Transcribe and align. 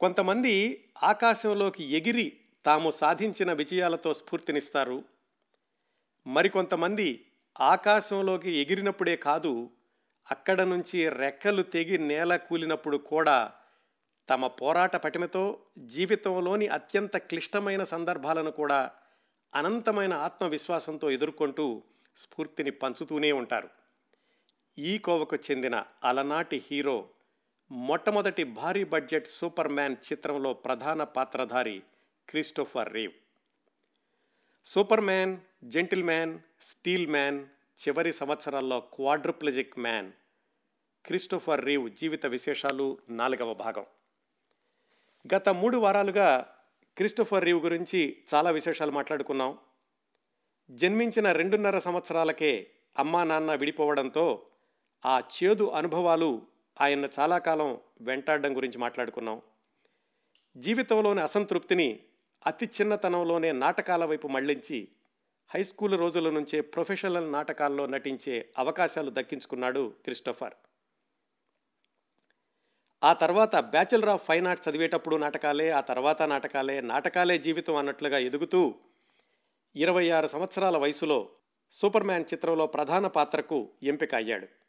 కొంతమంది 0.00 0.84
ఆకాశంలోకి 1.02 1.84
ఎగిరి 1.84 2.36
తాము 2.66 2.90
సాధించిన 2.90 3.52
విజయాలతో 3.52 4.14
స్ఫూర్తినిస్తారు. 4.14 5.04
మరికొంతమంది 6.26 7.26
ఆకాశంలోకి 7.60 8.50
ఎగిరినప్పుడే 8.56 9.16
కాదు 9.16 9.70
అక్కడ 10.30 10.60
నుంచి 10.62 11.08
రెక్కలు 11.08 11.62
తెగి 11.62 11.98
నేల 11.98 12.36
కూలినప్పుడు 12.36 12.96
కూడా 12.96 13.52
తమ 14.28 14.46
పోరాట 14.46 14.96
పటిమతో 14.96 15.60
జీవితంలోని 15.78 16.68
అత్యంత 16.68 17.16
క్లిష్టమైన 17.16 17.84
సందర్భాలను 17.84 18.50
కూడా 18.50 18.92
అనంతమైన 19.54 20.14
ఆత్మవిశ్వాసంతో 20.14 21.10
ఎదుర్కొంటూ 21.10 21.82
స్ఫూర్తిని 22.16 22.70
పంచుతూనే 22.70 23.32
ఉంటారు. 23.32 23.68
ఈ 24.78 24.98
కోవకు 24.98 25.36
చెందిన 25.36 25.84
అలనాటి 26.04 26.62
హీరో 26.70 27.08
మొట్టమొదటి 27.74 28.44
భారీ 28.44 28.84
బడ్జెట్ 28.84 29.26
సూపర్ 29.26 29.68
మ్యాన్ 29.68 29.96
చిత్రంలో 30.12 30.52
ప్రధాన 30.52 31.04
పాత్రధారి 31.04 31.82
Christopher 32.28 32.92
Reeve. 32.92 33.12
Superman 35.00 35.36
gentleman 36.04 36.38
steel 36.60 37.06
man 37.06 37.46
చివరి 37.80 38.12
సంవత్సరాల్లో 38.12 38.80
క్వాడ్రప్లజిక్ 38.80 39.78
మ్యాన్ 39.78 40.12
క్రిస్టోఫర్ 41.06 41.64
రీవ్ 41.64 41.90
జీవిత 41.90 42.26
విశేషాలు 42.26 42.98
నాలుగవ 43.08 43.54
భాగం. 43.54 43.86
గత 45.34 45.48
మూడు 45.48 45.76
వారాలుగా 45.76 46.56
క్రిస్టోఫర్ 46.96 47.44
రీవ్ 47.44 47.62
గురించి 47.62 48.16
చాలా 48.34 48.50
విశేషాలు 48.50 48.90
మాట్లాడుకున్నాం. 48.90 49.58
జన్మించిన 50.70 51.32
రెండున్నర 51.32 51.78
సంవత్సరాలకే 51.78 52.70
అమ్మా 52.98 53.24
నాన్న 53.24 53.54
విడిపోవడంతో 53.54 54.46
ఆ 55.06 55.18
చేదు 55.18 55.70
అనుభవాలు 55.70 56.53
ఆయన 56.80 57.08
చాలా 57.18 57.38
కాలం 57.38 57.78
వెంటాడడం 58.00 58.56
గురించి 58.56 58.78
మాట్లాడుకున్నాం. 58.78 59.42
జీవితంలోని 60.56 61.20
అసంతృప్తిని 61.20 62.00
అతి 62.46 62.66
చిన్నతనంలోనే 62.66 63.52
నాటకాల 63.52 64.04
వైపు 64.04 64.28
మళ్ళించి 64.28 64.88
హై 65.48 65.64
స్కూల్ 65.64 65.98
రోజుల 65.98 66.30
నుంచే 66.30 66.60
ప్రొఫెషనల్ 66.60 67.32
నాటకాల్లో 67.32 67.86
నటించే 67.86 68.52
అవకాశాలు 68.58 69.10
దక్కించుకున్నాడు 69.10 69.94
క్రిస్టోఫర్. 70.04 70.54
ఆ 73.04 73.12
తర్వాత 73.12 73.56
బ్యాచిలర్ 73.56 74.08
ఆఫ్ 74.08 74.24
ఫైన్ 74.24 74.46
ఆర్ట్స్ 74.46 74.68
చదివేటప్పుడు 74.68 75.16
నాటకాలే 75.16 75.70
ఆ 75.70 75.80
తర్వాత 75.80 76.22
నాటకాలే 76.22 76.80
నాటకాలే 76.80 77.38
జీవితం 77.38 77.76
అన్నట్లుగా 77.76 78.18
ఎదుగుతూ 78.18 78.74
ఇరవై 79.76 80.10
ఆరు 80.10 80.26
సంవత్సరాల 80.26 80.76
వయసులో 80.76 81.30
సూపర్ 81.70 82.04
మ్యాన్ 82.04 82.24
చిత్రంలో 82.32 82.66
ప్రధాన 82.66 83.06
పాత్రకు 83.06 83.70
ఎంపిక 83.82 84.14
అయ్యాడు. 84.14 84.63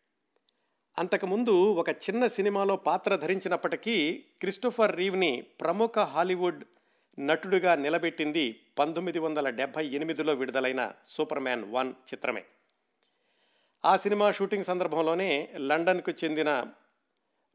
అంతకుముందు 0.97 1.73
ఒక 1.73 1.89
చిన్న 1.89 2.27
సినిమాలో 2.27 2.75
పాత్ర 2.75 3.15
ధరించినప్పటికీ 3.15 4.23
క్రిస్టోఫర్ 4.41 4.95
రీవ్ని 4.95 5.41
ప్రముఖ 5.61 5.99
హాలీవుడ్ 5.99 6.63
నటుడిగా 7.19 7.75
నిలబెట్టింది 7.75 8.61
పంతొమ్మిది 8.79 9.19
వందల 9.19 9.49
డెబ్భై 9.49 9.87
ఎనిమిదిలో 9.87 10.33
విడుదలైన 10.33 10.91
సూపర్ 11.05 11.39
మ్యాన్ 11.39 11.73
వన్ 11.73 11.91
చిత్రమే. 11.91 12.43
ఆ 13.85 13.97
సినిమా 13.97 14.31
షూటింగ్ 14.31 14.63
సందర్భంలోనే 14.63 15.49
లండన్కు 15.57 16.11
చెందిన 16.23 16.65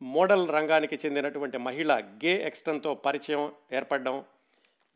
మోడల్ 0.02 0.48
రంగానికి 0.48 0.98
చెందినటువంటి 1.06 1.58
మహిళ 1.58 2.00
గే 2.24 2.44
ఎక్స్టన్తో 2.46 2.94
పరిచయం 2.94 3.52
ఏర్పడడం 3.72 4.24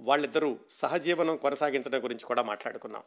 వాళ్ళిద్దరూ 0.00 0.58
సహజీవనం 0.70 1.36
కొనసాగించడం 1.36 2.04
గురించి 2.04 2.26
కూడా 2.26 2.42
మాట్లాడుకున్నాం. 2.42 3.02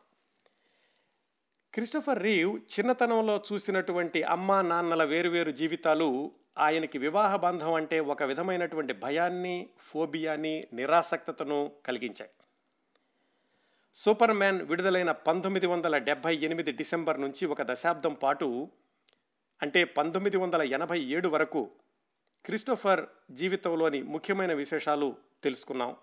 క్రిస్టోఫర్ 1.73 2.23
రీవ్ 2.23 2.57
చిన్నతనంలో 2.57 3.43
చూసినటువంటి 3.53 4.23
అమ్మా 4.23 4.61
నాన్నల 4.61 5.03
వేరువేరు 5.03 5.51
జీవితాలు 5.51 6.31
ఆయనకి 6.57 6.97
వివాహ 6.97 7.35
బంధం 7.35 7.73
అంటే 7.73 7.99
ఒక 7.99 8.23
విధమైనటువంటి 8.23 8.93
భయాన్ని 8.93 9.69
ఫోబియాని 9.79 10.67
నిరాసక్తతను 10.73 11.71
కలిగించాయి. 11.85 12.31
సూపర్ 13.95 14.31
మ్యాన్ 14.31 14.61
విడుదలైన 14.61 15.11
పంతొమ్మిది 15.11 15.67
వందల 15.67 15.97
డెబ్భై 15.97 16.35
ఎనిమిది 16.35 16.71
డిసెంబర్ 16.71 17.21
నుంచి 17.21 17.45
ఒక 17.45 17.61
దశాబ్దం 17.61 18.13
పాటు 18.13 18.67
అంటే 19.61 19.83
పంతొమ్మిది 19.83 20.37
వందల 20.37 20.61
ఎనభై 20.61 20.99
ఏడు 20.99 21.27
వరకు 21.27 21.71
క్రిస్టోఫర్ 22.45 23.05
జీవితంలోని 23.31 24.01
ముఖ్యమైన 24.01 24.53
విశేషాలు 24.53 25.15
తెలుసుకున్నాం. 25.43 25.95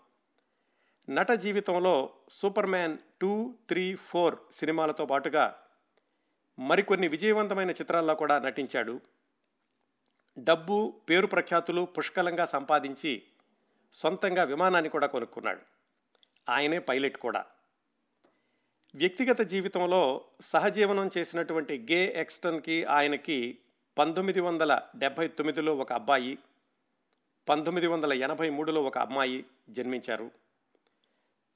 నట 1.09 1.32
జీవితంలో 1.32 2.12
super 2.28 2.66
man 2.66 2.98
two 3.20 3.54
three 3.69 3.94
four 3.94 4.37
సినిమాలతో 4.53 5.06
పాటుగా 5.06 5.56
మరికొన్ని 6.59 7.09
విజయవంతమైన 7.09 7.70
చిత్రాల్లో 7.70 8.15
కూడా 8.15 8.38
నటించాడు. 8.38 9.00
డబ్బు 10.38 11.00
పేరు 11.10 11.26
ప్రఖ్యాతులు 11.26 11.84
పుష్కలంగా 11.84 12.47
సంపాదించి 12.47 13.22
సొంతంగా 13.92 14.44
విమానాన్ని 14.44 14.91
కూడా 14.91 15.06
కొనుక్కున్నాడు. 15.06 15.60
ఆయనే 16.48 16.78
పైలట్ 16.78 17.16
కూడా. 17.16 17.44
వ్యక్తిగత 18.94 19.41
జీవితంలో 19.41 20.25
సహజీవనం 20.41 21.10
చేసినటువంటి 21.19 21.86
గే 21.91 22.12
ఎక్స్టన్కి 22.16 22.84
ఆయనకి 22.84 23.59
పంతొమ్మిది 23.98 24.41
వందల 24.41 24.81
డెబ్భై 24.97 25.28
తొమ్మిదిలో 25.28 25.76
ఒక 25.76 25.92
అబ్బాయి 25.92 26.38
పంతొమ్మిది 27.48 27.86
వందల 27.86 28.12
ఎనభై 28.12 28.50
మూడులో 28.50 28.82
ఒక 28.82 28.98
అమ్మాయి 28.98 29.44
జన్మించారు. 29.71 30.44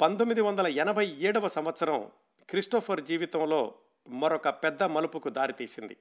పంతొమ్మిది 0.00 0.41
వందల 0.41 0.66
ఎనభై 0.66 1.06
ఏడవ 1.06 1.48
సంవత్సరం 1.48 2.10
క్రిస్టోఫర్ 2.50 3.00
జీవితంలో 3.00 3.75
మరొక 4.09 4.48
పెద్ద 4.48 4.82
మలుపుకు 4.82 5.28
దారితీసింది. 5.28 5.97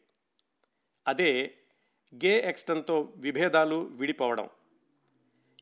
అదే 1.08 1.58
గే 2.16 2.50
ఎక్స్టన్తో 2.50 3.13
విభేదాలు 3.16 3.75
విడిపోవడం. 3.75 4.50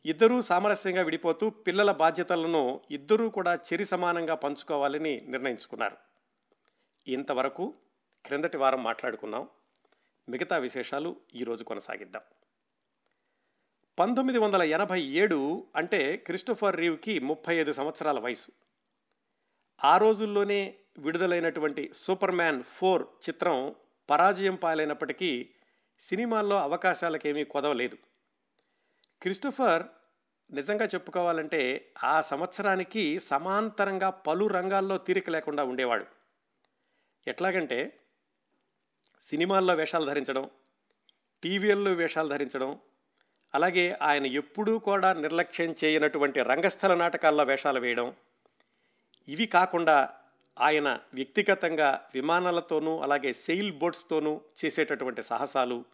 ఇద్దరూ 0.06 0.41
సామరస్యంగా 0.41 1.01
విడిపోతూ 1.01 1.50
పిల్లల 1.50 1.91
బాధ్యతలను 1.91 2.81
ఇద్దరూ 2.91 3.29
కూడా 3.29 3.56
చెరి 3.56 3.85
సమానంగా 3.85 4.35
పంచుకోవాలని 4.35 5.22
నిర్ణయించుకున్నారు. 5.28 5.97
ఇంతవరకు 7.07 7.73
క్రిందటి 8.25 8.57
వారం 8.57 8.84
మాట్లాడుకున్నాం. 8.84 9.50
మిగతా 10.29 10.57
విశేషాలు 10.57 11.16
ఈరోజు 11.35 11.63
కొనసాగిద్దాం. 11.63 12.22
పంతొమ్మిది 14.00 14.39
వందల 14.39 14.61
ఎనభై 14.61 15.01
ఏడు 15.01 15.67
అంటే 15.75 16.17
క్రిస్టోఫర్ 16.17 16.75
రీవ్కి 16.75 17.19
ముప్పై 17.19 17.56
ఐదు 17.56 17.73
సంవత్సరాల 17.73 18.19
వయసు. 18.19 18.51
ఆ 19.83 19.97
రోజుల్లోనే 19.97 20.75
విడుదలైనటువంటి 20.97 21.91
సూపర్ 21.95 22.31
మ్యాన్ 22.31 22.63
ఫోర్ 22.63 23.07
చిత్రం 23.29 23.75
పరాజయం 24.09 24.55
పాలైనప్పటికీ 24.55 25.50
సినిమాల్లో 26.00 26.61
అవకాశాలకేమీ 26.61 27.44
కొదవలేదు. 27.44 27.97
క్రిస్టోఫర్ 29.22 29.84
నిజంగా 30.51 30.85
చెప్పుకోవాలంటే 30.85 31.94
ఆ 32.03 32.22
సంవత్సరానికి 32.22 33.19
సమాంతరంగా 33.19 34.09
పలు 34.09 34.47
రంగాల్లో 34.47 34.97
తీరిక 34.97 35.29
లేకుండా 35.29 35.63
ఉండేవాడు. 35.63 36.05
ఎట్లాగంటే 37.28 38.00
సినిమాల్లో 39.23 39.73
వేషాలు 39.73 40.05
ధరించడం 40.05 40.50
టీవీల్లో 41.44 41.94
వేషాలు 41.94 42.28
ధరించడం 42.28 42.79
అలాగే 43.55 43.85
ఆయన 44.01 44.25
ఎప్పుడూ 44.25 44.79
కూడా 44.79 45.13
నిర్లక్ష్యం 45.13 45.75
చేయనటువంటి 45.83 46.39
రంగస్థల 46.41 46.93
నాటకాల్లో 46.95 47.43
వేషాలు 47.43 47.79
వేయడం. 47.79 48.16
ఇవి 49.27 49.45
కాకుండా 49.45 50.09
ఆయన 50.59 50.99
వ్యక్తిగతంగా 51.13 51.89
విమానాలతోనూ 52.13 52.99
అలాగే 52.99 53.33
సెయిల్ 53.33 53.71
బోట్స్తోనూ 53.71 54.41
చేసేటటువంటి 54.59 55.23
సాహసాలు. 55.23 55.85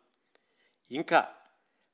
ఇంకా 0.91 1.21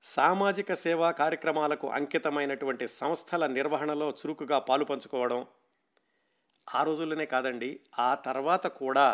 సామాజిక 0.03 0.73
సేవా 0.73 1.11
కార్యక్రమాలకు 1.11 1.87
అంకితమైనటువంటి 1.89 2.87
సంస్థల 2.87 3.47
నిర్వహణలో 3.47 4.09
చురుకుగా 4.09 4.59
పాలు 4.59 4.85
పంచుకోవడం. 4.85 5.45
ఆ 6.67 6.83
రోజుల్లోనే 6.83 7.25
కాదండి 7.25 7.79
ఆ 7.99 8.15
తర్వాత 8.15 8.67
కూడా 8.67 9.07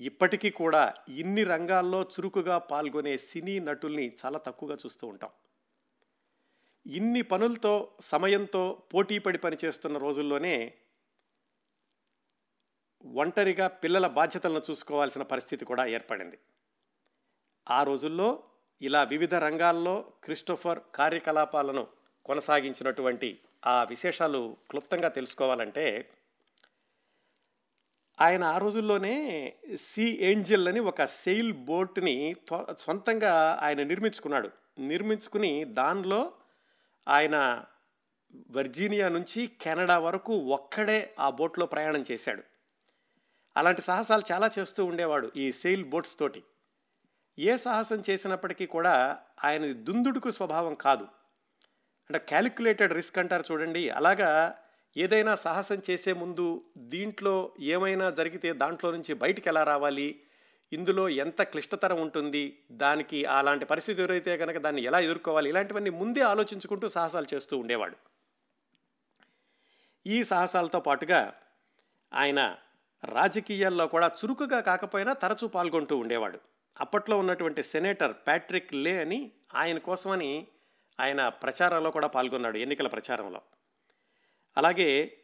ఇప్పటికీ 0.00 0.50
కూడా 0.50 0.94
ఇన్ని 1.08 1.44
రంగాల్లో 1.44 2.02
చురుకుగా 2.02 2.58
పాల్గొనే 2.58 3.16
సినీ 3.18 3.58
నటుల్ని 3.58 4.06
చాలా 4.24 4.38
తక్కువగా 4.38 4.76
చూస్తూ 4.86 5.06
ఉంటాం. 5.06 5.30
ఇన్ని 6.86 7.22
పనులతో 7.22 7.90
సమయంతో 8.00 8.82
పోటీపడి 8.94 9.38
పనిచేస్తున్న 9.38 9.98
రోజుల్లోనే 9.98 10.74
ఒంటరిగా 13.04 13.66
పిల్లల 13.66 14.06
బాధ్యతలను 14.06 14.62
చూసుకోవాల్సిన 14.70 15.22
పరిస్థితి 15.22 15.64
కూడా 15.64 15.86
ఏర్పడింది. 15.86 16.38
ఆ 17.70 17.82
రోజుల్లో 17.82 18.42
ఇలా 18.80 19.02
వివిధ 19.02 19.34
రంగాల్లో 19.34 20.12
క్రిస్టోఫర్ 20.24 20.80
కార్యకలాపాలను 20.94 21.86
కొనసాగించినటువంటి 22.24 23.40
ఆ 23.66 23.84
విశేషాలు 23.84 24.56
క్లుప్తంగా 24.70 25.08
తెలుసుకోవాలంటే 25.08 26.10
ఆయన 28.20 28.44
ఆ 28.44 28.58
రోజుల్లోనే 28.58 29.14
సీ 29.80 30.16
ఏంజిల్ 30.20 30.68
అని 30.68 30.80
ఒక 30.80 31.04
సెయిల్ 31.04 31.52
బోట్ని 31.52 32.36
సొంతంగా 32.78 33.58
ఆయన 33.62 33.82
నిర్మించుకున్నాడు. 33.82 34.50
నిర్మించుకుని 34.78 35.64
దానిలో 35.64 36.32
ఆయన 37.08 37.64
వర్జీనియా 38.50 39.08
నుంచి 39.08 39.46
కెనడా 39.46 39.98
వరకు 39.98 40.36
ఒక్కడే 40.36 41.14
ఆ 41.18 41.30
బోట్లో 41.30 41.66
ప్రయాణం 41.66 42.04
చేశాడు. 42.10 42.42
అలాంటి 43.56 43.82
సాహసాలు 43.82 44.22
చాలా 44.32 44.50
చేస్తూ 44.58 44.84
ఉండేవాడు 44.84 45.32
ఈ 45.36 45.52
సెయిల్ 45.52 45.84
బోట్స్ 45.84 46.18
తోటి. 46.18 46.42
ఏ 47.38 47.56
సాహసం 47.56 48.02
చేసినప్పటికీ 48.10 48.66
కూడా 48.66 49.18
ఆయన 49.44 49.72
దుందుడుకు 49.72 50.30
స్వభావం 50.30 50.74
కాదు. 50.74 51.04
అంటే 52.10 52.18
క్యాలిక్యులేటెడ్ 52.18 52.92
రిస్క్ 52.92 53.18
అంటారు 53.18 53.44
చూడండి. 53.52 53.90
అలాగా 53.90 54.54
ఏదైనా 54.96 55.34
సాహసం 55.34 55.82
చేసే 55.90 56.12
ముందు 56.12 56.64
దీంట్లో 56.78 57.52
ఏమైనా 57.60 58.10
జరిగితే 58.10 58.52
దాంట్లో 58.52 58.90
నుంచి 58.90 59.14
బయటికి 59.14 59.48
ఎలా 59.48 59.64
రావాలి? 59.64 60.20
ఇందులో 60.72 61.08
ఎంత 61.08 61.42
క్లిష్టతరం 61.42 62.00
ఉంటుంది 62.00 62.62
దానికి 62.70 63.24
అలాంటి 63.24 63.64
పరిస్థితి 63.64 64.02
ఎదురైతే 64.02 64.36
కనుక 64.36 64.56
దాన్ని 64.56 64.82
ఎలా 64.82 65.00
ఎదుర్కోవాలి 65.00 65.48
ఇలాంటివన్నీ 65.48 65.90
ముందే 65.90 66.20
ఆలోచించుకుంటూ 66.20 66.88
సాహసాలు 66.88 67.26
చేస్తూ 67.34 67.58
ఉండేవాడు. 67.58 67.96
ఈ 70.06 70.24
సాహసాలతో 70.24 70.80
పాటుగా 70.80 71.34
ఆయన 72.12 72.56
రాజకీయాల్లో 73.04 73.86
కూడా 73.86 74.06
చురుకుగా 74.06 74.60
కాకపోయినా 74.60 75.12
తరచూ 75.12 75.48
పాల్గొంటూ 75.48 75.96
ఉండేవాడు. 75.96 76.40
అప్పట్లో 76.80 77.18
ఉన్నటువంటి 77.18 77.62
సెనేటర్ 77.62 78.12
ప్యాట్రిక్ 78.12 78.74
లే 78.74 79.00
అని 79.00 79.32
ఆయన 79.54 79.78
కోసమని 79.78 80.46
ఆయన 81.00 81.28
ప్రచారంలో 81.28 81.90
కూడా 81.90 82.06
పాల్గొన్నాడు 82.06 82.58
ఎన్నికల 82.58 82.86
ప్రచారంలో. 82.86 83.42
అలాగే 84.56 85.18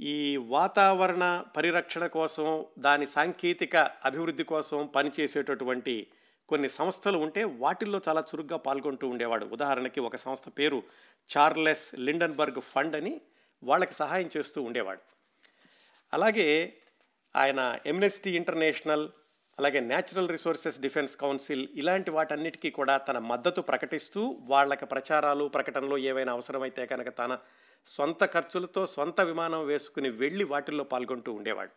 ఈ 0.00 0.36
వాతావరణ 0.36 1.44
పరిరక్షణ 1.56 2.06
కోసం 2.06 2.66
దాని 2.78 3.06
సాంకేతిక 3.06 3.76
అభివృద్ధి 3.76 4.44
కోసం 4.44 4.86
పనిచేసేటటువంటి 4.86 6.06
కొన్ని 6.48 6.68
సంస్థలు 6.68 7.18
ఉంటే 7.18 7.44
వాటిల్లో 7.44 8.00
చాలా 8.08 8.20
చురుగ్గా 8.20 8.56
పాల్గొంటూ 8.56 9.08
ఉండేవాడు. 9.08 9.46
ఉదాహరణకి 9.46 10.00
ఒక 10.00 10.16
సంస్థ 10.16 10.48
పేరు 10.58 10.82
చార్లెస్ 11.36 11.94
లిండన్బర్గ్ 11.94 12.60
ఫండ్ 12.60 12.96
అని 12.96 13.20
వాళ్ళకి 13.62 13.94
సహాయం 13.94 14.30
చేస్తూ 14.36 14.62
ఉండేవాడు. 14.62 15.00
అలాగే 16.12 16.76
ఆయన 17.36 17.78
ఎమ్నెస్టీ 17.86 18.36
ఇంటర్నేషనల్ 18.36 19.08
అలాగే 19.58 19.80
న్యాచురల్ 19.80 20.28
రిసోర్సెస్ 20.28 20.80
డిఫెన్స్ 20.80 21.16
కౌన్సిల్ 21.16 21.68
ఇలాంటి 21.74 22.10
వాటన్నిటికీ 22.10 22.70
కూడా 22.70 22.98
తన 22.98 23.18
మద్దతు 23.18 23.60
ప్రకటిస్తూ 23.60 24.36
వాళ్ళకి 24.42 24.86
ప్రచారాలు 24.86 25.48
ప్రకటనలు 25.48 25.98
ఏవైనా 25.98 26.32
అవసరమైతే 26.32 26.86
కనుక 26.86 27.08
తన 27.08 27.38
సొంత 27.86 28.24
ఖర్చులతో 28.24 28.86
సొంత 28.86 29.20
విమానం 29.20 29.66
వేసుకుని 29.66 30.10
వెళ్ళి 30.10 30.44
వాటిల్లో 30.44 30.84
పాల్గొంటూ 30.84 31.32
ఉండేవాడు. 31.32 31.70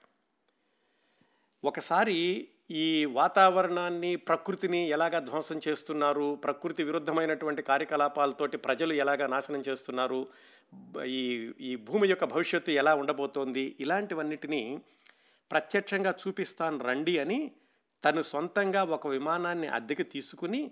ఒకసారి 1.64 2.18
ఈ 2.72 3.06
వాతావరణాన్ని 3.06 4.16
ప్రకృతిని 4.16 4.90
ఎలాగ 4.90 5.20
ధ్వంసం 5.20 5.62
చేస్తున్నారు 5.68 6.36
ప్రకృతి 6.44 6.84
విరుద్ధమైనటువంటి 6.84 7.62
కార్యకలాపాలతోటి 7.62 8.58
ప్రజలు 8.58 8.94
ఎలాగ 8.94 9.28
నాశనం 9.28 9.64
చేస్తున్నారు 9.68 10.28
ఈ 11.06 11.54
ఈ 11.60 11.76
భూమి 11.76 12.08
యొక్క 12.08 12.26
భవిష్యత్తు 12.26 12.72
ఎలా 12.72 12.96
ఉండబోతోంది 12.96 13.76
ఇలాంటివన్నిటినీ 13.80 14.82
ప్రత్యక్షంగా 15.52 16.12
చూపిస్తాను 16.12 16.80
రండి 16.84 17.20
అని 17.20 17.52
తను 18.04 18.22
సొంతంగా 18.22 18.84
ఒక 18.84 19.08
విమానాన్ని 19.08 19.68
అద్దెకి 19.68 20.04
తీసుకుని 20.04 20.72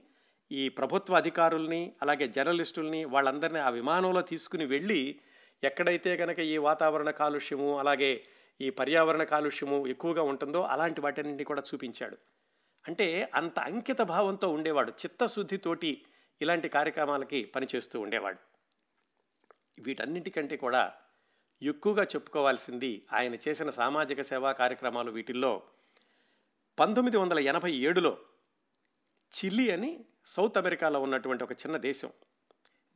ఈ 0.52 0.70
ప్రభుత్వ 0.70 1.16
అధికారుల్ని 1.16 1.94
అలాగే 2.02 2.28
జర్నలిస్టుల్ని 2.28 3.06
వాళ్ళందరినీ 3.06 3.60
ఆ 3.60 3.70
విమానంలో 3.70 4.22
తీసుకుని 4.22 4.66
వెళ్ళి 4.66 5.20
ఎక్కడైతే 5.64 6.18
కనుక 6.18 6.40
ఈ 6.40 6.58
వాతావరణ 6.58 7.10
కాలుష్యము 7.10 7.80
అలాగే 7.80 8.26
ఈ 8.62 8.70
పర్యావరణ 8.70 9.24
కాలుష్యము 9.24 9.88
ఎక్కువగా 9.88 10.22
ఉంటుందో 10.22 10.62
అలాంటి 10.62 11.02
వాటిని 11.02 11.44
కూడా 11.44 11.64
చూపించాడు. 11.74 12.18
అంటే 12.88 13.32
అంత 13.34 13.60
అంకిత 13.60 14.02
భావంతో 14.02 14.50
ఉండేవాడు 14.50 14.92
చిత్తశుద్ధితోటి 14.92 16.06
ఇలాంటి 16.42 16.70
కార్యక్రమాలకి 16.70 17.46
పనిచేస్తూ 17.46 18.00
ఉండేవాడు. 18.00 18.38
వీటన్నింటికంటే 19.82 20.58
కూడా 20.58 20.94
ఎక్కువగా 21.62 22.04
చెప్పుకోవాల్సింది 22.04 23.06
ఆయన 23.14 23.36
చేసిన 23.36 23.70
సామాజిక 23.70 24.22
సేవా 24.22 24.52
కార్యక్రమాలు 24.52 25.12
వీటిల్లో 25.12 25.62
పంతొమ్మిది 26.80 27.18
వందల 27.18 27.40
ఎనభై 27.40 27.72
ఏడులో 27.72 28.18
చిల్లీ 29.34 29.72
అని 29.72 30.06
సౌత్ 30.26 30.58
అమెరికాలో 30.58 31.02
ఉన్నటువంటి 31.02 31.44
ఒక 31.44 31.52
చిన్న 31.52 31.78
దేశం. 31.78 32.10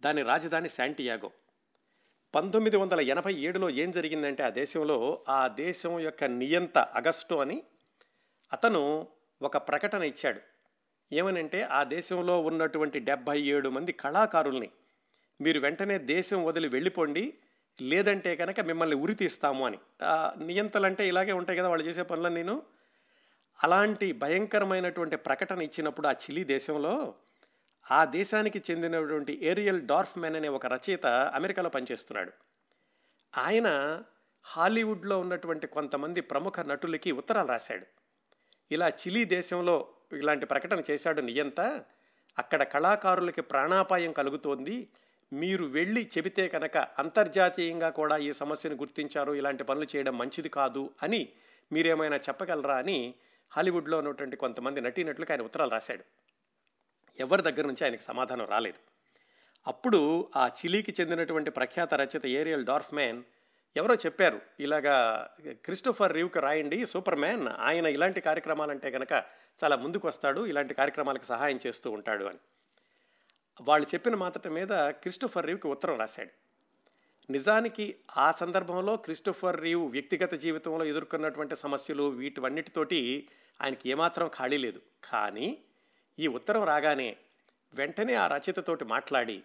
దాని 0.01 0.22
రాజధాని 0.22 0.69
శాంటియాగో. 0.69 1.31
పంతొమ్మిది 2.36 2.77
వందల 2.77 3.01
ఎనభై 3.01 3.33
ఏడులో 3.33 3.69
ఏం 3.69 3.92
జరిగిందంటే 3.92 4.44
ఆ 4.44 4.50
దేశంలో 4.50 5.25
ఆ 5.30 5.48
దేశం 5.48 6.00
యొక్క 6.00 6.24
నియంత 6.24 6.77
అగస్టు 6.77 7.36
అని 7.36 7.63
అతను 8.54 9.07
ఒక 9.42 9.57
ప్రకటన 9.57 10.04
ఇచ్చాడు. 10.04 10.39
ఏమనంటే 11.13 11.62
ఆ 11.62 11.83
దేశంలో 11.83 12.42
ఉన్నటువంటి 12.42 13.00
డెబ్భై 13.00 13.42
ఏడు 13.42 13.69
మంది 13.69 13.92
కళాకారుల్ని 13.92 14.69
మీరు 15.42 15.60
వెంటనే 15.60 15.98
దేశం 15.98 16.45
వదిలి 16.45 16.68
వెళ్ళిపోండి 16.68 17.33
లేదంటే 17.81 18.36
కనుక 18.36 18.60
మిమ్మల్ని 18.60 18.95
ఉరి 18.95 19.16
తీస్తాము 19.16 19.66
అని. 19.66 19.80
నియంతలంటే 20.45 21.07
ఇలాగే 21.07 21.31
ఉంటాయి 21.31 21.60
కదా 21.60 21.69
వాళ్ళు 21.69 21.86
చేసే 21.86 22.01
పనులను 22.01 22.36
నేను 22.36 22.63
అలాంటి 23.63 24.12
భయంకరమైనటువంటి 24.12 25.16
ప్రకటన 25.16 25.62
ఇచ్చినప్పుడు 25.62 26.07
ఆ 26.07 26.12
చిలీ 26.12 26.44
దేశంలో 26.44 27.13
ఆ 27.92 28.06
దేశానికి 28.06 28.63
చెందినటువంటి 28.72 29.40
ఏరియల్ 29.46 29.81
డార్ఫ్మెన్ 29.81 30.36
అనే 30.36 30.48
ఒక 30.48 30.66
రచయిత 30.66 31.06
అమెరికాలో 31.06 31.69
పనిచేస్తున్నాడు. 31.69 32.31
ఆయన 33.38 34.02
హాలీవుడ్లో 34.44 35.19
ఉన్నటువంటి 35.19 35.68
కొంతమంది 35.68 36.22
ప్రముఖ 36.22 36.60
నటులకి 36.60 37.12
ఉత్తరాలు 37.12 37.48
రాశాడు. 37.48 37.86
ఇలా 38.72 38.90
చిలీ 38.90 39.25
దేశంలో 39.25 39.88
ఇలాంటి 40.12 40.46
ప్రకటన 40.46 40.84
చేశాడు 40.92 41.22
నియంత 41.22 41.84
అక్కడ 42.38 42.63
కళాకారులకి 42.63 43.42
ప్రాణాపాయం 43.42 44.12
కలుగుతోంది. 44.12 44.90
మీరు 45.34 45.66
వెళ్ళి 45.66 46.10
చెబితే 46.18 46.48
కనుక 46.48 46.78
అంతర్జాతీయంగా 46.78 47.90
కూడా 47.90 48.18
ఈ 48.18 48.34
సమస్యను 48.34 48.75
గుర్తించారు 48.75 49.34
ఇలాంటి 49.34 49.63
పనులు 49.63 49.88
చేయడం 49.96 50.18
మంచిది 50.18 50.50
కాదు 50.50 50.90
అని 51.04 51.30
మీరేమైనా 51.72 52.18
చెప్పగలరా 52.18 52.78
అని 52.78 53.16
హాలీవుడ్లో 53.52 53.98
ఉన్నటువంటి 53.98 54.38
కొంతమంది 54.38 54.82
నటీనటులకు 54.82 55.32
ఆయన 55.32 55.42
ఉత్తరాలు 55.42 55.72
రాశాడు. 55.72 56.04
ఎవరి 57.20 57.42
దగ్గర 57.42 57.66
నుంచి 57.66 57.84
ఆయనకు 57.84 58.02
సమాధానం 58.02 58.46
రాలేదు. 58.46 58.96
అప్పుడు 59.68 60.30
ఆ 60.36 60.48
చిలీకి 60.48 60.96
చెందినటువంటి 61.02 61.52
ప్రఖ్యాత 61.52 61.94
రచయిత 61.94 62.26
ఏరియల్ 62.26 62.66
డార్ఫ్ 62.66 62.94
మ్యాన్ 62.94 63.24
ఎవరో 63.78 63.96
చెప్పారు 63.96 64.42
ఇలాగా 64.60 65.30
క్రిస్టోఫర్ 65.50 66.14
రీవ్కి 66.14 66.40
రాయండి 66.40 66.86
సూపర్ 66.86 67.16
మ్యాన్ 67.16 67.48
ఆయన 67.48 67.86
ఇలాంటి 67.86 68.22
కార్యక్రమాలంటే 68.22 68.92
కనుక 68.92 69.12
చాలా 69.64 69.76
ముందుకు 69.76 70.08
వస్తాడు 70.08 70.46
ఇలాంటి 70.46 70.74
కార్యక్రమాలకు 70.74 71.24
సహాయం 71.24 71.60
చేస్తూ 71.68 71.92
ఉంటాడు 71.92 72.26
అని. 72.26 72.38
వాళ్ళు 73.62 73.88
చెప్పిన 73.94 74.16
మాత్రం 74.16 74.54
మీద 74.54 74.68
క్రిస్టోఫర్ 74.72 75.46
రీవ్కి 75.46 75.68
ఉత్తరం 75.68 76.00
రాశాడు. 76.00 76.45
నిజానికి 77.30 77.95
ఆ 78.18 78.31
సందర్భంలో 78.31 78.95
క్రిస్టోఫర్ 78.95 79.62
రీవ్ 79.62 79.92
వ్యక్తిగత 79.92 80.33
జీవితంలో 80.33 80.86
ఎదుర్కొన్నటువంటి 80.86 81.56
సమస్యలు 81.56 82.04
వీటివన్నిటితోటి 82.04 83.30
ఆయనకి 83.62 83.89
ఏమాత్రం 83.89 84.27
ఖాళీ 84.27 84.57
లేదు. 84.57 84.81
కానీ 85.12 85.57
ఈ 86.19 86.27
ఉత్తరం 86.27 86.63
రాగానే 86.63 87.18
వెంటనే 87.74 88.13
ఆ 88.13 88.27
రచయితతోటి 88.27 88.86
మాట్లాడి 88.86 89.44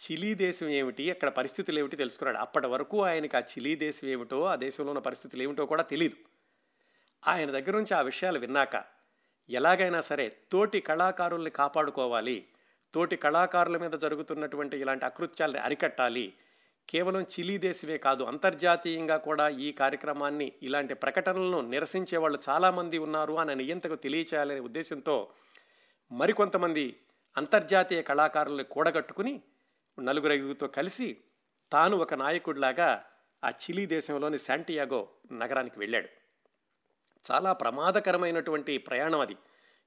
చిలీ 0.00 0.34
దేశం 0.34 0.68
ఏమిటి? 0.68 1.10
అక్కడ 1.10 1.28
పరిస్థితులు 1.28 1.78
ఏమిటి? 1.78 1.96
తెలుసుకున్నాడు. 1.96 2.38
అప్పటి 2.38 2.66
వరకు 2.66 3.04
ఆయనకి 3.04 3.36
ఆ 3.36 3.40
చిలీ 3.40 3.74
దేశం 3.74 4.08
ఏమిటో 4.08 4.44
ఆ 4.44 4.54
దేశంలో 4.54 4.90
ఉన్న 4.90 5.00
పరిస్థితులు 5.00 5.42
ఏమిటో 5.42 5.66
కూడా 5.66 5.82
తెలియదు 5.82 6.16
ఆయన 7.26 7.50
దగ్గర 7.50 7.70
నుంచి 7.70 7.94
ఆ 7.94 8.00
విషయాలు 8.00 8.38
విన్నాక 8.38 8.84
ఎలాగైనా 9.50 10.00
సరే 10.00 10.32
తోటి 10.52 10.80
కళాకారుల్ని 10.80 11.50
కాపాడుకోవాలి. 11.50 12.46
తోటి 12.94 13.16
కళాకారుల 13.16 13.76
మీద 13.76 13.90
జరుగుతున్నటువంటి 13.90 14.78
ఇలాంటి 14.78 15.04
అకృత్యాలని 15.04 15.58
అరికట్టాలి. 15.58 16.34
కేవలం 16.88 17.22
చిలీ 17.22 17.58
దేశమే 17.58 17.98
కాదు 17.98 18.24
అంతర్జాతీయంగా 18.24 19.16
కూడా 19.16 19.48
ఈ 19.48 19.72
కార్యక్రమాన్ని 19.72 20.52
ఇలాంటి 20.62 20.94
ప్రకటనలను 20.94 21.60
నిరసించే 21.60 22.16
వాళ్ళు 22.16 22.38
చాలామంది 22.48 22.98
ఉన్నారు 22.98 23.32
అని 23.32 23.54
నియంతకు 23.54 23.94
తెలియచేయాలనే 23.94 24.60
ఉద్దేశంతో 24.60 25.30
మరికొంతమంది 26.10 27.00
అంతర్జాతీయ 27.36 28.02
కళాకారుల్ని 28.02 28.64
కూడగట్టుకుని 28.64 29.42
నలుగురు 29.98 30.32
ఐదుగురితో 30.32 30.66
కలిసి 30.66 31.16
తాను 31.72 31.96
ఒక 31.96 32.14
నాయకుడిలాగా 32.14 33.04
ఆ 33.44 33.50
చిలీ 33.50 33.86
దేశంలోని 33.86 34.38
శాంటియాగో 34.38 35.08
నగరానికి 35.32 35.78
వెళ్ళాడు. 35.78 36.08
చాలా 37.30 37.52
ప్రమాదకరమైనటువంటి 37.52 38.78
ప్రయాణం 38.78 39.20
అది. 39.20 39.36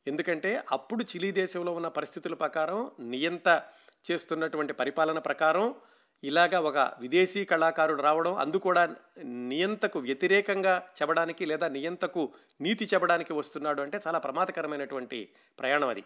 ఎందుకంటే 0.07 0.63
అప్పుడు 0.71 1.03
చిలీ 1.03 1.31
దేశంలో 1.31 1.71
ఉన్న 1.71 1.87
పరిస్థితుల 1.87 2.33
ప్రకారం 2.33 2.91
నియంత 2.99 3.63
చేస్తున్నటువంటి 4.11 4.73
పరిపాలన 4.73 5.19
ప్రకారం 5.19 5.75
ఇలాగా 6.23 6.59
ఒక 6.59 6.77
విదేశీ 6.99 7.45
కళాకారుడు 7.45 8.01
రావడం 8.01 8.35
అందు 8.35 8.57
కూడా 8.57 8.95
నియంతకు 9.23 9.99
వ్యతిరేకంగా 9.99 10.89
చెప్పడానికి 11.01 11.45
లేదా 11.45 11.67
నియంతకు 11.67 12.33
నీతి 12.61 12.85
చెప్పడానికి 12.93 13.33
వస్తున్నాడు 13.33 13.81
అంటే 13.81 13.99
చాలా 14.07 14.19
ప్రమాదకరమైనటువంటి 14.19 15.29
ప్రయాణం 15.59 15.89
అది. 15.89 16.03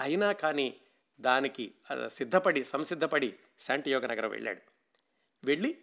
అయినా 0.00 0.32
కానీ 0.32 0.76
దానికి 1.20 1.74
సిద్ధపడి 2.08 2.64
సంసిద్ధపడి 2.64 3.34
శాంటియోగ 3.60 4.06
నగరం 4.06 4.30
వెళ్ళాడు. 4.30 4.60
వెళ్ళి 5.44 5.76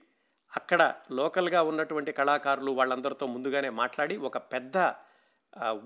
అక్కడ 0.56 0.94
లోకల్గా 1.12 1.62
ఉన్నటువంటి 1.62 2.12
కళాకారులు 2.12 2.72
వాళ్ళందరితో 2.72 3.28
ముందుగానే 3.28 3.70
మాట్లాడి 3.70 4.18
ఒక 4.18 4.38
పెద్ద 4.38 4.78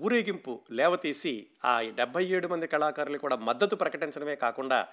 ఊరేగింపు 0.00 0.60
లేవతీసి 0.70 1.48
ఆ 1.64 1.80
డెబ్బై 1.80 2.24
ఏడు 2.26 2.48
మంది 2.48 2.66
కళాకారులు 2.66 3.18
కూడా 3.18 3.36
మద్దతు 3.36 3.76
ప్రకటించడమే 3.76 4.36
కాకుండా 4.36 4.88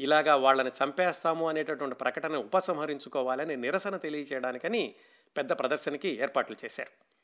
ఇలాగా 0.00 0.36
వాళ్ళని 0.36 0.70
చంపేస్తాము 0.70 1.48
అనేటటువంటి 1.48 1.96
ప్రకటన 1.96 2.36
ఉపసంహరించుకోవాలని 2.36 3.56
నిరసన 3.56 3.96
తెలియచేయడానికని 3.96 4.94
పెద్ద 5.36 5.52
ప్రదర్శనకి 5.52 6.08
ఏర్పాట్లు 6.08 6.56
చేశారు. 6.64 7.16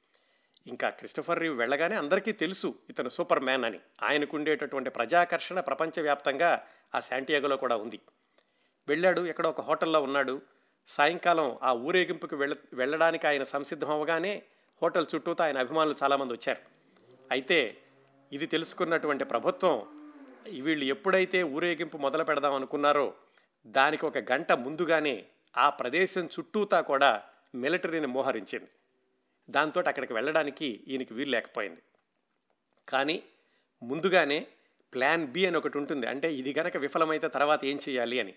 ఇంకా 0.69 0.91
క్రిస్టఫర్ 0.91 1.39
రీవ్ 1.39 1.59
వెళ్ళగానే 1.59 1.97
అందరికీ 1.97 2.33
తెలుసు 2.33 2.75
ఇతను 2.91 3.09
సూపర్ 3.09 3.41
మ్యాన్ 3.41 3.65
అని. 3.65 3.81
ఆయనకు 4.03 4.37
ఉండేటటువంటి 4.37 4.91
ప్రజాకర్షణ 4.91 5.61
ప్రపంచవ్యాప్తంగా 5.61 6.67
ఆ 6.95 7.01
శాంటియాగోలో 7.01 7.57
కూడా 7.57 7.77
ఉంది. 7.77 8.01
వెళ్ళాడు 8.89 9.21
ఎక్కడో 9.27 9.49
ఒక 9.49 9.61
హోటల్లో 9.61 10.03
ఉన్నాడు. 10.03 10.43
సాయంకాలం 10.89 11.59
ఆ 11.63 11.73
ఊరేగింపుకి 11.73 12.35
వెళ్ళ 12.35 12.55
వెళ్ళడానికి 12.73 13.27
ఆయన 13.27 13.43
సంసిద్ధం 13.43 13.91
అవ్వగానే 13.91 14.43
హోటల్ 14.83 15.07
చుట్టూతో 15.15 15.45
ఆయన 15.45 15.59
అభిమానులు 15.59 15.97
చాలామంది 16.03 16.33
వచ్చారు. 16.33 16.61
అయితే 17.31 17.77
ఇది 18.33 18.47
తెలుసుకున్నటువంటి 18.47 19.25
ప్రభుత్వం 19.25 20.02
వీళ్ళు 20.49 20.85
ఎప్పుడైతే 20.85 21.43
ఊరేగింపు 21.43 21.99
మొదలు 21.99 22.25
పెడదాం 22.25 22.55
అనుకున్నారో 22.55 23.15
దానికి 23.67 24.07
ఒక 24.07 24.19
గంట 24.19 24.53
ముందుగానే 24.53 25.27
ఆ 25.57 25.71
ప్రదేశం 25.71 26.27
చుట్టూతా 26.27 26.81
కూడా 26.81 27.23
మిలిటరీని 27.55 28.07
మోహరించింది. 28.07 28.69
దాంతో 29.51 29.83
అక్కడికి 29.87 30.13
వెళ్ళడానికి 30.13 30.85
ఈయనకి 30.89 31.15
వీలు 31.15 31.31
లేకపోయింది. 31.31 31.83
కానీ 32.89 33.23
ముందుగానే 33.83 34.47
ప్లాన్ 34.95 35.27
బి 35.27 35.47
అని 35.47 35.57
ఒకటి 35.57 35.79
ఉంటుంది. 35.79 36.07
అంటే 36.07 36.35
ఇది 36.35 36.55
గనక 36.59 36.77
విఫలమైతే 36.77 37.29
తర్వాత 37.29 37.65
ఏం 37.65 37.79
చేయాలి 37.89 38.21
అని. 38.21 38.35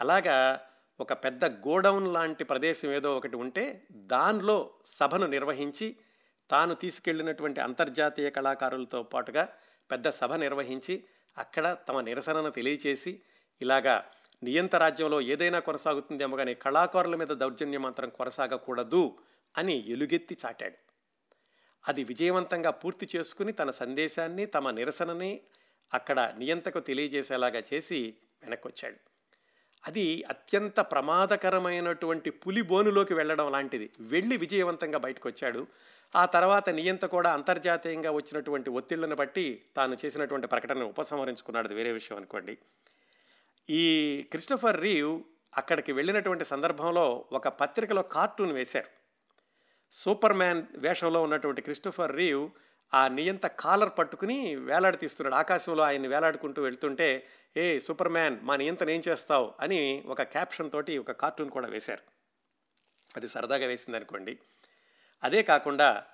అలాగా 0.00 0.60
ఒక 1.00 1.12
పెద్ద 1.12 1.44
గోడౌన్ 1.44 2.14
లాంటి 2.14 2.44
ప్రదేశం 2.44 2.92
ఏదో 2.92 3.16
ఒకటి 3.16 3.36
ఉంటే 3.36 3.82
దానిలో 3.92 4.70
సభను 4.86 5.26
నిర్వహించి 5.26 5.96
తాను 6.50 6.74
తీసుకెళ్ళినటువంటి 6.74 7.60
అంతర్జాతీయ 7.60 8.30
కళాకారులతో 8.30 9.02
పాటుగా 9.02 9.48
పెద్ద 9.90 10.08
సభ 10.08 10.32
నిర్వహించి 10.32 11.04
అక్కడ 11.38 11.76
తమ 11.88 12.00
నిరసనను 12.00 12.50
తెలియచేసి 12.50 13.20
ఇలాగా 13.62 14.04
నియంత 14.42 14.76
రాజ్యంలో 14.76 15.20
ఏదైనా 15.20 15.58
కొనసాగుతుందేమో 15.58 16.36
కానీ 16.36 16.54
కళాకారుల 16.54 17.16
మీద 17.16 17.28
దౌర్జన్యం 17.28 17.82
మాత్రం 17.82 18.08
కొనసాగకూడదు 18.08 19.18
అని 19.58 19.90
ఎలుగెత్తి 19.90 20.36
చాటాడు. 20.46 20.74
అది 21.88 22.04
విజయవంతంగా 22.04 22.70
పూర్తి 22.70 23.08
చేసుకుని 23.16 23.52
తన 23.52 23.70
సందేశాన్ని 23.70 24.46
తమ 24.46 24.70
నిరసనని 24.70 25.40
అక్కడ 25.94 26.34
నియంతకు 26.38 26.80
తెలియజేసేలాగా 26.80 27.62
చేసి 27.74 28.14
వెనక్కొచ్చాడు. 28.42 28.96
అది 29.86 30.24
అత్యంత 30.24 30.80
ప్రమాదకరమైనటువంటి 30.80 32.30
పులి 32.30 32.62
బోనులోకి 32.62 33.14
వెళ్ళడం 33.14 33.52
లాంటిది. 33.52 33.90
వెళ్ళి 34.00 34.36
విజయవంతంగా 34.36 34.98
బయటకు 34.98 35.28
వచ్చాడు 35.28 35.66
ఆ 36.16 36.24
తర్వాత 36.24 36.70
నియంత 36.70 37.04
కూడా 37.04 37.32
అంతర్జాతీయంగా 37.32 38.10
వచ్చినటువంటి 38.10 38.70
ఒత్తిళ్ళను 38.70 39.16
బట్టి 39.16 39.64
తాను 39.76 39.96
చేసినటువంటి 40.04 40.46
ప్రకటనను 40.46 40.86
ఉపసంహరించుకున్నాడు. 40.86 41.68
వేరే 41.68 41.92
విషయం 41.92 42.18
అనుకోండి. 42.18 42.58
ఈ 43.70 44.22
క్రిస్టోఫర్ 44.30 44.80
రీవ్ 44.80 45.22
అక్కడికి 45.56 45.92
వెళ్ళినటువంటి 45.92 46.44
సందర్భంలో 46.44 47.24
ఒక 47.32 47.48
పత్రికలో 47.48 48.02
కార్టూన్ 48.02 48.52
వేశారు. 48.52 48.86
సూపర్ 49.92 50.32
మ్యాన్ 50.32 50.66
వేషంలో 50.74 51.22
ఉన్నటువంటి 51.22 51.62
క్రిస్టోఫర్ 51.62 52.16
రీవ్ 52.16 52.50
ఆ 52.94 53.08
నియంత 53.08 53.46
కాలర్ 53.46 53.90
పట్టుకుని 53.98 54.56
వేలాడతీస్తున్నాడు 54.56 55.34
ఆకాశంలో 55.34 55.82
ఆయన్ని 55.82 56.08
వేలాడుకుంటూ 56.08 56.62
వెళ్తుంటే 56.62 57.26
ఏ 57.56 57.80
సూపర్ 57.80 58.08
మ్యాన్ 58.08 58.38
మా 58.42 58.56
నియంతను 58.56 58.90
ఏం 58.90 59.02
చేస్తావు? 59.08 59.54
అని 59.60 60.02
ఒక 60.06 60.22
క్యాప్షన్ 60.22 60.70
తోటి 60.70 60.98
ఒక 60.98 61.12
కార్టూన్ 61.12 61.50
కూడా 61.50 61.68
వేశారు. 61.68 62.02
అది 63.16 63.28
సరదాగా 63.28 63.66
వేసింది 63.66 63.96
అనుకోండి 63.96 64.38
అదే 65.24 65.42
కాకుండా 65.42 66.04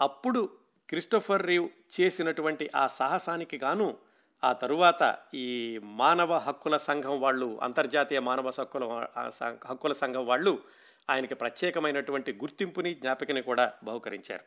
అప్పుడు 0.00 0.58
క్రిస్టోఫర్ 0.88 1.46
రీవ్ 1.46 1.68
చేసినటువంటి 2.00 2.70
ఆ 2.76 2.86
సాహసానికి 2.86 3.58
గాను 3.58 3.98
ఆ 4.44 4.52
తరువాత 4.52 5.18
ఈ 5.34 5.78
మానవ 5.82 6.36
హక్కుల 6.36 6.76
సంఘం 6.76 7.20
వాళ్ళు 7.20 7.60
అంతర్జాతీయ 7.62 8.20
మానవ 8.20 8.50
హక్కుల 8.60 9.06
హక్కుల 9.66 9.92
సంఘం 9.92 10.26
వాళ్ళు 10.26 10.62
ఆయనకి 11.10 11.34
ప్రత్యేకమైనటువంటి 11.34 12.32
గుర్తింపుని 12.32 12.94
జ్ఞాపికని 12.94 13.42
కూడా 13.42 13.72
బహుకరించారు. 13.84 14.44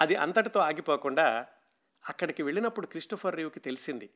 అది 0.00 0.16
అంతటితో 0.16 0.60
ఆగిపోకుండా 0.60 1.46
అక్కడికి 2.08 2.42
వెళ్ళినప్పుడు 2.42 2.86
క్రిస్టోఫర్ 2.86 3.36
రీవ్కి 3.36 3.60
తెలిసింది 3.60 4.10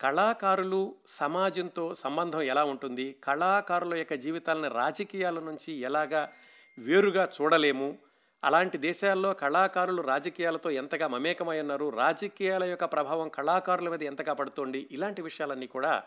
కళాకారులు 0.00 0.96
సమాజంతో 1.06 1.94
సంబంధం 1.94 2.42
ఎలా 2.42 2.64
ఉంటుంది? 2.64 3.16
కళాకారుల 3.24 3.94
యొక్క 3.94 4.14
జీవితాలను 4.14 4.74
రాజకీయాల 4.74 5.40
నుంచి 5.40 5.72
ఎలాగా 5.72 6.32
వేరుగా 6.78 7.28
చూడలేము. 7.40 7.98
అలాంటి 8.44 8.78
దేశాల్లో 8.78 9.34
కళాకారులు 9.34 10.02
రాజకీయాలతో 10.02 10.70
ఎంతగా 10.70 11.08
మమేకమై 11.08 11.60
ఉన్నారు 11.60 11.90
రాజకీయాల 11.90 12.64
యొక్క 12.64 12.84
ప్రభావం 12.84 13.28
కళాకారుల 13.28 13.88
మీద 13.88 14.02
ఎంతగా 14.02 14.32
పడుతోంది 14.32 14.88
ఇలాంటి 14.90 15.22
విషయాలన్నీ 15.22 15.66
కూడా 15.66 16.02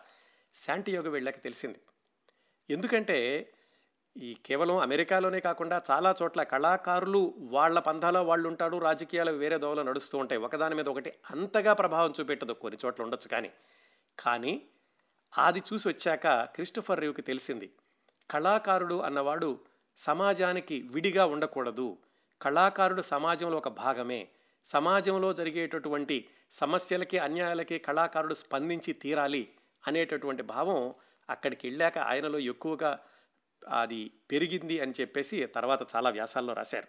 శాంటియోగ 0.56 1.10
వెళ్ళాక 1.10 1.44
తెలిసింది. 1.44 1.80
ఎందుకంటే 2.70 3.52
ఈ 4.18 4.38
కేవలం 4.46 4.78
అమెరికాలోనే 4.78 5.40
కాకుండా 5.40 5.82
చాలా 5.92 6.16
చోట్ల 6.24 6.44
కళాకారులు 6.44 7.34
వాళ్ళ 7.38 7.80
పంధాలో 7.80 8.24
వాళ్ళు 8.24 8.48
ఉంటాడు 8.48 8.78
రాజకీయాలు 8.78 9.32
వేరే 9.32 9.58
దోవలో 9.58 9.84
నడుస్తూ 9.84 10.18
ఉంటాయి. 10.18 10.42
ఒకదాని 10.42 10.76
మీద 10.76 10.90
ఒకటి 10.90 11.14
అంతగా 11.32 11.74
ప్రభావం 11.74 12.14
చూపెట్టదు 12.20 12.54
కొన్ని 12.54 12.80
చోట్ల 12.86 13.04
ఉండొచ్చు 13.04 13.28
కానీ. 13.28 13.52
కానీ 14.20 14.62
అది 15.38 15.64
చూసి 15.74 15.88
వచ్చాక 15.88 16.44
క్రిస్టఫర్ 16.44 17.00
రివ్కి 17.00 17.22
తెలిసింది 17.22 17.72
కళాకారుడు 18.32 18.96
అన్నవాడు 18.96 19.60
సమాజానికి 19.98 20.82
విడిగా 20.82 21.26
ఉండకూడదు. 21.26 21.98
కళాకారుడు 22.42 23.02
సమాజంలో 23.02 23.58
ఒక 23.58 23.68
భాగమే. 23.68 24.28
సమాజంలో 24.66 25.34
జరిగేటటువంటి 25.34 26.30
సమస్యలకి 26.52 27.18
అన్యాయాలకి 27.18 27.80
కళాకారుడు 27.80 28.34
స్పందించి 28.34 28.94
తీరాలి 28.94 29.54
అనేటటువంటి 29.88 30.44
భావం 30.44 30.94
అక్కడికి 31.30 31.68
వెళ్ళాక 31.68 31.98
ఆయనలో 31.98 32.40
ఎక్కువగా 32.40 33.00
అది 33.82 34.12
పెరిగింది 34.32 34.80
అని 34.80 34.94
చెప్పేసి 35.02 35.46
తర్వాత 35.46 35.96
చాలా 35.96 36.10
వ్యాసాల్లో 36.10 36.54
రాశారు. 36.54 36.88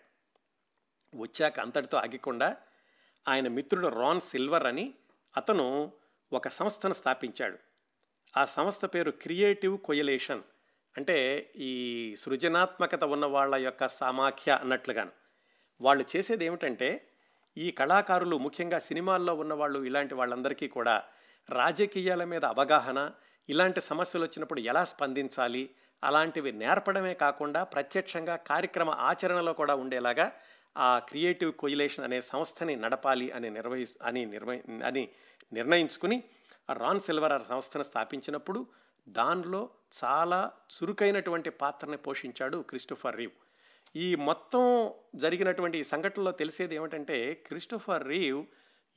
వచ్చాక 1.18 1.60
అంతటితో 1.60 1.98
ఆగకుండా 1.98 2.56
ఆయన 3.28 3.48
మిత్రుడు 3.48 3.88
రాన్ 3.88 4.20
సిల్వర్ 4.20 4.66
అని 4.66 4.94
అతను 5.36 5.92
ఒక 6.32 6.48
సంస్థను 6.48 6.94
స్థాపించాడు. 6.94 7.58
ఆ 8.36 8.44
సంస్థ 8.44 8.84
పేరు 8.84 9.10
క్రియేటివ్ 9.10 9.78
కొయలేషన్ 9.78 10.42
అంటే 10.96 11.50
ఈ 11.56 11.72
సృజనాత్మకత 12.18 13.04
ఉన్న 13.04 13.26
వాళ్ళ 13.26 13.54
యొక్క 13.54 13.88
సామాఖ్య 13.88 14.52
అన్నట్లుగాను. 14.52 15.10
వాళ్ళు 15.80 16.04
చేసేది 16.16 16.44
ఏమిటంటే 16.44 17.08
ఈ 17.56 17.70
కళాకారులు 17.70 18.36
ముఖ్యంగా 18.36 18.78
సినిమాల్లో 18.78 19.34
ఉన్న 19.34 19.54
వాళ్ళు 19.54 19.78
ఇలాంటి 19.84 20.14
వాళ్ళందరికీ 20.14 20.68
కూడా 20.68 21.04
రాజకీయాల 21.50 22.24
మీద 22.24 22.44
అవగాహన 22.44 23.12
ఇలాంటి 23.48 23.80
సమస్యలు 23.80 24.24
వచ్చినప్పుడు 24.24 24.60
ఎలా 24.60 24.84
స్పందించాలి 24.84 25.70
అలాంటివి 26.02 26.52
నేర్పడమే 26.52 27.14
కాకుండా 27.14 27.64
ప్రత్యక్షంగా 27.64 28.36
కార్యక్రమ 28.36 28.90
ఆచరణలో 28.90 29.52
కూడా 29.52 29.74
ఉండేలాగా 29.74 30.32
ఆ 30.76 30.98
క్రియేటివ్ 30.98 31.52
కోయిలేషన్ 31.52 32.04
అనే 32.04 32.20
సంస్థని 32.20 32.76
నడపాలి 32.76 33.32
అని 33.32 33.50
నిర్వహి 33.50 33.86
అని 34.02 34.26
నిర్వ 34.26 34.50
అని 34.84 35.08
నిర్ణయించుకుని 35.52 36.22
రాన్ 36.72 37.00
సిల్వర్ 37.00 37.32
ఆ 37.32 37.38
సంస్థను 37.38 37.84
స్థాపించినప్పుడు 37.84 38.66
దానిలో 39.08 39.70
చాలా 40.04 40.52
చురుకైనటువంటి 40.74 41.50
పాత్రని 41.50 41.96
పోషించాడు 41.96 42.58
క్రిస్టోఫర్ 42.58 43.16
రీవ్. 43.16 43.32
ఈ 43.96 44.14
మొత్తం 44.14 44.94
జరిగినటువంటి 45.14 45.78
ఈ 45.78 45.82
సంఘటనలో 45.82 46.32
తెలిసేది 46.32 46.74
ఏమిటంటే 46.74 47.34
క్రిస్టోఫర్ 47.34 48.08
రీవ్ 48.08 48.44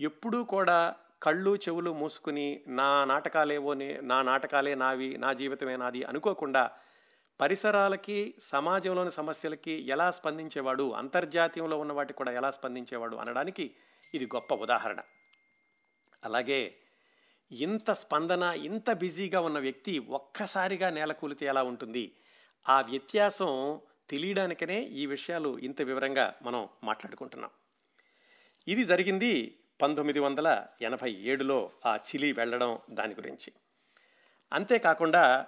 ఎప్పుడూ 0.02 0.44
కూడా 0.44 0.96
కళ్ళు 1.24 1.56
చెవులు 1.56 1.94
మూసుకుని 1.94 2.64
నా 2.68 3.06
నాటకాలేవోనే 3.06 4.00
నా 4.02 4.22
నాటకాలే 4.22 4.76
నావి 4.76 5.18
నా 5.18 5.34
జీవితమే 5.34 5.78
నాది 5.78 6.04
అనుకోకుండా 6.04 6.72
పరిసరాలకి 7.40 8.34
సమాజంలోని 8.42 9.12
సమస్యలకి 9.12 9.72
ఎలా 9.72 10.12
స్పందించేవాడు 10.12 10.92
అంతర్జాతీయంలో 10.92 11.80
ఉన్న 11.80 11.94
వాటికి 11.94 12.18
కూడా 12.18 12.32
ఎలా 12.32 12.52
స్పందించేవాడు 12.52 13.16
అనడానికి 13.16 13.76
ఇది 14.14 14.26
గొప్ప 14.26 14.54
ఉదాహరణ. 14.54 15.00
అలాగే 16.24 16.78
ఇంత 17.52 17.92
స్పందన 17.92 18.44
ఇంత 18.44 18.92
బిజీగా 18.92 19.42
ఉన్న 19.42 19.60
వ్యక్తి 19.60 20.00
ఒక్కసారిగా 20.00 20.90
నేలకూలితే 20.90 21.46
ఎలా 21.46 21.64
ఉంటుంది? 21.64 22.12
ఆ 22.70 22.82
వ్యత్యాసం 22.82 23.80
తెలియడానికనే 24.10 24.84
ఈ 24.84 25.06
విషయాలు 25.06 25.58
ఇంత 25.58 25.82
వివరంగా 25.82 26.34
మనం 26.42 26.70
మాట్లాడుకుంటున్నాం. 26.84 27.50
ఇది 28.68 28.84
జరిగింది 28.84 29.58
పంతొమ్మిది 29.82 30.20
వందల 30.20 30.66
ఎనభై 30.82 31.12
ఏడులో 31.12 31.72
ఆ 31.86 31.96
చిలీ 31.96 32.32
వెళ్ళడం 32.32 32.80
దాని 32.92 33.14
గురించి. 33.14 33.54
అంతేకాకుండా 34.54 35.48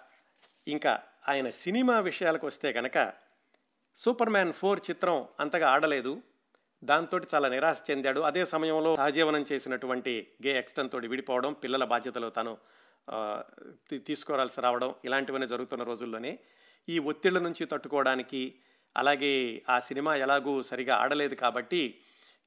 ఇంకా 0.67 1.03
ఆయన 1.29 1.49
సినిమా 1.49 1.99
విషయాలకు 1.99 2.47
వస్తే 2.47 2.73
కనుక 2.73 3.13
సూపర్ 3.97 4.29
మ్యాన్ 4.29 4.53
ఫోర్ 4.53 4.79
చిత్రం 4.89 5.27
అంతగా 5.39 5.69
ఆడలేదు. 5.69 6.21
దాంతో 6.83 7.17
చాలా 7.33 7.49
నిరాశ 7.49 7.79
చెందాడు. 7.91 8.19
అదే 8.19 8.45
సమయంలో 8.45 8.95
సహజీవనం 8.95 9.45
చేసినటువంటి 9.51 10.13
గే 10.45 10.57
ఎక్స్టన్ 10.59 10.89
తోటి 10.89 11.07
విడిపోవడం 11.07 11.53
పిల్లల 11.53 11.83
బాధ్యతలు 11.83 12.29
తను 12.29 12.53
తీసుకోవాల్సి 14.07 14.61
రావడం 14.61 14.95
ఇలాంటివన్నీ 15.05 15.47
జరుగుతున్న 15.47 15.83
రోజుల్లోనే 15.83 16.39
ఈ 16.87 16.99
ఒత్తిళ్ళ 16.99 17.39
నుంచి 17.39 17.65
తట్టుకోవడానికి 17.65 18.41
అలాగే 18.95 19.33
ఆ 19.69 19.79
సినిమా 19.79 20.15
ఎలాగూ 20.15 20.61
సరిగా 20.61 20.95
ఆడలేదు 20.95 21.35
కాబట్టి 21.35 21.99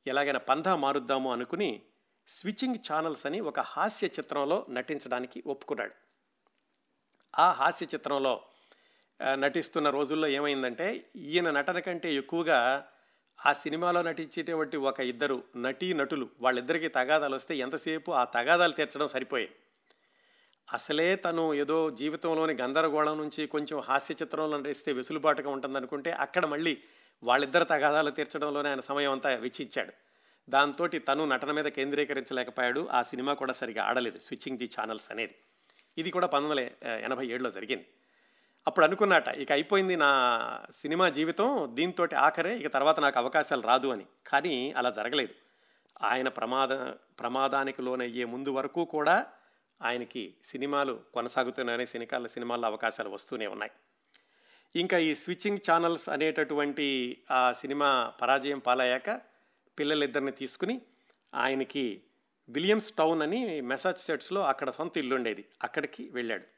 ఎలాగైనా 0.07 0.39
పంధా 0.39 0.77
మారుద్దాము 0.77 1.33
అనుకుని 1.33 1.83
స్విచ్చింగ్ 2.29 2.79
ఛానల్స్ 2.87 3.27
అని 3.27 3.41
ఒక 3.41 3.61
హాస్య 3.61 4.07
చిత్రంలో 4.07 4.67
నటించడానికి 4.71 5.43
ఒప్పుకున్నాడు. 5.47 5.95
ఆ 7.39 7.53
హాస్య 7.53 7.87
చిత్రంలో 7.95 8.35
నటిస్తున్న 9.39 9.91
రోజుల్లో 9.91 10.29
ఏమైందంటే 10.29 10.87
ఈయన 11.17 11.51
నటన 11.51 11.79
కంటే 11.79 12.15
ఎక్కువగా 12.15 12.59
ఆ 13.47 13.53
సినిమాలో 13.53 14.03
నటించేటువంటి 14.03 14.77
ఒక 14.77 15.01
ఇద్దరు 15.01 15.43
నటీ 15.57 15.93
నటులు 15.93 16.29
వాళ్ళిద్దరికీ 16.41 16.89
తగాదాలు 16.89 17.35
వస్తే 17.35 17.57
ఎంతసేపు 17.57 18.13
ఆ 18.13 18.25
తగాదాలు 18.25 18.73
తీర్చడం 18.73 19.09
సరిపోయాయి 19.09 19.51
అసలే 20.73 21.17
తను 21.17 21.55
ఏదో 21.55 21.91
జీవితంలోని 21.91 22.55
గందరగోళం 22.55 23.19
నుంచి 23.19 23.47
కొంచెం 23.47 23.81
హాస్య 23.81 24.15
చిత్రంలో 24.23 24.59
నటిస్తే 24.59 24.93
వెసులుబాటుగా 24.93 25.51
ఉంటుందనుకుంటే 25.51 26.11
అక్కడ 26.11 26.47
మళ్ళీ 26.47 26.79
వాళ్ళిద్దరు 27.23 27.65
తగాదాలు 27.65 28.11
తీర్చడంలోనే 28.11 28.69
ఆయన 28.69 28.81
సమయం 28.81 29.13
అంతా 29.13 29.35
వెచ్చించాడు. 29.35 29.93
దాంతో 30.51 30.87
తను 30.87 31.25
నటన 31.25 31.51
మీద 31.51 31.65
కేంద్రీకరించలేకపోయాడు. 31.65 32.89
ఆ 32.93 33.03
సినిమా 33.03 33.35
కూడా 33.35 33.53
సరిగా 33.53 33.85
ఆడలేదు. 33.85 34.19
స్విచ్చింగ్ 34.19 34.59
ది 34.59 34.71
ఛానల్స్ 34.81 35.11
అనేది. 35.11 35.35
ఇది 35.99 36.11
కూడా 36.11 36.27
పంతొమ్మిది 36.27 36.63
వందల 36.63 36.89
ఎనభై 36.89 37.27
ఏడులో 37.27 37.51
జరిగింది. 37.51 37.87
అప్పుడు 38.67 38.85
అనుకున్నాట 38.87 39.29
ఇక 39.29 39.53
అయిపోయింది 39.53 39.97
నా 39.97 40.11
సినిమా 40.77 41.09
జీవితం 41.09 41.71
దీంతో 41.75 42.09
ఆఖరే 42.19 42.59
ఇక 42.59 42.73
తర్వాత 42.73 43.01
నాకు 43.01 43.19
అవకాశాలు 43.19 43.63
రాదు 43.63 43.89
అని. 43.89 44.07
కానీ 44.27 44.73
అలా 44.73 44.91
జరగలేదు. 44.91 45.35
ఆయన 46.03 46.29
ప్రమాద 46.29 46.69
ప్రమాదానికి 47.21 47.83
లోనయ్యే 47.83 48.25
ముందు 48.25 48.49
వరకు 48.49 48.85
కూడా 48.85 49.27
ఆయనకి 49.83 50.35
సినిమాలు 50.45 51.01
కొనసాగుతున్నాయని 51.15 51.87
సినికాల 51.87 52.27
సినిమాల్లో 52.27 52.69
అవకాశాలు 52.69 53.09
వస్తూనే 53.09 53.47
ఉన్నాయి. 53.47 53.73
ఇంకా 54.77 54.99
ఈ 54.99 55.15
స్విచ్చింగ్ 55.15 55.59
ఛానల్స్ 55.71 56.09
అనేటటువంటి 56.09 57.19
ఆ 57.31 57.53
సినిమా 57.53 58.13
పరాజయం 58.23 58.59
పాలయ్యాక 58.59 59.21
పిల్లలిద్దరిని 59.79 60.33
తీసుకుని 60.33 60.81
ఆయనకి 61.35 62.03
విలియమ్స్ 62.49 62.93
టౌన్ 62.93 63.23
అని 63.23 63.61
మెసాచుసెట్స్లో 63.61 64.45
అక్కడ 64.45 64.71
సొంత 64.71 64.99
ఇల్లుండేది. 64.99 65.45
అక్కడికి 65.63 66.11
వెళ్ళాడు. 66.13 66.56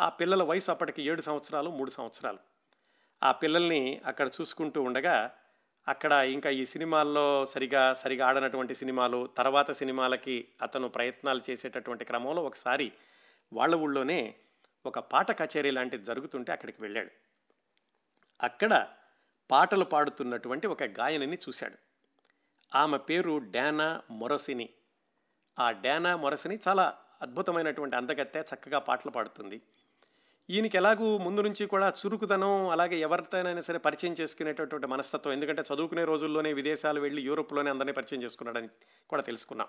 ఆ 0.00 0.08
పిల్లల 0.08 0.42
వయసు 0.42 0.70
అప్పటికి 0.70 1.02
ఏడు 1.02 1.22
సంవత్సరాలు 1.22 1.70
మూడు 1.70 1.90
సంవత్సరాలు. 1.90 2.38
ఆ 3.22 3.32
పిల్లల్ని 3.32 4.00
అక్కడ 4.06 4.30
చూసుకుంటూ 4.40 4.82
ఉండగా 4.82 5.30
అక్కడ 5.88 6.12
ఇంకా 6.12 6.50
ఈ 6.50 6.66
సినిమాల్లో 6.66 7.46
సరిగా 7.46 7.94
సరిగా 7.94 8.26
ఆడనటువంటి 8.26 8.74
సినిమాలు 8.74 9.26
తర్వాత 9.26 9.70
సినిమాలకి 9.70 10.48
అతను 10.62 10.88
ప్రయత్నాలు 10.88 11.40
చేసేటటువంటి 11.50 12.04
క్రమంలో 12.04 12.44
ఒకసారి 12.44 12.92
వాళ్ళ 13.52 13.74
ఊళ్ళోనే 13.74 14.34
ఒక 14.86 14.98
పాట 14.98 15.42
కచేరీ 15.42 15.70
లాంటిది 15.70 16.04
జరుగుతుంటే 16.04 16.52
అక్కడికి 16.52 16.82
వెళ్ళాడు. 16.82 17.10
అక్కడ 18.42 18.88
పాటలు 19.50 19.84
పాడుతున్నటువంటి 19.84 20.66
ఒక 20.66 20.82
గాయనిని 20.82 21.38
చూశాడు. 21.48 21.74
ఆమె 22.74 22.98
పేరు 22.98 23.38
డానా 23.38 24.02
మొరసిని. 24.10 24.68
ఆ 25.58 25.70
డానా 25.70 26.16
మొరసిని 26.16 26.58
చాలా 26.68 26.96
అద్భుతమైనటువంటి 27.22 27.96
అందగత్తె 27.96 28.40
చక్కగా 28.40 28.78
పాటలు 28.78 29.10
పాడుతుంది. 29.10 29.62
ఈయనకి 30.50 30.76
ఎలాగూ 30.76 31.18
ముందు 31.18 31.40
నుంచి 31.40 31.66
కూడా 31.66 31.88
చురుకుదనం 31.88 32.68
అలాగే 32.68 32.96
ఎవరితోనైనా 32.96 33.62
సరే 33.62 33.78
పరిచయం 33.78 34.16
చేసుకునేటటువంటి 34.20 34.86
మనస్తత్వం. 34.86 35.32
ఎందుకంటే 35.32 35.62
చదువుకునే 35.74 36.04
రోజుల్లోనే 36.04 36.52
విదేశాలు 36.52 37.00
వెళ్ళి 37.00 37.22
యూరోప్లోనే 37.22 37.70
అందరినీ 37.70 37.92
పరిచయం 37.92 38.22
చేసుకున్నాడని 38.22 38.68
కూడా 39.10 39.22
తెలుసుకున్నాం. 39.22 39.68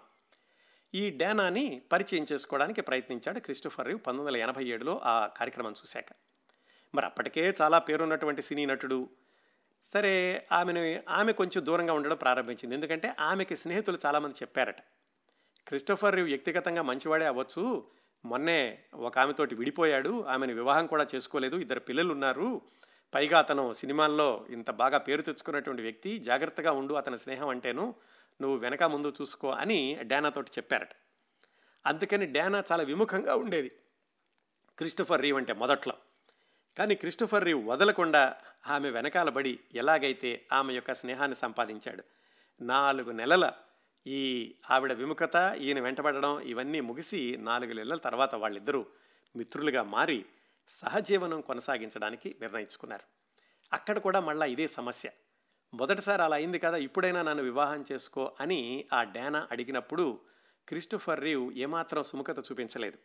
ఈ 0.95 1.09
డానాని 1.09 1.81
పరిచయం 1.91 2.25
చేసుకోవడానికి 2.31 2.81
ప్రయత్నించాడు 2.81 3.39
క్రిస్టోఫర్ 3.39 3.87
రివ్ 3.87 3.99
పంతొమ్మిది 3.99 4.27
వందల 4.27 4.37
ఎనభై 4.37 4.63
ఏడులో 4.63 5.01
ఆ 5.03 5.27
కార్యక్రమం 5.27 5.71
చూశాక. 5.71 6.05
మరి 6.95 7.05
అప్పటికే 7.05 7.53
చాలా 7.61 7.79
పేరున్నటువంటి 7.79 8.41
సినీ 8.41 8.65
నటుడు. 8.65 9.09
సరే 9.93 10.47
ఆమెను 10.51 11.11
ఆమె 11.11 11.31
కొంచెం 11.31 11.65
దూరంగా 11.65 11.93
ఉండడం 11.93 12.15
ప్రారంభించింది. 12.15 12.75
ఎందుకంటే 12.75 13.13
ఆమెకి 13.19 13.55
స్నేహితులు 13.55 13.99
చాలామంది 14.05 14.35
చెప్పారట. 14.35 14.79
క్రిస్టోఫర్ 15.67 16.15
రివ్ 16.15 16.27
వ్యక్తిగతంగా 16.27 16.81
మంచివాడే 16.81 17.25
అవ్వచ్చు 17.25 17.87
మొన్నే 18.25 18.79
ఒక 18.93 19.17
ఆమెతోటి 19.17 19.55
విడిపోయాడు. 19.55 20.23
ఆమెను 20.23 20.53
వివాహం 20.53 20.87
కూడా 20.87 21.07
చేసుకోలేదు. 21.15 21.55
ఇద్దరు 21.55 21.79
పిల్లలు 21.79 22.11
ఉన్నారు. 22.11 22.61
పైగా 23.13 23.39
అతను 23.39 23.73
సినిమాల్లో 23.73 24.45
ఇంత 24.49 24.71
బాగా 24.71 24.97
పేరు 24.97 25.21
తెచ్చుకున్నటువంటి 25.21 25.81
వ్యక్తి 25.81 26.19
జాగ్రత్తగా 26.19 26.71
ఉండు 26.71 26.93
అతని 26.93 27.19
స్నేహం 27.19 27.47
అంటేను 27.47 27.95
నువ్వు 28.41 28.57
వెనక 28.57 28.83
ముందు 28.83 29.13
చూసుకో 29.21 29.51
అని 29.51 29.99
డానాతోటి 30.01 30.51
చెప్పారట. 30.57 30.89
అందుకని 31.85 32.25
డానా 32.25 32.63
చాలా 32.71 32.83
విముఖంగా 32.83 33.35
ఉండేది. 33.35 33.71
క్రిస్టఫర్ 34.77 35.21
రీవ్ 35.21 35.37
అంటే 35.37 35.53
మొదట్లో. 35.53 35.93
కానీ 36.77 36.95
క్రిస్టఫర్ 36.95 37.43
రీవ్ 37.43 37.67
వదలకుండా 37.67 38.35
ఆమె 38.67 38.89
వెనకాల 38.89 39.29
బడి 39.29 39.59
ఎలాగైతే 39.73 40.45
ఆమె 40.53 40.73
యొక్క 40.73 40.93
స్నేహాన్ని 40.93 41.37
సంపాదించాడు. 41.37 42.03
నాలుగు 42.61 43.11
నెలల 43.11 43.51
ఈ 44.07 44.55
ఆవిడ 44.69 44.93
విముఖత 44.93 45.57
ఈయన 45.61 45.79
వెంటబడడం 45.79 46.39
ఇవన్నీ 46.39 46.81
ముగిసి 46.81 47.37
నాలుగు 47.39 47.73
నెలల 47.73 47.97
తర్వాత 47.97 48.35
వాళ్ళిద్దరూ 48.35 48.85
మిత్రులుగా 49.35 49.83
మారి 49.83 50.25
సహజీవనం 50.69 51.41
కొనసాగించడానికి 51.41 52.35
నిర్ణయించుకున్నారు. 52.41 53.03
అక్కడ 53.73 53.97
కూడా 53.97 54.19
మళ్ళీ 54.19 54.51
ఇదే 54.51 54.67
సమస్య. 54.67 55.09
మొదటిసారి 55.73 56.21
అలా 56.21 56.35
అయింది 56.35 56.59
కదా 56.59 56.77
ఇప్పుడైనా 56.77 57.21
నన్ను 57.21 57.43
వివాహం 57.43 57.85
చేసుకో 57.91 58.35
అని 58.39 58.87
ఆ 58.93 59.03
డానా 59.03 59.47
అడిగినప్పుడు 59.51 60.19
క్రిస్టోఫర్ 60.67 61.21
రీవ్ 61.21 61.53
ఏమాత్రం 61.53 62.03
సుముఖత 62.03 62.39
చూపించలేదు. 62.39 62.97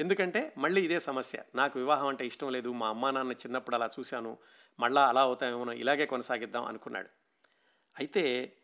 ఎందుకంటే 0.00 0.54
మళ్ళీ 0.58 0.84
ఇదే 0.84 1.00
సమస్య. 1.00 1.42
నాకు 1.54 1.78
వివాహం 1.78 2.06
అంటే 2.06 2.26
ఇష్టం 2.26 2.52
లేదు 2.52 2.72
మా 2.72 2.88
అమ్మా 2.88 3.10
నాన్న 3.10 3.32
చిన్నప్పుడు 3.32 3.76
అలా 3.76 3.90
చూశాను 4.00 4.38
మళ్ళా 4.80 5.08
అలా 5.08 5.20
అవుతామేమో 5.20 5.72
ఇలాగే 5.72 6.06
కొనసాగిద్దాం 6.06 6.64
అనుకున్నాడు. 6.64 7.08
అయితే 7.98 8.56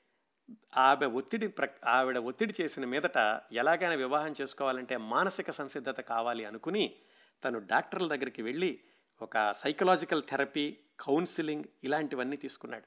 ఆమె 0.76 1.06
ఒత్తిడి 1.06 1.46
ప్ర 1.48 1.68
ఆవిడ 1.86 2.18
ఒత్తిడి 2.18 2.54
చేసిన 2.60 2.84
మీదట 2.84 3.40
ఎలాగైనా 3.52 3.94
వివాహం 3.94 4.34
చేసుకోవాలంటే 4.40 4.96
మానసిక 4.96 5.50
సంసిద్ధత 5.50 6.00
కావాలి 6.00 6.44
అనుకుని 6.44 6.96
తను 7.44 7.58
డాక్టర్ల 7.58 8.08
దగ్గరికి 8.08 8.42
వెళ్ళి 8.42 8.80
ఒక 9.22 9.52
సైకలాజికల్ 9.52 10.22
థెరపీ 10.28 10.78
కౌన్సిలింగ్ 11.00 11.64
ఇలాంటివన్నీ 11.84 12.36
తీసుకున్నాడు. 12.36 12.84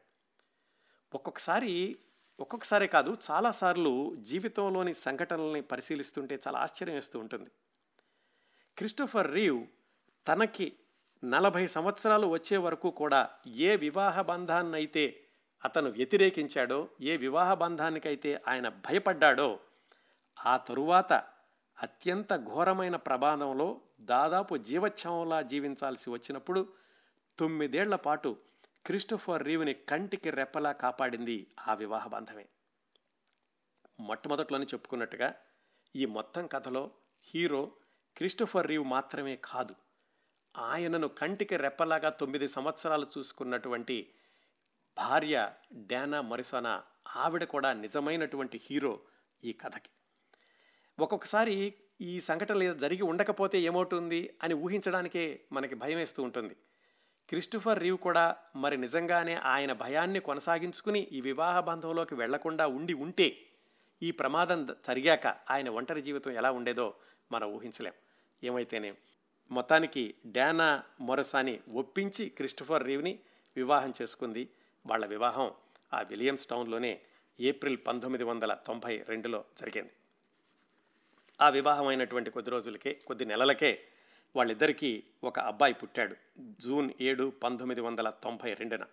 ఒక్కొక్కసారి 1.14 2.00
ఒక్కొక్కసారి 2.40 2.88
కాదు 2.88 3.18
చాలాసార్లు 3.32 4.16
జీవితంలోని 4.16 4.94
సంఘటనల్ని 4.94 5.62
పరిశీలిస్తుంటే 5.62 6.36
చాలా 6.48 6.60
ఆశ్చర్యం 6.60 6.96
వేస్తూ 6.96 7.20
ఉంటుంది. 7.20 7.50
క్రిస్టోఫర్ 8.78 9.34
రీవ్ 9.34 9.68
తనకి 10.28 10.78
నలభై 11.24 11.68
సంవత్సరాలు 11.68 12.28
వచ్చే 12.28 12.58
వరకు 12.58 12.90
కూడా 12.90 13.30
ఏ 13.48 13.76
వివాహ 13.76 14.22
బంధాన్నైతే 14.22 15.25
అతను 15.66 15.90
వ్యతిరేకించాడో 15.90 16.90
ఏ 17.02 17.18
వివాహ 17.18 17.54
బంధానికైతే 17.54 18.42
ఆయన 18.48 18.70
భయపడ్డాడో 18.70 19.60
ఆ 20.46 20.58
తరువాత 20.58 21.14
అత్యంత 21.78 22.36
ఘోరమైన 22.36 22.96
ప్రమాదంలో 22.96 23.82
దాదాపు 24.02 24.58
జీవచ్ఛవంలా 24.58 25.42
జీవించాల్సి 25.42 26.10
వచ్చినప్పుడు 26.10 26.62
తొమ్మిదేళ్ళ 27.40 27.96
పాటు 27.96 28.38
క్రిస్టోఫర్ 28.86 29.44
రీవుని 29.44 29.74
కంటికి 29.74 30.30
రెప్పలా 30.30 30.72
కాపాడింది 30.72 31.48
ఆ 31.68 31.74
వివాహ 31.74 32.08
బంధమే. 32.08 32.46
మొట్టమొదట్లోనే 34.00 34.66
చెప్పుకున్నట్టుగా 34.66 35.36
ఈ 35.96 36.06
మొత్తం 36.06 36.48
కథలో 36.48 36.92
హీరో 37.24 37.72
క్రిస్టోఫర్ 38.18 38.68
రీవ్ 38.68 38.86
మాత్రమే 38.86 39.36
కాదు 39.36 39.76
ఆయనను 40.58 41.08
కంటికి 41.08 41.58
రెప్పలాగా 41.58 42.10
తొమ్మిది 42.10 42.48
సంవత్సరాలు 42.48 43.08
చూసుకున్నటువంటి 43.18 43.98
భార్య 44.98 45.52
డానా 45.74 46.22
మరిసోనా 46.22 46.84
ఆవిడ 47.16 47.44
కూడా 47.44 47.74
నిజమైనటువంటి 47.74 48.62
హీరో 48.70 49.00
ఈ 49.44 49.54
కథకి. 49.54 49.90
ఒక్కొక్కసారి 51.00 51.74
ఈ 52.02 52.22
సంఘటన 52.22 52.74
జరిగి 52.74 53.02
ఉండకపోతే 53.02 53.62
ఏమవుతుంది 53.62 54.38
అని 54.44 54.54
ఊహించడానికే 54.54 55.42
మనకి 55.52 55.76
భయం 55.76 55.98
వేస్తూ 55.98 56.24
ఉంటుంది. 56.24 56.56
క్రిస్టోఫర్ 57.30 57.80
రీవ్ 57.80 57.98
కూడా 57.98 58.36
మరి 58.56 58.78
నిజంగానే 58.78 59.36
ఆయన 59.36 59.74
భయాన్ని 59.74 60.20
కొనసాగించుకుని 60.20 61.00
ఈ 61.00 61.22
వివాహ 61.22 61.60
బంధంలోకి 61.60 62.16
వెళ్ళకుండా 62.16 62.68
ఉండి 62.68 62.94
ఉంటే 62.94 63.38
ఈ 64.04 64.12
ప్రమాదం 64.12 64.66
జరిగాక 64.66 65.28
ఆయన 65.28 65.70
ఒంటరి 65.70 66.02
జీవితం 66.02 66.32
ఎలా 66.32 66.52
ఉండేదో 66.52 66.94
మనం 67.32 67.52
ఊహించలేం. 67.52 67.94
ఏమైతేనే 68.44 68.94
మొత్తానికి 69.52 70.16
డానా 70.26 70.84
మొరసాని 71.02 71.60
ఒప్పించి 71.74 72.30
క్రిస్టోఫర్ 72.30 72.84
రీవ్ని 72.84 73.20
వివాహం 73.56 73.94
చేసుకుంది. 74.02 74.50
వాళ్ళ 74.86 75.06
వివాహం 75.06 75.52
ఆ 75.94 76.02
విలియమ్స్ 76.02 76.48
టౌన్లోనే 76.48 77.02
ఏప్రిల్ 77.40 77.78
పంతొమ్మిది 77.88 78.24
వందల 78.24 78.54
తొంభై 78.54 79.04
రెండులో 79.08 79.46
జరిగింది. 79.60 79.92
ఆ 81.42 81.50
వివాహం 81.50 81.88
అయినటువంటి 81.88 82.32
కొద్ది 82.32 82.52
రోజులకే 82.52 82.94
కొద్ది 82.94 83.26
నెలలకే 83.26 83.82
వాళ్ళిద్దరికీ 84.36 85.04
ఒక 85.24 85.40
అబ్బాయి 85.40 85.74
పుట్టాడు 85.74 86.16
జూన్ 86.40 86.92
ఏడు 87.02 87.34
పంతొమ్మిది 87.44 87.82
వందల 87.82 88.10
తొంభై 88.10 88.54
రెండున. 88.54 88.86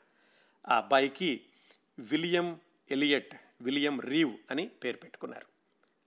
ఆ 0.68 0.76
అబ్బాయికి 0.76 1.40
విలియం 1.98 2.60
ఎలియట్ 2.90 3.34
విలియం 3.60 4.00
రీవ్ 4.00 4.36
అని 4.50 4.68
పేరు 4.68 4.96
పెట్టుకున్నారు. 4.96 5.46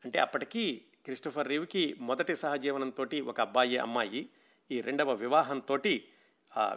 అంటే 0.06 0.19
అప్పటికీ 0.19 0.82
క్రిస్టోఫర్ 1.06 1.48
రీవ్కి 1.48 1.95
మొదటి 2.00 2.36
సహజీవనంతో 2.36 3.08
ఒక 3.26 3.41
అబ్బాయి 3.41 3.78
అమ్మాయి 3.78 4.30
ఈ 4.71 4.82
రెండవ 4.82 5.13
వివాహంతో 5.13 5.78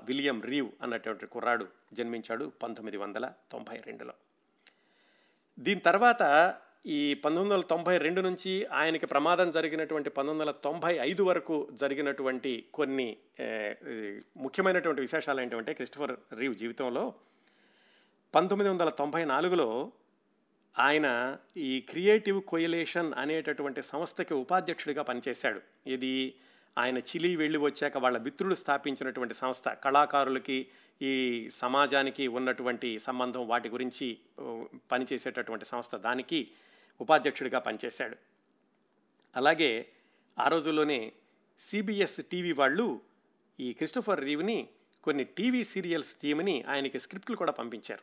విలియం 0.08 0.38
రీవ్ 0.50 0.70
అన్నటువంటి 0.82 1.26
కుర్రాడు 1.34 1.66
జన్మించాడు 1.98 2.44
పంతొమ్మిది 2.62 2.98
వందల 3.02 3.26
తొంభై 3.52 3.76
రెండులో. 3.88 4.14
దీని 5.58 5.82
తర్వాత 5.88 6.22
ఈ 6.96 6.98
పంతొమ్మిది 7.22 7.54
వందల 7.54 7.66
తొంభై 7.72 7.94
రెండు 8.04 8.20
నుంచి 8.26 8.52
ఆయనకి 8.80 9.06
ప్రమాదం 9.12 9.48
జరిగినటువంటి 9.56 10.10
పంతొమ్మిది 10.16 10.42
వందల 10.42 10.52
తొంభై 10.66 10.92
ఐదు 11.06 11.22
వరకు 11.28 11.56
జరిగినటువంటి 11.80 12.52
కొన్ని 12.78 13.08
ముఖ్యమైనటువంటి 14.44 15.00
విశేషాలు 15.06 15.40
ఏంటంటే 15.44 15.72
క్రిస్టఫర్ 15.78 16.14
రీవ్ 16.40 16.54
జీవితంలో 16.62 17.04
పంతొమ్మిది 18.34 18.70
వందల 18.70 18.90
తొంభై 19.00 19.24
నాలుగులో 19.24 19.68
ఆయన 20.76 21.06
ఈ 21.68 21.72
క్రియేటివ్ 21.90 22.38
కొయిలేషన్ 22.52 23.10
అనేటటువంటి 23.22 23.82
సంస్థకి 23.82 24.34
ఉపాధ్యక్షుడిగా 24.34 25.02
పనిచేశాడు. 25.02 25.60
ఇది 25.86 26.12
ఆయన 26.78 26.98
చిలీ 26.98 27.36
వెళ్ళి 27.36 27.58
వచ్చాక 27.58 27.96
వాళ్ళ 27.96 28.18
మిత్రులు 28.18 28.54
స్థాపించినటువంటి 28.54 29.34
సంస్థ 29.34 29.68
కళాకారులకి 29.68 30.68
ఈ 31.02 31.48
సమాజానికి 31.52 32.26
ఉన్నటువంటి 32.26 32.98
సంబంధం 32.98 33.48
వాటి 33.48 33.68
గురించి 33.68 34.18
పనిచేసేటటువంటి 34.92 35.64
సంస్థ 35.64 35.94
దానికి 35.94 36.50
ఉపాధ్యక్షుడిగా 37.00 37.58
పనిచేశాడు. 37.58 38.16
అలాగే 39.36 39.88
ఆ 40.38 40.48
రోజుల్లోనే 40.48 41.12
సిబిఎస్ 41.60 42.20
టీవీ 42.30 42.52
వాళ్ళు 42.52 43.00
ఈ 43.60 43.72
క్రిస్టోఫర్ 43.72 44.20
రీవ్ని 44.20 44.68
కొన్ని 45.02 45.24
టీవీ 45.24 45.64
సీరియల్స్ 45.64 46.20
తీయమని 46.20 46.62
ఆయనకి 46.62 47.00
స్క్రిప్ట్లు 47.00 47.36
కూడా 47.36 47.52
పంపించారు. 47.52 48.02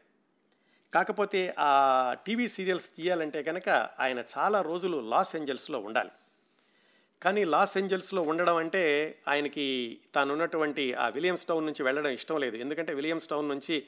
కాకపోతే 0.93 1.55
ఆ 1.59 2.15
టీవీ 2.25 2.47
సీరియల్స్ 2.47 2.95
తీయాలంటే 2.95 3.43
కనుక 3.43 3.69
ఆయన 3.69 4.23
చాలా 4.37 4.61
రోజులు 4.61 5.09
లాస్ 5.09 5.35
ఏంజల్స్లో 5.35 5.79
ఉండాలి. 5.79 6.11
కానీ 7.25 7.45
లాస్ 7.45 7.77
ఏంజల్స్లో 7.77 8.21
ఉండడం 8.21 8.55
అంటే 8.55 8.81
ఆయనకి 9.27 9.97
తాను 10.15 10.31
ఉన్నటువంటి 10.33 10.93
ఆ 10.93 11.09
విలియమ్స్ 11.09 11.45
టౌన్ 11.45 11.65
నుంచి 11.65 11.83
వెళ్ళడం 11.83 12.09
ఇష్టం 12.09 12.37
లేదు. 12.37 12.55
ఎందుకంటే 12.55 12.93
విలియమ్స్ 12.93 13.27
టౌన్ 13.27 13.49
నుంచి 13.49 13.83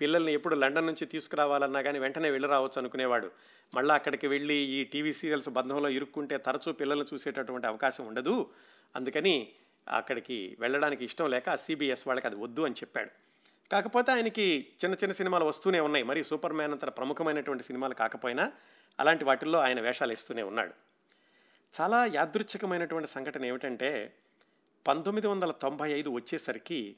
పిల్లల్ని 0.00 0.32
ఎప్పుడు 0.32 0.54
లండన్ 0.54 0.86
నుంచి 0.86 1.06
తీసుకురావాలన్నా 1.06 1.82
కానీ 1.82 1.98
వెంటనే 1.98 2.30
వెళ్ళి 2.30 2.48
రావచ్చు 2.48 2.78
అనుకునేవాడు. 2.78 3.30
మళ్ళీ 3.74 3.94
అక్కడికి 3.94 4.26
వెళ్ళి 4.26 4.54
ఈ 4.54 4.84
టీవీ 4.84 5.12
సీరియల్స్ 5.12 5.48
బంధంలో 5.48 5.88
ఇరుక్కుంటే 5.88 6.38
తరచూ 6.38 6.72
పిల్లల్ని 6.72 7.14
చూసేటటువంటి 7.14 7.66
అవకాశం 7.66 8.06
ఉండదు. 8.06 8.50
అందుకని 8.96 9.48
అక్కడికి 9.88 10.56
వెళ్ళడానికి 10.60 11.04
ఇష్టం 11.04 11.30
లేక 11.30 11.54
సిబిఎస్ 11.54 12.08
వాళ్ళకి 12.08 12.26
అది 12.26 12.36
వద్దు 12.36 12.62
అని 12.62 12.74
చెప్పాడు. 12.74 13.10
కాకపోతే 13.72 14.12
ఆయనకి 14.12 14.66
చిన్న 14.84 14.94
చిన్న 14.94 15.12
సినిమాలు 15.12 15.44
వస్తూనే 15.44 15.80
ఉన్నాయి. 15.80 16.04
మరి 16.04 16.24
సూపర్ 16.24 16.52
మ్యాన్ 16.52 16.72
అంత 16.72 16.84
ప్రముఖమైనటువంటి 16.84 17.64
సినిమాలు 17.64 17.94
కాకపోయినా 17.94 18.52
అలాంటి 19.00 19.24
వాటిల్లో 19.24 19.58
ఆయన 19.58 19.80
వేషాలు 19.80 20.12
ఇస్తూనే 20.12 20.42
ఉన్నాడు. 20.42 20.87
చాలా 21.72 22.04
యాదృచ్ఛికమైనటువంటి 22.14 23.08
సంఘటన 23.08 23.44
ఏమిటంటే 23.44 24.14
పంతొమ్మిది 24.86 25.26
వందల 25.26 25.50
తొంభై 25.50 25.90
ఐదు 25.90 26.10
వచ్చేసరికి 26.10 26.96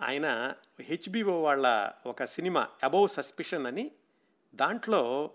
ఆయన 0.00 0.54
హెచ్బిఓ 0.80 1.42
వాళ్ళ 1.42 1.92
ఒక 2.06 2.24
సినిమా 2.24 2.68
అబౌవ్ 2.82 3.08
సస్పిషన్ 3.08 3.66
అని 3.66 3.90
దాంట్లో 4.54 5.30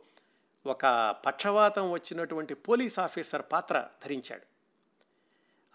ఒక 0.65 0.86
పక్షవాతం 1.26 1.91
వచ్చినటువంటి 1.91 2.54
పోలీస్ 2.54 3.00
ఆఫీసర్ 3.00 3.43
పాత్ర 3.52 3.88
ధరించాడు. 4.06 4.45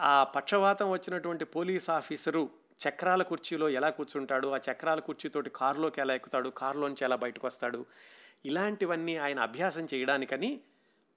ఆ 0.00 0.24
పక్షవాతం 0.24 0.90
వచ్చినటువంటి 0.90 1.44
పోలీస్ 1.44 1.90
ఆఫీసరు 1.90 2.50
చక్రాల 2.88 3.22
కుర్చీలో 3.22 3.68
ఎలా 3.68 3.90
కూర్చుంటాడు 3.90 4.48
ఆ 4.48 4.60
చక్రాల 4.70 5.00
కుర్చీతోటి 5.00 5.50
కారులోకి 5.50 6.00
ఎలా 6.00 6.14
ఎక్కుతాడు 6.14 6.48
కారులోంచి 6.48 7.04
ఎలా 7.04 7.16
బయటకు 7.16 7.46
వస్తాడు 7.46 7.86
ఇలాంటివన్నీ 8.44 9.16
ఆయన 9.16 9.40
అభ్యాసం 9.40 9.88
చేయడానికని 9.94 10.60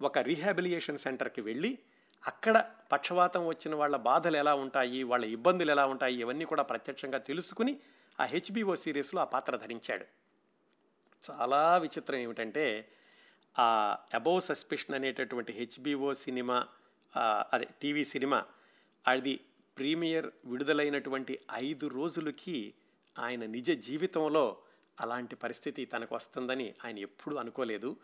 ఒక 0.03 0.17
రీహాబిలియేషన్ 0.17 0.97
సెంటర్కి 0.97 1.41
వెళ్ళి 1.41 1.79
అక్కడ 2.27 2.65
పక్షవాతం 2.91 3.47
వచ్చిన 3.47 3.75
వాళ్ళ 3.75 3.95
బాధలు 3.95 4.37
ఎలా 4.37 4.53
ఉంటాయి 4.55 5.03
వాళ్ళ 5.03 5.25
ఇబ్బందులు 5.25 5.71
ఎలా 5.71 5.85
ఉంటాయి 5.85 6.15
ఇవన్నీ 6.15 6.45
కూడా 6.45 6.63
ప్రత్యక్షంగా 6.63 7.17
తెలుసుకుని 7.17 7.79
ఆ 8.19 8.23
హెచ్బిఓ 8.23 8.75
సిరీస్లో 8.75 9.21
ఆ 9.21 9.23
పాత్ర 9.23 9.55
ధరించాడు. 9.55 10.05
చాలా 11.31 11.77
విచిత్రం 11.77 12.19
ఏమిటంటే 12.19 12.89
ఆ 13.59 13.97
అబౌవ్ 14.13 14.41
సస్పెషన్ 14.41 14.95
అనేటటువంటి 14.95 15.53
హెచ్బిఓ 15.53 16.13
సినిమా 16.13 16.67
అదే 17.53 17.67
టీవీ 17.81 18.05
సినిమా 18.05 18.45
అది 19.07 19.39
ప్రీమియర్ 19.77 20.31
విడుదలైనటువంటి 20.45 21.39
ఐదు 21.53 21.87
రోజులకి 21.87 22.73
ఆయన 23.19 23.45
నిజ 23.45 23.71
జీవితంలో 23.71 24.57
అలాంటి 24.99 25.35
పరిస్థితి 25.35 25.85
తనకు 25.85 26.15
వస్తుందని 26.15 26.75
ఆయన 26.85 26.97
ఎప్పుడూ 26.97 27.35
అనుకోలేదు. 27.35 27.97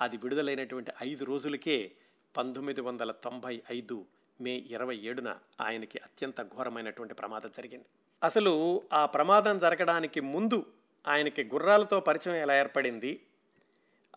అది 0.00 0.16
విడుదలైనటువంటి 0.16 0.92
ఐదు 1.02 1.24
రోజులకే 1.24 1.92
పంతొమ్మిది 2.36 2.80
వందల 2.80 3.10
తొంభై 3.10 3.62
ఐదు 3.70 4.06
మే 4.40 4.50
ఇరవై 4.50 4.96
ఏడున 4.96 5.38
ఆయనకి 5.60 5.98
అత్యంత 5.98 6.42
ఘోరమైనటువంటి 6.42 7.14
ప్రమాదం 7.14 7.50
జరిగింది. 7.56 7.84
అసలు 8.24 8.82
ఆ 8.92 9.06
ప్రమాదం 9.06 9.58
జరగడానికి 9.58 10.20
ముందు 10.20 10.66
ఆయనకి 11.08 11.44
గుర్రాలతో 11.44 12.00
పరిచయం 12.00 12.34
ఎలా 12.34 12.58
ఏర్పడింది? 12.58 13.20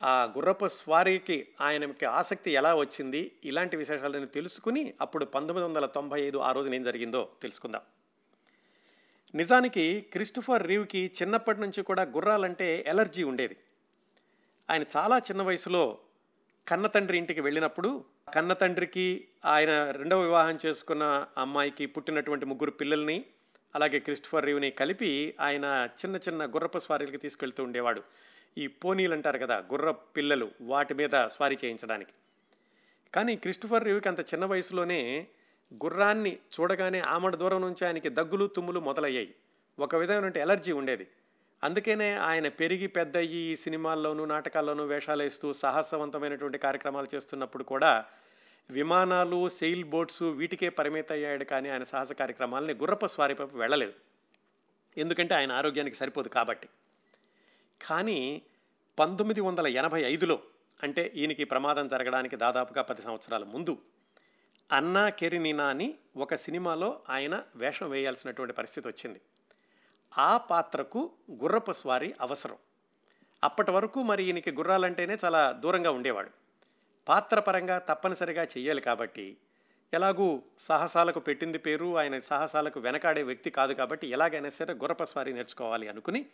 ఆ 0.03 0.23
గుర్రపు 0.23 0.67
స్వారీకి 0.67 1.47
ఆయనకి 1.61 2.05
ఆసక్తి 2.05 2.51
ఎలా 2.51 2.75
వచ్చింది? 2.75 3.31
ఇలాంటి 3.45 3.77
విశేషాలను 3.77 4.25
తెలుసుకుని 4.25 4.93
అప్పుడు 5.01 5.25
పంతొమ్మిది 5.25 5.67
వందల 5.67 5.85
తొంభై 5.85 6.21
ఐదు 6.21 6.37
ఆ 6.37 6.51
రోజున 6.51 6.73
ఏం 6.73 6.83
జరిగిందో 6.83 7.29
తెలుసుకుందాం. 7.41 7.81
నిజానికి 9.35 10.01
క్రిస్టఫర్ 10.01 10.67
రీవ్కి 10.67 11.11
చిన్నప్పటి 11.21 11.61
నుంచి 11.61 11.83
కూడా 11.83 12.03
గుర్రాలంటే 12.03 12.83
ఎలర్జీ 12.87 13.23
ఉండేది. 13.23 13.57
ఆయన 14.69 14.83
చాలా 14.97 15.17
చిన్న 15.17 15.41
వయసులో 15.41 15.97
కన్న 16.67 16.87
తండ్రి 16.87 17.17
ఇంటికి 17.17 17.41
వెళ్ళినప్పుడు 17.41 18.05
కన్న 18.33 18.53
తండ్రికి 18.53 19.27
ఆయన 19.45 19.91
రెండవ 19.91 20.21
వివాహం 20.21 20.59
చేసుకున్న 20.65 21.25
అమ్మాయికి 21.37 21.85
పుట్టినటువంటి 21.85 22.45
ముగ్గురు 22.45 22.71
పిల్లల్ని 22.71 23.25
అలాగే 23.75 23.99
క్రిస్టఫర్ 23.99 24.45
రీవ్ని 24.45 24.71
కలిపి 24.71 25.35
ఆయన 25.39 25.89
చిన్న 25.91 26.15
చిన్న 26.15 26.45
గుర్రపు 26.45 26.79
స్వారీలకి 26.79 27.17
తీసుకెళ్తూ 27.17 27.63
ఉండేవాడు. 27.63 28.03
ఈ 28.57 28.67
పోనీలు 28.67 29.13
అంటారు 29.13 29.37
కదా 29.37 29.57
గుర్ర 29.57 29.91
పిల్లలు 29.91 30.51
వాటి 30.61 30.93
మీద 30.93 31.09
స్వారీ 31.09 31.57
చేయించడానికి. 31.65 32.11
కానీ 33.13 33.35
క్రిస్టఫర్ 33.35 33.83
రీవ్కి 33.83 34.07
అంత 34.07 34.19
చిన్న 34.19 34.45
వయసులోనే 34.45 35.27
గుర్రాన్ని 35.73 36.37
చూడగానే 36.59 36.99
ఆమడ 36.99 37.35
దూరం 37.35 37.61
నుంచి 37.61 37.85
ఆయనకి 37.85 38.09
దగ్గులు 38.09 38.45
తుమ్ములు 38.45 38.79
మొదలయ్యాయి. 38.79 39.35
ఒక 39.79 39.95
విధమైన 39.95 40.37
ఎలర్జీ 40.37 40.71
ఉండేది. 40.71 41.07
అందుకనే 41.63 42.15
ఆయన 42.15 42.47
పెరిగి 42.47 42.87
పెద్దయ్యి 42.87 43.37
ఈ 43.37 43.55
సినిమాల్లోనూ 43.55 44.25
నాటకాల్లోనూ 44.25 44.85
వేషాలు 44.85 45.23
వేస్తూ 45.23 45.53
సాహసవంతమైనటువంటి 45.53 46.57
కార్యక్రమాలు 46.57 47.07
చేస్తున్నప్పుడు 47.15 47.63
కూడా 47.63 48.05
విమానాలు 48.69 49.49
సెయిల్ 49.49 49.83
బోట్స్ 49.83 50.23
వీటికే 50.23 50.69
పరిమిత 50.69 51.11
అయ్యాడు 51.11 51.43
కానీ 51.43 51.69
ఆయన 51.69 51.83
సాహస 51.83 52.11
కార్యక్రమాలని 52.11 52.73
గుర్రప 52.73 53.05
స్వారీపై 53.05 53.45
వెళ్ళలేదు. 53.53 53.93
ఎందుకంటే 54.97 55.35
ఆయన 55.35 55.51
ఆరోగ్యానికి 55.51 55.95
సరిపోదు 55.95 56.29
కాబట్టి. 56.29 56.67
కానీ 57.87 58.41
పంతొమ్మిది 58.99 59.41
వందల 59.41 59.67
ఎనభై 59.67 60.01
ఐదులో 60.01 60.39
అంటే 60.83 61.11
ఈయనకి 61.15 61.43
ప్రమాదం 61.43 61.87
జరగడానికి 61.87 62.35
దాదాపుగా 62.35 62.81
పది 62.81 63.01
సంవత్సరాల 63.01 63.43
ముందు 63.43 63.77
అన్నా 64.71 65.09
కెరినినా 65.09 65.67
అని 65.67 65.95
ఒక 66.17 66.35
సినిమాలో 66.35 67.01
ఆయన 67.09 67.43
వేషం 67.55 67.89
వేయాల్సినటువంటి 67.89 68.53
పరిస్థితి 68.53 68.87
వచ్చింది. 68.87 69.21
ఆ 70.17 70.37
పాత్రకు 70.37 71.11
గుర్రపు 71.31 71.71
స్వారీ 71.71 72.13
అవసరం. 72.21 72.55
అప్పటి 73.43 73.71
వరకు 73.71 74.03
మరి 74.03 74.23
ఈయనకి 74.23 74.51
గుర్రాలంటేనే 74.51 75.17
చాలా 75.25 75.51
దూరంగా 75.51 75.91
ఉండేవాడు. 75.91 76.29
పాత్ర 77.07 77.39
పరంగా 77.39 77.77
తప్పనిసరిగా 77.77 78.43
చెయ్యాలి 78.43 78.81
కాబట్టి 78.81 79.37
ఎలాగూ 79.93 80.43
సాహసాలకు 80.59 81.19
పెట్టింది 81.19 81.57
పేరు 81.57 81.97
ఆయన 81.97 82.19
సాహసాలకు 82.19 82.79
వెనకాడే 82.79 83.23
వ్యక్తి 83.23 83.49
కాదు 83.49 83.73
కాబట్టి 83.73 84.07
ఎలాగైనా 84.07 84.49
సరే 84.49 84.73
గుర్రపు 84.73 85.05
స్వారీ 85.05 85.33
నేర్చుకోవాలి 85.33 85.87
అనుకుని 85.87 86.25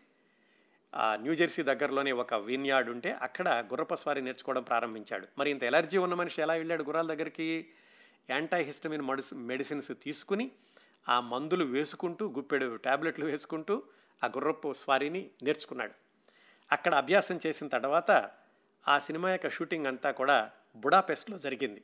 ఆ 0.95 1.15
న్యూజెర్సీ 1.15 1.63
దగ్గరలోనే 1.63 2.11
ఒక 2.11 2.33
విన్యార్డ్ 2.33 2.89
ఉంటే 2.89 3.11
అక్కడ 3.11 3.49
గుర్రపు 3.49 3.95
స్వారీ 3.95 4.21
నేర్చుకోవడం 4.21 4.63
ప్రారంభించాడు. 4.63 5.27
మరి 5.37 5.51
ఇంత 5.51 5.63
ఎలర్జీ 5.63 5.97
ఉన్న 5.97 6.13
మనిషి 6.13 6.41
ఎలా 6.41 6.53
వెళ్ళాడు 6.53 6.83
గుర్రాల 6.83 7.07
దగ్గరికి? 7.07 7.67
యాంటై 8.29 8.63
హిస్టమిన్ 8.63 9.35
మెడిసిన్స్ 9.35 9.91
తీసుకుని 10.03 10.51
ఆ 11.09 11.19
మందులు 11.19 11.65
వేసుకుంటూ 11.65 12.29
గుప్పెడు 12.29 12.75
ట్యాబ్లెట్లు 12.75 13.25
వేసుకుంటూ 13.25 13.83
ఆ 14.23 14.27
గుర్రపు 14.27 14.73
స్వారీని 14.73 15.29
నేర్చుకున్నాడు. 15.43 15.91
అక్కడ 16.71 16.95
అభ్యాసం 16.95 17.39
చేసిన 17.45 17.67
తర్వాత 17.67 18.31
ఆ 18.87 18.99
సినిమా 18.99 19.31
యొక్క 19.31 19.49
షూటింగ్ 19.49 19.85
అంతా 19.85 20.11
కూడా 20.11 20.51
బుడాపెస్ట్లో 20.75 21.37
జరిగింది. 21.37 21.83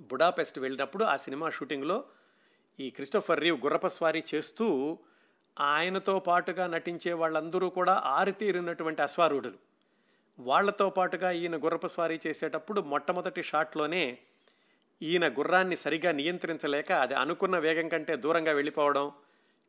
బుడాపెస్ట్ 0.00 0.58
వెళ్ళినప్పుడు 0.58 1.04
ఆ 1.04 1.16
సినిమా 1.16 1.50
షూటింగ్లో 1.50 2.04
ఈ 2.80 2.90
క్రిస్టోఫర్ 2.90 3.40
రీవ్ 3.40 3.62
గుర్రపు 3.62 3.88
స్వారీ 3.88 4.24
చేస్తూ 4.34 4.98
ఆయనతో 5.60 6.18
పాటుగా 6.18 6.66
నటించే 6.66 7.12
వాళ్ళందరూ 7.12 7.68
కూడా 7.68 7.94
ఆరితీరినటువంటి 7.94 9.02
అశ్వారూఢులు. 9.02 9.58
వాళ్ళతో 10.38 10.90
పాటుగా 10.90 11.30
ఈయన 11.30 11.56
గుర్రపు 11.56 11.86
స్వారీ 11.86 12.20
చేసేటప్పుడు 12.26 12.80
మొట్టమొదటి 12.80 13.42
షాట్లోనే 13.42 14.18
ఈయన 15.02 15.28
గుర్రాన్ని 15.28 15.76
సరిగా 15.76 16.12
నియంత్రించలేక 16.12 16.92
అది 16.92 17.14
అనుకున్న 17.14 17.58
వేగం 17.58 17.88
కంటే 17.88 18.16
దూరంగా 18.16 18.52
వెళ్ళిపోవడం 18.52 19.12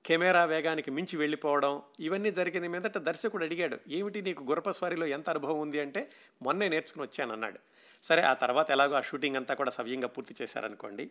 కెమెరా 0.05 0.45
వేగానికి 0.45 0.91
మించి 0.91 1.17
వెళ్ళిపోవడం 1.17 1.81
ఇవన్నీ 1.99 2.31
జరిగిన 2.31 2.67
మీదట 2.67 2.97
దర్శకుడు 2.97 3.43
అడిగాడు 3.45 3.77
ఏమిటి 3.87 4.21
నీకు 4.21 4.43
గుర్రప 4.43 4.69
స్వారీలో 4.69 5.05
ఎంత 5.05 5.29
అనుభవం 5.29 5.59
ఉంది? 5.59 5.79
అంటే 5.79 6.09
మొన్నే 6.41 6.69
నేర్చుకుని 6.69 7.03
వచ్చానన్నాడు 7.03 7.59
సరే 8.03 8.21
ఆ 8.21 8.33
తర్వాత 8.33 8.71
ఎలాగో 8.71 8.95
ఆ 8.95 9.01
షూటింగ్ 9.01 9.35
అంతా 9.35 9.53
కూడా 9.53 9.71
సవ్యంగా 9.71 10.07
పూర్తి 10.07 10.35
చేశారనుకోండి. 10.41 11.09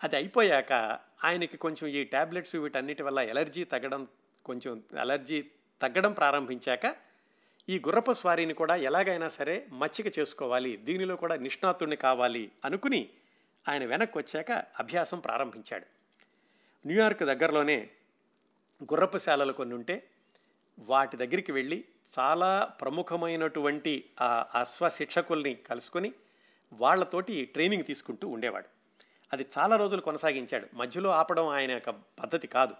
అది 0.00 0.16
అయిపోయాక 0.16 0.72
ఆయనకి 1.24 1.56
కొంచెం 1.56 1.88
ఈ 1.88 2.04
ట్యాబ్లెట్స్ 2.04 2.56
వీటన్నిటి 2.56 3.02
వల్ల 3.02 3.18
ఎలర్జీ 3.18 3.64
తగ్గడం 3.64 4.08
కొంచెం 4.44 4.82
ఎలర్జీ 5.00 5.42
తగ్గడం 5.82 6.12
ప్రారంభించాక 6.12 6.94
ఈ 7.68 7.78
గుర్రపు 7.78 8.12
స్వారీని 8.12 8.54
కూడా 8.54 8.76
ఎలాగైనా 8.76 9.28
సరే 9.28 9.66
మచ్చిక 9.72 10.18
చేసుకోవాలి 10.18 10.76
దీనిలో 10.76 11.16
కూడా 11.16 11.36
నిష్ణాతుడిని 11.36 11.96
కావాలి 11.96 12.50
అనుకుని 12.64 13.10
ఆయన 13.68 13.84
వెనక్కి 13.84 14.18
వచ్చాక 14.18 14.50
అభ్యాసం 14.52 15.20
ప్రారంభించాడు. 15.20 15.86
న్యూయార్క్ 16.86 17.22
దగ్గరలోనే 17.22 17.90
గుర్రపు 18.82 19.18
శాలలు 19.18 19.52
కొన్ని 19.52 19.74
ఉంటే 19.74 20.10
వాటి 20.78 21.16
దగ్గరికి 21.16 21.52
వెళ్ళి 21.52 21.84
చాలా 22.18 22.64
ప్రముఖమైనటువంటి 22.80 24.10
ఆ 24.20 24.46
అశ్వశిక్షకుల్ని 24.60 25.54
కలుసుకొని 25.54 26.12
వాళ్ళతోటి 26.72 27.44
ట్రైనింగ్ 27.44 27.84
తీసుకుంటూ 27.84 28.28
ఉండేవాడు. 28.28 28.66
అది 29.32 29.46
చాలా 29.58 29.76
రోజులు 29.76 30.00
కొనసాగించాడు. 30.00 30.66
మధ్యలో 30.74 31.10
ఆపడం 31.10 31.48
ఆయన 31.48 31.70
యొక్క 31.70 31.90
పద్ధతి 31.90 32.46
కాదు. 32.46 32.74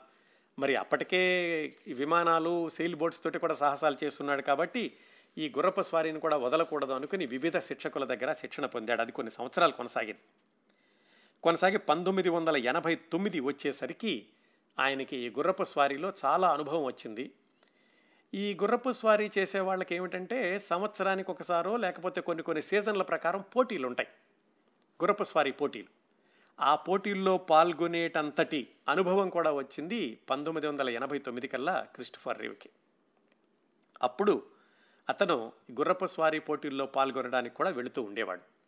మరి 0.59 0.77
అప్పటికే 0.77 1.21
విమానాలు 1.87 2.69
సెయిల్ 2.69 2.97
బోట్స్ 2.97 3.23
తోటి 3.23 3.39
కూడా 3.39 3.55
సాహసాలు 3.55 3.97
చేస్తున్నాడు 4.05 4.43
కాబట్టి 4.43 4.97
ఈ 5.39 5.49
గుర్రపు 5.49 5.83
స్వారీని 5.83 6.21
కూడా 6.21 6.37
వదలకూడదు 6.37 6.93
అనుకుని 6.93 7.27
వివిధ 7.27 7.59
శిక్షకుల 7.59 8.05
దగ్గర 8.05 8.33
శిక్షణ 8.33 8.67
పొందాడు. 8.67 9.01
అది 9.01 9.13
కొన్ని 9.13 9.31
సంవత్సరాలు 9.31 9.73
కొనసాగింది. 9.73 10.21
కొనసాగి 11.43 11.79
పంతొమ్మిది 11.79 12.29
వందల 12.29 12.57
ఎనభై 12.57 12.95
తొమ్మిది 12.95 13.41
వచ్చేసరికి 13.41 14.27
ఆయనకి 14.79 15.17
ఈ 15.17 15.29
గుర్రపు 15.29 15.65
స్వారీలో 15.65 16.13
చాలా 16.25 16.53
అనుభవం 16.53 16.85
వచ్చింది. 16.85 17.33
ఈ 18.35 18.55
గుర్రపు 18.55 18.93
స్వారీ 18.93 19.31
చేసే 19.39 19.61
వాళ్ళకి 19.61 19.95
ఏమిటంటే 19.95 20.59
సంవత్సరానికి 20.59 21.31
ఒకసారో 21.31 21.77
లేకపోతే 21.77 22.21
కొన్ని 22.21 22.43
కొన్ని 22.43 22.63
సీజన్ల 22.63 23.03
ప్రకారం 23.03 23.45
పోటీలు 23.57 23.87
ఉంటాయి. 23.87 24.09
గుర్రపు 25.03 25.25
స్వారీ 25.25 25.51
పోటీలు. 25.51 25.89
ఆ 26.61 26.75
పోటీల్లో 26.75 27.39
పాల్గొనేటంతటి 27.39 28.69
అనుభవం 28.89 29.29
కూడా 29.29 29.53
వచ్చింది 29.53 30.19
పంతొమ్మిది 30.31 30.67
వందల 30.67 30.91
ఎనభై 30.91 31.19
తొమ్మిది 31.19 31.49
కల్లా 31.49 31.87
క్రిస్టఫర్ 31.95 32.39
రీవ్కి. 32.39 32.71
అప్పుడు 34.03 34.43
అతను 35.09 35.53
గుర్రపు 35.73 36.07
స్వారీ 36.07 36.39
పోటీల్లో 36.39 36.87
పాల్గొనడానికి 36.87 37.55
కూడా 37.55 37.71
వెళుతూ 37.71 38.03
ఉండేవాడు. 38.03 38.60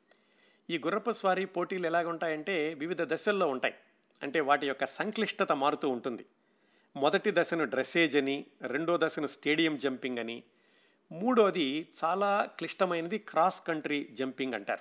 ఈ 0.71 0.79
గుర్రపు 0.79 1.13
స్వారీ 1.13 1.45
పోటీలు 1.45 1.87
ఎలాగుంటాయంటే 1.87 2.75
వివిధ 2.75 3.03
దశల్లో 3.03 3.49
ఉంటాయి. 3.49 3.75
అంటే 4.23 4.41
వాటి 4.41 4.67
యొక్క 4.67 4.87
సంక్లిష్టత 4.87 5.53
మారుతూ 5.53 5.89
ఉంటుంది. 5.89 6.27
మొదటి 6.97 7.31
దశను 7.35 7.65
డ్రెస్సేజ్ 7.65 8.17
అని 8.17 8.45
రెండో 8.63 8.99
దశను 9.03 9.27
స్టేడియం 9.27 9.79
జంపింగ్ 9.79 10.19
అని 10.19 10.43
మూడోది 11.13 11.89
చాలా 12.05 12.49
క్లిష్టమైనది 12.59 13.19
క్రాస్ 13.19 13.67
కంట్రీ 13.67 14.09
జంపింగ్ 14.13 14.55
అంటారు. 14.55 14.81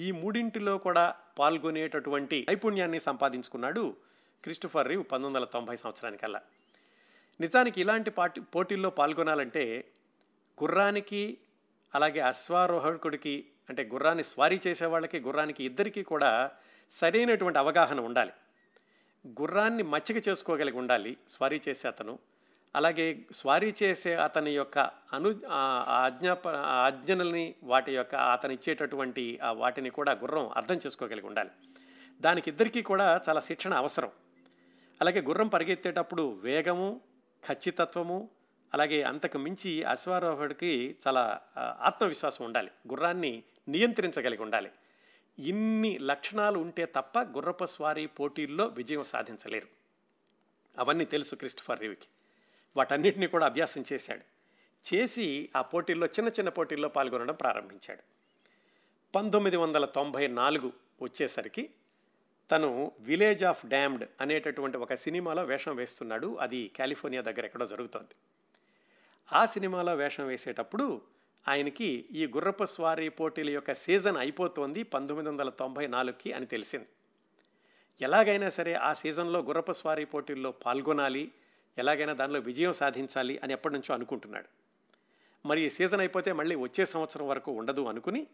ఈ 0.00 0.10
మూడింటిలో 0.10 0.78
కూడా 0.78 1.16
పాల్గొనేటటువంటి 1.38 2.46
నైపుణ్యాన్ని 2.48 3.00
సంపాదించుకున్నాడు 3.00 3.96
క్రిస్టఫర్ 4.42 4.88
రీవ్ 4.88 5.04
పంతొమ్మిది 5.12 5.36
వందల 5.36 5.44
తొంభై 5.44 5.76
సంవత్సరానికల్లా. 5.76 6.42
నిజానికి 7.40 7.80
ఇలాంటి 7.80 8.10
పాటి 8.10 8.40
పోటీల్లో 8.40 8.90
పాల్గొనాలంటే 8.90 9.84
గుర్రానికి 10.62 11.38
అలాగే 11.94 12.20
అశ్వారోహకుడికి 12.20 13.48
అంటే 13.68 13.82
గుర్రాన్ని 13.92 14.24
స్వారీ 14.24 14.60
చేసే 14.66 14.86
వాళ్ళకి 14.86 15.20
గుర్రానికి 15.20 15.64
ఇద్దరికీ 15.64 16.02
కూడా 16.02 16.50
సరైనటువంటి 16.92 17.58
అవగాహన 17.58 18.00
ఉండాలి. 18.00 18.32
గుర్రాన్ని 19.40 19.82
మచ్చిక 19.82 20.28
చేసుకోగలిగి 20.28 20.76
ఉండాలి 20.76 21.16
స్వారీ 21.30 21.60
చేసే 21.68 21.88
అతను. 21.88 22.18
అలాగే 22.76 23.18
స్వారీ 23.32 23.74
చేసే 23.82 24.14
అతని 24.14 24.52
యొక్క 24.54 24.78
అను 25.12 25.40
ఆజ్ఞాప 26.04 26.48
ఆజ్ఞలని 26.48 27.54
వాటి 27.62 27.94
యొక్క 27.94 28.14
అతను 28.14 28.52
ఇచ్చేటటువంటి 28.52 29.38
ఆ 29.42 29.52
వాటిని 29.52 29.90
కూడా 29.90 30.12
గుర్రం 30.12 30.48
అర్థం 30.48 30.80
చేసుకోగలిగి 30.86 31.26
ఉండాలి. 31.26 31.50
దానికి 32.20 32.50
ఇద్దరికీ 32.50 32.82
కూడా 32.82 33.20
చాలా 33.28 33.40
శిక్షణ 33.40 33.74
అవసరం. 33.74 34.10
అలాగే 35.00 35.20
గుర్రం 35.20 35.48
పరిగెత్తేటప్పుడు 35.48 36.40
వేగము 36.42 37.00
ఖచ్చితత్వము 37.48 38.30
అలాగే 38.74 39.02
అంతకు 39.02 39.38
మించి 39.38 39.82
అశ్వారోహుడికి 39.82 40.96
చాలా 41.08 41.40
ఆత్మవిశ్వాసం 41.58 42.44
ఉండాలి. 42.44 42.70
గుర్రాన్ని 42.88 43.42
నియంత్రించగలిగి 43.68 44.42
ఉండాలి. 44.42 44.70
ఇన్ని 45.38 45.98
లక్షణాలు 45.98 46.58
ఉంటే 46.58 46.84
తప్ప 46.84 47.18
గుర్రపు 47.18 47.66
స్వారీ 47.66 48.06
పోటీల్లో 48.06 48.66
విజయం 48.66 49.04
సాధించలేరు. 49.04 49.68
అవన్నీ 50.78 51.04
తెలుసు 51.04 51.34
క్రిస్టఫర్ 51.34 51.80
రివికి. 51.80 52.06
వాటన్నిటిని 52.76 53.26
కూడా 53.26 53.46
అభ్యాసం 53.46 53.84
చేశాడు. 53.92 54.22
చేసి 54.94 55.50
ఆ 55.56 55.62
పోటీల్లో 55.62 56.06
చిన్న 56.06 56.28
చిన్న 56.28 56.48
పోటీల్లో 56.48 56.88
పాల్గొనడం 56.88 57.34
ప్రారంభించాడు. 57.34 58.02
పంతొమ్మిది 59.14 59.56
వందల 59.56 59.84
తొంభై 59.84 60.26
నాలుగు 60.26 60.72
వచ్చేసరికి 61.02 61.70
తను 62.50 62.92
విలేజ్ 63.00 63.44
ఆఫ్ 63.44 63.66
డ్యామ్డ్ 63.66 64.08
అనేటటువంటి 64.20 64.76
ఒక 64.76 64.94
సినిమాలో 64.94 65.44
వేషం 65.44 65.76
వేస్తున్నాడు. 65.76 66.36
అది 66.36 66.70
కాలిఫోర్నియా 66.78 67.22
దగ్గర 67.22 67.44
ఎక్కడో 67.44 67.66
జరుగుతోంది. 67.66 68.14
ఆ 69.32 69.46
సినిమాలో 69.46 69.94
వేషం 69.94 70.26
వేసేటప్పుడు 70.26 71.02
ఆయనకి 71.48 72.08
ఈ 72.12 72.26
గుర్రపు 72.26 72.64
స్వారీ 72.64 73.08
పోటీల 73.08 73.50
యొక్క 73.50 73.74
సీజన్ 73.74 74.16
అయిపోతోంది 74.16 74.82
పంతొమ్మిది 74.82 75.30
వందల 75.30 75.48
తొంభై 75.48 75.86
నాలుగుకి 75.86 76.32
అని 76.32 76.46
తెలిసింది. 76.46 76.86
ఎలాగైనా 78.00 78.50
సరే 78.50 78.74
ఆ 78.74 78.92
సీజన్లో 78.92 79.40
గుర్రపు 79.40 79.72
స్వారీ 79.72 80.04
పోటీల్లో 80.04 80.52
పాల్గొనాలి 80.52 81.32
ఎలాగైనా 81.78 82.12
దానిలో 82.12 82.40
విజయం 82.40 82.72
సాధించాలి 82.72 83.38
అని 83.38 83.52
ఎప్పటి 83.52 83.74
నుంచో 83.74 83.94
అనుకుంటున్నాడు. 83.94 84.48
మరి 85.46 85.60
ఈ 85.60 85.70
సీజన్ 85.70 86.00
అయిపోతే 86.00 86.32
మళ్ళీ 86.32 86.54
వచ్చే 86.54 86.86
సంవత్సరం 86.86 87.28
వరకు 87.28 87.52
ఉండదు 87.52 87.84
అనుకుని 87.84 88.26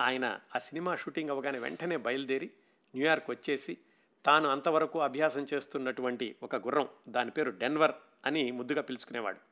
ఆయన 0.00 0.40
ఆ 0.56 0.58
సినిమా 0.58 0.96
షూటింగ్ 0.96 1.30
అవగానే 1.30 1.58
వెంటనే 1.58 1.96
బయలుదేరి 1.96 2.50
న్యూయార్క్ 2.94 3.30
వచ్చేసి 3.30 3.78
తాను 4.24 4.48
అంతవరకు 4.48 5.00
అభ్యాసం 5.00 5.46
చేస్తున్నటువంటి 5.54 6.36
ఒక 6.42 6.56
గుర్రం 6.56 6.88
దాని 7.08 7.30
పేరు 7.30 7.50
డెన్వర్ 7.50 7.92
అని 8.26 8.50
ముద్దుగా 8.50 8.82
పిలుచుకునేవాడు. 8.82 9.50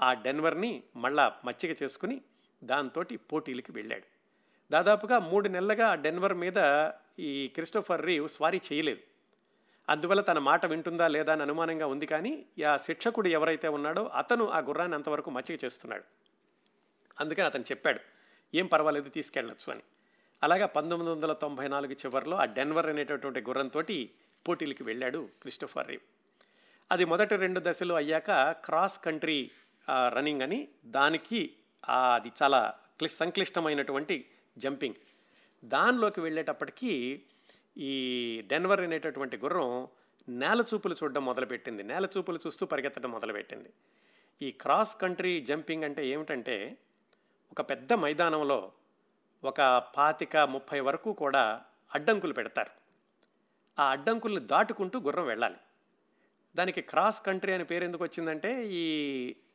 ఆ 0.00 0.14
డెన్వర్ని 0.14 0.82
మళ్ళా 0.96 1.36
మచ్చిక 1.44 1.82
చేసుకుని 1.82 2.20
దాంతో 2.64 3.04
పోటీలకి 3.32 3.72
వెళ్ళాడు. 3.72 4.18
దాదాపుగా 4.72 5.18
మూడు 5.18 5.48
నెలలుగా 5.48 5.88
ఆ 5.88 5.94
డెన్వర్ 5.94 6.34
మీద 6.34 6.90
ఈ 7.18 7.48
క్రిస్టోఫర్ 7.48 8.06
రీవ్ 8.06 8.28
స్వారీ 8.28 8.60
చేయలేదు. 8.72 9.00
అందువల్ల 9.88 10.20
తన 10.20 10.38
మాట 10.38 10.66
వింటుందా 10.66 11.08
లేదా 11.08 11.32
అని 11.32 11.42
అనుమానంగా 11.42 11.86
ఉంది 11.86 12.06
కానీ 12.06 12.46
ఆ 12.70 12.76
శిక్షకుడు 12.76 13.28
ఎవరైతే 13.28 13.68
ఉన్నాడో 13.68 14.04
అతను 14.04 14.48
ఆ 14.48 14.58
గుర్రాన్ని 14.58 14.94
అంతవరకు 14.94 15.30
మచ్చిక 15.30 15.64
చేస్తున్నాడు. 15.64 16.04
అందుకని 17.20 17.46
అతను 17.46 17.62
చెప్పాడు 17.62 18.00
ఏం 18.54 18.66
పర్వాలేదు 18.66 19.08
తీసుకెళ్ళచ్చు 19.08 19.70
అని. 19.70 19.80
అలాగా 20.42 20.66
పంతొమ్మిది 20.66 21.12
వందల 21.12 21.32
తొంభై 21.32 21.68
నాలుగు 21.68 21.92
చివరిలో 21.92 22.36
ఆ 22.36 22.44
డెన్వర్ 22.44 22.86
అనేటటువంటి 22.86 23.40
గుర్రంతో 23.40 23.82
పోటీలకి 24.48 24.82
వెళ్ళాడు 24.82 25.28
క్రిస్టోఫర్ 25.42 25.88
రీవ్. 25.88 26.00
అది 26.92 27.04
మొదటి 27.04 27.36
రెండు 27.36 27.60
దశలు 27.64 27.94
అయ్యాక 27.94 28.30
క్రాస్ 28.50 29.04
కంట్రీ 29.04 29.50
రన్నింగ్ 29.90 30.42
అని. 30.42 30.68
దానికి 30.84 31.54
అది 31.88 32.32
చాలా 32.42 32.74
క్లి 32.98 33.08
సంక్లిష్టమైనటువంటి 33.08 34.30
జంపింగ్ 34.58 34.94
దానిలోకి 35.64 36.20
వెళ్ళేటప్పటికీ 36.20 37.22
ఈ 37.78 38.44
డెన్వర్ 38.46 38.80
అనేటటువంటి 38.80 39.36
గుర్రం 39.36 39.88
నేల 40.28 40.64
చూపులు 40.74 40.94
చూడడం 40.94 41.24
మొదలుపెట్టింది. 41.24 41.82
నేల 41.82 42.08
చూపులు 42.16 42.38
చూస్తూ 42.46 42.66
పరిగెత్తడం 42.66 43.10
మొదలుపెట్టింది. 43.10 43.72
ఈ 44.42 44.50
క్రాస్ 44.50 45.00
కంట్రీ 45.00 45.40
జంపింగ్ 45.40 45.84
అంటే 45.84 46.06
ఏమిటంటే 46.06 46.78
ఒక 47.52 47.60
పెద్ద 47.60 47.92
మైదానంలో 47.92 48.72
ఒక 49.44 49.60
పాతిక 49.96 50.36
ముప్పై 50.36 50.80
వరకు 50.80 51.12
కూడా 51.12 51.62
అడ్డంకులు 51.94 52.32
పెడతారు. 52.32 52.70
ఆ 53.78 53.90
అడ్డంకుల్ని 53.90 54.40
దాటుకుంటూ 54.40 55.00
గుర్రం 55.00 55.26
వెళ్ళాలి. 55.26 55.56
దానికి 56.58 56.80
క్రాస్ 56.80 57.22
కంట్రీ 57.26 57.52
అనే 57.52 57.64
పేరు 57.64 57.84
ఎందుకు 57.84 58.04
వచ్చిందంటే 58.04 58.66
ఈ 58.66 58.84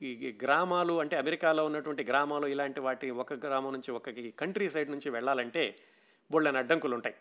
ఈ 0.01 0.37
గ్రామాలు 0.43 0.99
అంటే 0.99 1.15
అమెరికాలో 1.17 1.65
ఉన్నటువంటి 1.65 2.03
గ్రామాలు 2.03 2.47
ఇలాంటి 2.47 2.79
వాటి 2.79 3.09
ఒక 3.09 3.33
గ్రామం 3.33 3.73
నుంచి 3.73 3.91
ఒక 3.91 4.09
కంట్రీ 4.39 4.69
సైడ్ 4.69 4.91
నుంచి 4.91 5.09
వెళ్ళాలంటే 5.09 5.75
బోళ్ళని 6.31 6.57
అడ్డంకులు 6.57 6.95
ఉంటాయి 6.95 7.15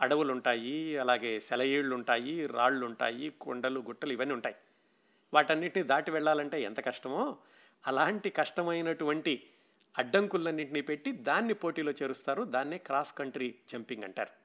అడవులు 0.00 0.32
ఉంటాయి 0.32 0.98
అలాగే 0.98 1.40
సెలయేళ్ళు 1.40 1.94
ఉంటాయి 1.94 2.46
రాళ్ళు 2.46 2.86
ఉంటాయి 2.86 3.30
కొండలు 3.30 3.80
గుట్టలు 3.80 4.12
ఇవన్నీ 4.12 4.34
ఉంటాయి. 4.34 4.54
వాటన్నిటిని 5.34 5.84
దాటి 5.86 6.10
వెళ్ళాలంటే 6.10 6.62
ఎంత 6.62 6.80
కష్టమో 6.80 7.36
అలాంటి 7.86 8.30
కష్టమైనటువంటి 8.30 9.34
అడ్డంకులన్నింటినీ 9.98 10.80
పెట్టి 10.80 11.12
దాన్ని 11.12 11.54
పోటీలో 11.54 11.92
చేరుస్తారు. 11.92 12.42
దాన్నే 12.44 12.78
క్రాస్ 12.78 13.12
కంట్రీ 13.12 13.54
జంపింగ్ 13.72 14.04
అంటారు. 14.04 14.43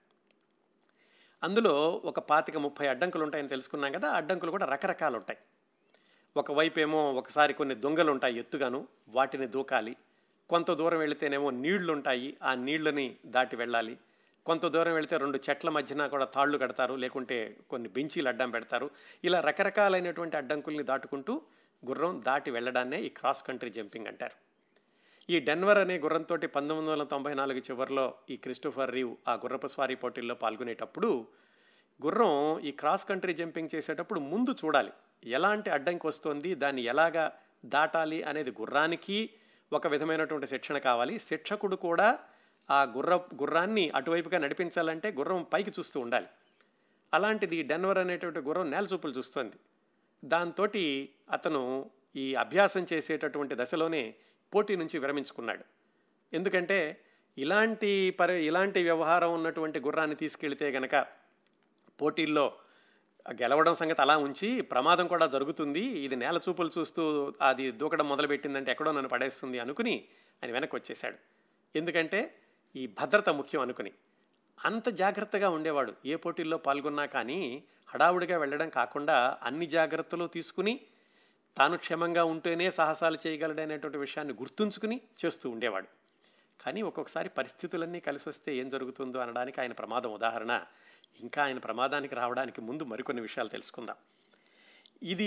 అందులో 1.43 2.01
ఒక 2.05 2.19
పాతిక 2.19 2.57
ముప్పై 2.57 2.87
అడ్డంకులు 2.87 3.23
ఉంటాయని 3.23 3.47
తెలుసుకున్నాం 3.47 3.91
కదా 3.91 4.09
అడ్డంకులు 4.09 4.51
కూడా 4.51 4.65
రకరకాలు 4.65 5.15
ఉంటాయి. 5.15 5.39
ఒకవైపు 6.37 6.79
ఏమో 6.79 7.13
ఒకసారి 7.13 7.53
కొన్ని 7.53 7.75
దొంగలు 7.75 8.11
ఉంటాయి 8.11 8.39
ఎత్తుగాను 8.39 8.87
వాటిని 9.09 9.47
దూకాలి. 9.47 9.95
కొంత 10.49 10.71
దూరం 10.71 10.99
వెళితేనేమో 10.99 11.49
నీళ్ళు 11.49 11.93
ఉంటాయి 11.93 12.37
ఆ 12.43 12.53
నీళ్ళని 12.53 13.15
దాటి 13.25 13.55
వెళ్ళాలి. 13.55 13.97
కొంత 14.45 14.65
దూరం 14.65 14.93
వెళితే 14.93 15.17
రెండు 15.17 15.39
చెట్ల 15.49 15.69
మధ్యన 15.69 16.07
కూడా 16.07 16.25
తాళ్ళు 16.25 16.57
కడతారు 16.57 16.93
లేకుంటే 16.93 17.57
కొన్ని 17.69 17.89
బెంచీలు 17.89 18.27
అడ్డం 18.27 18.51
పెడతారు. 18.51 18.89
ఇలా 19.23 19.39
రకరకాలైనటువంటి 19.39 20.37
అడ్డంకుల్ని 20.37 20.83
దాటుకుంటూ 20.83 21.41
గుర్రం 21.85 22.23
దాటి 22.27 22.51
వెళ్ళడాన్నే 22.51 23.01
ఈ 23.01 23.09
క్రాస్ 23.09 23.43
కంట్రీ 23.43 23.69
జంపింగ్ 23.69 24.07
అంటారు. 24.07 24.48
ఈ 25.29 25.39
డెన్వర్ 25.39 25.77
అనే 25.77 25.99
గుర్రంతో 25.99 26.35
పంతొమ్మిది 26.35 26.91
వందల 26.91 27.03
తొంభై 27.03 27.33
నాలుగు 27.33 27.57
చివరిలో 27.57 28.13
ఈ 28.29 28.37
క్రిస్టోఫర్ 28.37 28.91
రీవ్ 28.91 29.15
ఆ 29.27 29.33
గుర్రపు 29.33 29.67
స్వారీ 29.67 29.95
పోటీల్లో 29.95 30.35
పాల్గొనేటప్పుడు 30.35 31.27
గుర్రం 32.05 32.59
ఈ 32.59 32.71
క్రాస్ 32.71 33.05
కంట్రీ 33.05 33.33
జంపింగ్ 33.33 33.69
చేసేటప్పుడు 33.75 34.19
ముందు 34.19 34.51
చూడాలి. 34.51 34.91
ఎలాంటి 35.23 35.69
అడ్డంకి 35.69 36.07
వస్తుంది? 36.07 36.55
దాన్ని 36.55 36.81
ఎలాగా 36.81 37.31
దాటాలి 37.65 38.23
అనేది 38.23 38.51
గుర్రానికి 38.51 39.29
ఒక 39.73 39.87
విధమైనటువంటి 39.87 40.47
శిక్షణ 40.47 40.77
కావాలి. 40.77 41.19
శిక్షకుడు 41.19 41.75
కూడా 41.75 42.19
ఆ 42.71 42.83
గుర్ర 42.83 43.15
గుర్రాన్ని 43.15 43.89
అటువైపుగా 43.89 44.37
నడిపించాలంటే 44.37 45.11
గుర్రం 45.11 45.45
పైకి 45.53 45.69
చూస్తూ 45.69 45.99
ఉండాలి. 45.99 46.27
అలాంటిది 47.13 47.63
డెన్వర్ 47.63 47.97
అనేటువంటి 47.97 48.39
గుర్రం 48.39 48.71
నేల 48.71 48.85
చూపులు 48.93 49.13
చూస్తుంది. 49.13 49.53
దాంతో 50.25 50.67
అతను 51.31 51.91
ఈ 52.15 52.35
అభ్యాసం 52.35 52.85
చేసేటటువంటి 52.93 53.55
దశలోనే 53.59 54.15
పోటీ 54.55 54.75
నుంచి 54.75 54.99
విరమించుకున్నాడు. 54.99 55.63
ఎందుకంటే 56.33 57.01
ఇలాంటి 57.37 58.09
పరి 58.09 58.45
ఇలాంటి 58.45 58.83
వ్యవహారం 58.83 59.33
ఉన్నటువంటి 59.33 59.79
గుర్రాన్ని 59.79 60.15
తీసుకెళ్తే 60.15 60.69
గనక 60.69 61.07
పోటీల్లో 62.01 62.53
గెలవడం 63.41 63.75
సంగతి 63.75 64.01
అలా 64.01 64.17
ఉంచి 64.17 64.61
ప్రమాదం 64.61 65.07
కూడా 65.07 65.25
జరుగుతుంది. 65.25 65.79
ఇది 65.79 66.15
నేల 66.15 66.39
చూపులు 66.49 66.71
చూస్తూ 66.77 67.33
అది 67.41 67.71
దూకడం 67.71 68.09
మొదలుపెట్టిందంటే 68.09 68.71
ఎక్కడో 68.71 68.91
నన్ను 68.91 69.09
పడేస్తుంది 69.09 69.59
అనుకుని 69.59 70.05
ఆయన 70.43 70.53
వెనక్కి 70.53 70.75
వచ్చేశాడు. 70.75 71.15
ఎందుకంటే 71.75 72.35
ఈ 72.75 72.87
భద్రత 72.87 73.29
ముఖ్యం 73.29 73.61
అనుకుని. 73.61 73.91
అంత 74.65 74.89
జాగ్రత్తగా 74.89 75.49
ఉండేవాడు. 75.49 75.93
ఏ 76.05 76.15
పోటీల్లో 76.15 76.57
పాల్గొన్నా 76.57 77.05
కానీ 77.05 77.63
హడావుడిగా 77.87 78.37
వెళ్ళడం 78.37 78.69
కాకుండా 78.69 79.37
అన్ని 79.43 79.65
జాగ్రత్తలు 79.65 80.27
తీసుకుని 80.27 80.79
తాను 81.57 81.77
క్షేమంగా 81.77 82.23
ఉంటేనే 82.23 82.71
సాహసాలు 82.71 83.17
చేయగలడనేటువంటి 83.27 83.97
విషయాన్ని 83.97 84.33
గుర్తుంచుకుని 84.33 85.01
చేస్తూ 85.25 85.49
ఉండేవాడు. 85.49 85.87
కానీ 86.61 86.81
ఒక్కొక్కసారి 86.81 87.29
పరిస్థితులన్నీ 87.29 87.99
కలిసి 87.99 88.29
వస్తే 88.29 88.55
ఏం 88.55 88.69
జరుగుతుందో 88.69 89.19
అనడానికి 89.19 89.61
ఆయన 89.61 89.71
ప్రమాదం 89.71 90.13
ఉదాహరణ. 90.13 90.63
ఇంకా 91.19 91.43
ఆయన 91.43 91.57
ప్రమాదానికి 91.57 92.15
రావడానికి 92.15 92.61
ముందు 92.61 92.83
మరికొన్ని 92.83 93.21
విషయాలు 93.21 93.49
తెలుసుకుందాం. 93.49 93.95
ఇది 95.03 95.23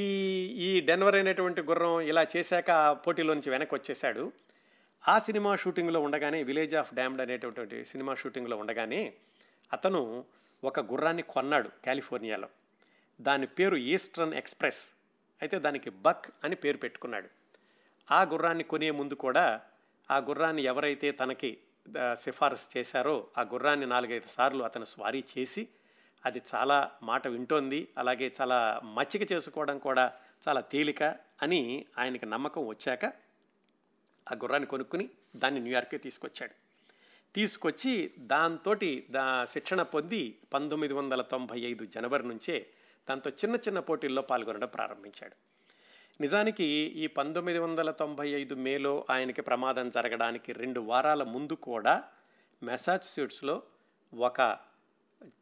ఈ 0.56 0.80
డెన్వర్ 0.80 1.14
అనేటువంటి 1.14 1.62
గుర్రం 1.62 2.00
ఇలా 2.00 2.26
చేశాక 2.36 2.90
పోటీలో 3.06 3.34
నుంచి 3.34 3.50
వెనక్కి 3.50 3.74
వచ్చేసాడు 3.74 4.32
ఆ 5.08 5.18
సినిమా 5.18 5.56
షూటింగ్లో 5.56 6.00
ఉండగానే 6.00 6.42
విలేజ్ 6.42 6.74
ఆఫ్ 6.74 6.94
డ్యామ్డ్ 6.94 7.22
అనేటటువంటి 7.22 7.84
సినిమా 7.84 8.14
షూటింగ్లో 8.14 8.56
ఉండగానే 8.56 9.14
అతను 9.72 10.24
ఒక 10.64 10.80
గుర్రాన్ని 10.80 11.22
కొన్నాడు 11.22 11.70
కాలిఫోర్నియాలో. 11.86 12.48
దాని 13.20 13.46
పేరు 13.46 13.76
ఈస్టర్న్ 13.76 14.34
ఎక్స్ప్రెస్. 14.34 14.91
అయితే 15.42 15.58
దానికి 15.58 15.90
బక్ 15.90 16.26
అని 16.44 16.56
పేరు 16.56 16.76
పెట్టుకున్నాడు. 16.76 17.28
ఆ 18.10 18.22
గుర్రాన్ని 18.22 18.64
కొనే 18.64 18.90
ముందు 18.90 19.14
కూడా 19.14 19.60
ఆ 20.10 20.18
గుర్రాన్ని 20.18 20.62
ఎవరైతే 20.62 21.12
తనకి 21.12 21.58
సిఫారసు 22.14 22.78
చేశారో 22.78 23.28
ఆ 23.38 23.42
గుర్రాన్ని 23.42 23.86
నాలుగైదు 23.86 24.26
సార్లు 24.26 24.64
అతను 24.64 24.84
స్వారీ 24.84 25.24
చేసి 25.38 25.68
అది 26.24 26.42
చాలా 26.54 26.90
మాట 27.02 27.28
వింటోంది 27.28 27.88
అలాగే 27.98 28.32
చాలా 28.40 28.80
మచ్చిక 28.84 29.32
చేసుకోవడం 29.32 29.78
కూడా 29.78 30.12
చాలా 30.48 30.60
తేలిక 30.60 31.02
అని 31.42 31.86
ఆయనకి 31.98 32.26
నమ్మకం 32.26 32.66
వచ్చాక 32.66 33.04
ఆ 34.26 34.34
గుర్రాన్ని 34.34 34.68
కొనుక్కుని 34.68 35.08
దాన్ని 35.36 35.60
న్యూయార్క్కి 35.60 35.98
తీసుకొచ్చాడు. 35.98 36.54
తీసుకొచ్చి 37.34 38.12
దాంతో 38.18 38.74
దా 39.10 39.44
శిక్షణ 39.44 39.82
పొంది 39.82 40.38
పంతొమ్మిది 40.54 40.94
వందల 40.94 41.22
తొంభై 41.22 41.60
ఐదు 41.60 41.84
జనవరి 41.84 42.26
నుంచే 42.26 42.66
దాంతో 43.08 43.30
చిన్న 43.30 43.54
చిన్న 43.56 43.78
పోటీల్లో 43.80 44.22
పాల్గొనడం 44.22 44.68
ప్రారంభించాడు. 44.68 45.36
నిజానికి 46.20 46.66
ఈ 47.02 47.06
పంతొమ్మిది 47.06 47.58
వందల 47.58 47.90
తొంభై 47.90 48.26
ఐదు 48.40 48.54
మేలో 48.54 48.92
ఆయనకి 49.10 49.42
ప్రమాదం 49.42 49.86
జరగడానికి 49.88 50.52
రెండు 50.52 50.80
వారాల 50.80 51.22
ముందు 51.34 51.54
కూడా 51.68 51.94
మెసాచ్యూట్స్లో 52.62 53.56
ఒక 54.12 54.40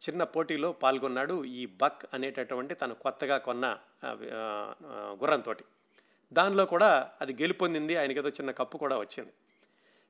చిన్న 0.05 0.23
పోటీలో 0.25 0.73
పాల్గొన్నాడు 0.73 1.45
ఈ 1.45 1.63
బక్ 1.83 2.03
అనేటటువంటి 2.15 2.75
తను 2.75 2.95
కొత్తగా 2.95 3.39
కొన్న 3.49 3.67
గుర్రంతో 5.23 5.55
దానిలో 6.33 6.67
కూడా 6.67 6.91
అది 7.21 7.33
గెలుపొందింది 7.43 7.95
ఆయనకి 7.97 8.19
ఏదో 8.19 8.31
చిన్న 8.39 8.51
కప్పు 8.51 8.77
కూడా 8.79 8.97
వచ్చింది. 8.99 9.33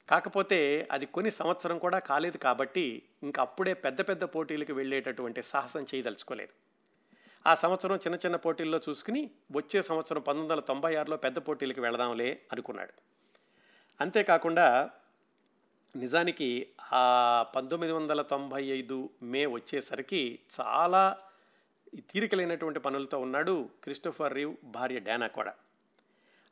కాకపోతే 0.09 0.59
అది 0.91 1.07
కొన్ని 1.07 1.31
సంవత్సరం 1.31 1.77
కూడా 1.79 1.99
కాలేదు 1.99 2.39
కాబట్టి 2.39 2.85
ఇంకా 3.23 3.41
అప్పుడే 3.43 3.75
పెద్ద 3.85 4.01
పెద్ద 4.09 4.25
పోటీలకు 4.25 4.73
వెళ్ళేటటువంటి 4.73 5.43
సాహసం 5.43 5.83
చేయదలుచుకోలేదు. 5.91 6.55
ఆ 7.47 7.55
సంవత్సరం 7.55 7.97
చిన్న 7.97 8.17
చిన్న 8.17 8.37
పోటీల్లో 8.37 8.81
చూసుకుని 8.89 9.31
వచ్చే 9.53 9.83
సంవత్సరం 9.83 10.21
పంతొమ్మిది 10.21 10.53
వందల 10.53 10.65
తొంభై 10.65 10.97
ఆరులో 10.97 11.17
పెద్ద 11.17 11.39
పోటీలకు 11.39 11.81
వెళదాంలే 11.81 12.41
అనుకున్నాడు. 12.53 12.93
అంతేకాకుండా 14.01 14.91
నిజానికి 15.97 16.67
ఆ 16.93 17.43
పంతొమ్మిది 17.57 17.93
వందల 17.93 18.23
తొంభై 18.23 18.65
ఐదు 18.65 19.11
మే 19.23 19.47
వచ్చేసరికి 19.47 20.39
చాలా 20.61 21.17
తీరికలైనటువంటి 22.11 22.81
పనులతో 22.81 23.19
ఉన్నాడు 23.19 23.69
క్రిస్టోఫర్ 23.83 24.35
రీవ్ 24.35 24.57
భార్య 24.65 24.99
డానా 24.99 25.27
కూడా. 25.27 25.55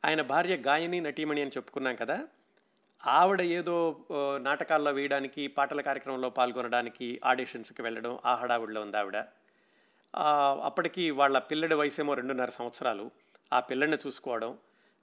ఆయన 0.04 0.20
భార్య 0.22 0.56
గాయని 0.56 1.00
నటీమణి 1.00 1.40
అని 1.40 1.50
చెప్పుకున్నాం 1.56 1.96
కదా 1.96 2.28
ఆవిడ 3.06 3.40
ఏదో 3.40 4.04
నాటకాల్లో 4.40 4.92
వేయడానికి 4.92 5.46
పాటల 5.48 5.80
కార్యక్రమంలో 5.80 6.30
పాల్గొనడానికి 6.30 7.20
ఆడిషన్స్కి 7.24 7.82
వెళ్ళడం 7.82 8.18
ఆ 8.24 8.34
హడావుడిలో 8.34 8.80
ఉంది 8.80 8.96
ఆవిడ. 8.96 9.16
అప్పటికి 10.16 11.10
వాళ్ళ 11.10 11.38
పిల్లడి 11.38 11.74
వయసేమో 11.74 12.14
రెండున్నర 12.14 12.50
సంవత్సరాలు. 12.50 13.10
ఆ 13.52 13.60
పిల్లడిని 13.60 13.96
చూసుకోవడం 14.06 14.58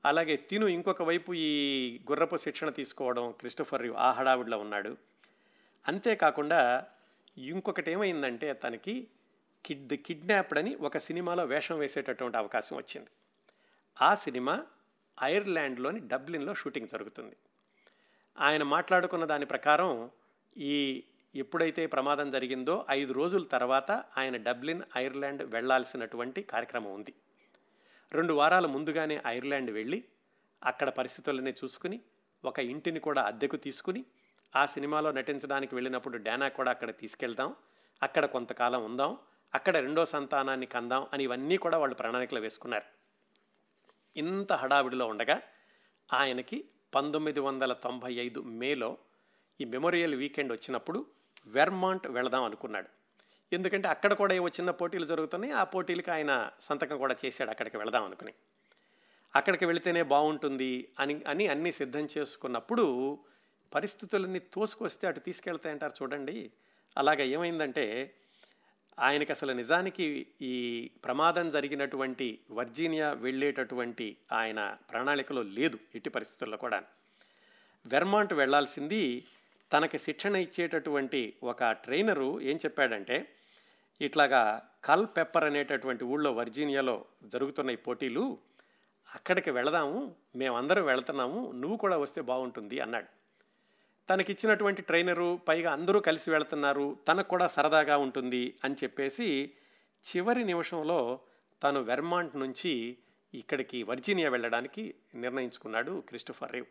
అలాగే 0.06 0.36
తిను 0.36 0.68
ఇంకొక 0.68 1.02
వైపు 1.02 1.34
ఈ 1.34 2.00
గుర్రపు 2.12 2.38
శిక్షణ 2.38 2.70
తీసుకోవడం 2.70 3.32
క్రిస్టోఫర్ 3.32 3.92
ఆ 3.92 4.12
హడావిడిలో 4.12 4.58
ఉన్నాడు. 4.58 4.98
అంతేకాకుండా 5.88 6.86
ఇంకొకటి 7.38 7.92
ఏమైందంటే 7.92 8.54
తనకి 8.54 9.08
కిడ్ 9.66 9.88
ది 9.88 9.98
కిడ్నాప్డ్ 9.98 10.60
అని 10.60 10.76
ఒక 10.76 10.98
సినిమాలో 10.98 11.46
వేషం 11.46 11.78
వేసేటటువంటి 11.78 12.38
అవకాశం 12.38 12.76
వచ్చింది. 12.76 13.08
ఆ 14.02 14.16
సినిమా 14.16 14.66
ఐర్లాండ్లోని 15.24 16.00
డబ్లిన్లో 16.00 16.54
షూటింగ్ 16.54 16.88
జరుగుతుంది. 16.88 17.36
ఆయన 18.40 18.64
మాట్లాడుకున్న 18.64 19.26
దాని 19.26 19.46
ప్రకారం 19.46 20.10
ఈ 20.58 21.04
ఎప్పుడైతే 21.36 21.86
ప్రమాదం 21.86 22.30
జరిగిందో 22.30 22.86
ఐదు 22.90 23.14
రోజుల 23.14 23.44
తర్వాత 23.44 23.92
ఆయన 23.92 24.38
డబ్లిన్ 24.38 24.82
ఐర్లాండ్ 24.98 25.44
వెళ్ళాల్సినటువంటి 25.44 26.42
కార్యక్రమం 26.42 26.94
ఉంది. 26.94 27.14
రెండు 28.14 28.34
వారాల 28.34 28.66
ముందుగానే 28.66 29.22
ఐర్లాండ్ 29.26 29.72
వెళ్ళి 29.72 30.04
అక్కడ 30.64 30.90
పరిస్థితులని 30.90 31.52
చూసుకుని 31.52 32.02
ఒక 32.46 32.60
ఇంటిని 32.60 33.00
కూడా 33.00 33.22
అద్దెకు 33.22 33.56
తీసుకుని 33.56 34.06
ఆ 34.56 34.66
సినిమాలో 34.66 35.12
నటించడానికి 35.12 35.76
వెళ్ళినప్పుడు 35.76 36.18
డానా 36.18 36.48
కూడా 36.48 36.72
అక్కడ 36.72 36.92
తీసుకెళ్దాం 36.92 37.56
అక్కడ 38.04 38.26
కొంతకాలం 38.26 38.86
ఉందాం 38.86 39.18
అక్కడ 39.54 39.78
రెండో 39.78 40.06
సంతానాన్ని 40.06 40.66
కందాం 40.66 41.08
అని 41.14 41.24
ఇవన్నీ 41.24 41.58
కూడా 41.58 41.78
వాళ్ళు 41.78 41.96
ప్రణాళికలు 41.96 42.40
వేసుకున్నారు. 42.40 42.86
ఇంత 44.16 44.54
హడావిడిలో 44.54 45.08
ఉండగా 45.08 45.42
ఆయనకి 46.14 46.66
పంతొమ్మిది 46.96 47.40
వందల 47.40 47.74
తొంభై 47.74 48.14
ఐదు 48.14 48.42
మేలో 48.42 48.98
ఈ 49.62 49.66
మెమోరియల్ 49.66 50.16
వీకెండ్ 50.16 50.54
వచ్చినప్పుడు 50.54 51.06
వెర్మాంట్ 51.48 52.08
వెళదాం 52.08 52.44
అనుకున్నాడు. 52.44 52.88
ఎందుకంటే 53.54 53.88
అక్కడ 53.88 54.14
కూడా 54.14 54.34
ఏవో 54.36 54.48
చిన్న 54.48 54.72
పోటీలు 54.72 55.06
జరుగుతున్నాయి. 55.06 55.54
ఆ 55.54 55.64
పోటీలకి 55.64 56.12
ఆయన 56.12 56.52
సంతకం 56.62 56.98
కూడా 56.98 57.16
చేశాడు 57.26 57.50
అక్కడికి 57.50 57.78
వెళదాం 57.78 58.04
అనుకుని. 58.04 58.34
అక్కడికి 59.36 59.66
వెళితేనే 59.66 60.04
బాగుంటుంది 60.04 60.90
అని 61.00 61.24
అని 61.28 61.48
అన్నీ 61.48 61.72
సిద్ధం 61.72 62.08
చేసుకున్నప్పుడు 62.18 63.18
పరిస్థితులన్నీ 63.76 64.40
తోసుకొస్తే 64.40 65.08
అటు 65.08 65.20
తీసుకెళ్తాయంటారు 65.20 65.94
చూడండి. 66.04 66.52
అలాగ 66.98 67.22
ఏమైందంటే 67.22 68.14
ఆయనకి 69.00 69.32
అసలు 69.32 69.54
నిజానికి 69.54 70.28
ఈ 70.42 70.90
ప్రమాదం 71.06 71.50
జరిగినటువంటి 71.50 72.40
వర్జీనియా 72.52 73.14
వెళ్ళేటటువంటి 73.14 74.18
ఆయన 74.32 74.78
ప్రణాళికలో 74.92 75.44
లేదు 75.44 75.80
ఎట్టి 75.96 76.10
పరిస్థితుల్లో 76.10 76.58
కూడా 76.58 76.84
వెర్మాంట్ 77.86 78.34
వెళ్ళాల్సింది 78.34 79.28
తనకి 79.72 80.00
శిక్షణ 80.00 80.36
ఇచ్చేటటువంటి 80.36 81.38
ఒక 81.44 81.72
ట్రైనరు 81.72 82.42
ఏం 82.42 82.58
చెప్పాడంటే 82.58 83.36
ఇట్లాగా 84.02 84.70
కల్ 84.84 85.08
పెప్పర్ 85.18 85.44
అనేటటువంటి 85.44 86.04
ఊళ్ళో 86.04 86.34
వర్జీనియాలో 86.34 87.06
జరుగుతున్న 87.24 87.70
ఈ 87.70 87.76
పోటీలు 87.76 88.38
అక్కడికి 89.16 89.52
వెళదాము 89.52 90.16
మేమందరం 90.36 90.86
వెళుతున్నాము 90.86 91.52
నువ్వు 91.52 91.78
కూడా 91.78 91.98
వస్తే 91.98 92.22
బాగుంటుంది 92.22 92.80
అన్నాడు. 92.80 93.08
తనకిచ్చినటువంటి 94.10 94.82
ట్రైనరు 94.82 95.40
పైగా 95.48 95.72
అందరూ 95.72 96.00
కలిసి 96.00 96.32
వెళుతున్నారు 96.32 96.98
తనకు 97.08 97.28
కూడా 97.28 97.48
సరదాగా 97.48 97.98
ఉంటుంది 97.98 98.54
అని 98.64 98.76
చెప్పేసి 98.84 99.52
చివరి 100.06 100.44
నిమిషంలో 100.44 101.20
తను 101.64 101.82
వెర్మాంట్ 101.82 102.36
నుంచి 102.36 102.98
ఇక్కడికి 103.34 103.84
వర్జీనియా 103.84 104.30
వెళ్ళడానికి 104.30 104.96
నిర్ణయించుకున్నాడు 105.16 106.04
క్రిస్టోఫర్ 106.08 106.52
రేవ్. 106.52 106.66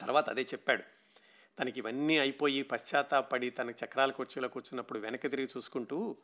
తర్వాత 0.00 0.30
అదే 0.30 0.42
చెప్పాడు. 0.42 0.99
తనకి 1.60 1.78
ఇవన్నీ 1.78 2.18
అయిపోయి 2.18 2.62
పశ్చాత్తాపడి 2.62 3.50
తన 3.50 3.70
చక్రాల 3.70 4.10
కుర్చీలో 4.10 4.48
కూర్చున్నప్పుడు 4.48 4.98
వెనక్కి 4.98 5.28
తిరిగి 5.28 5.48
చూసుకుంటూ 5.56 6.16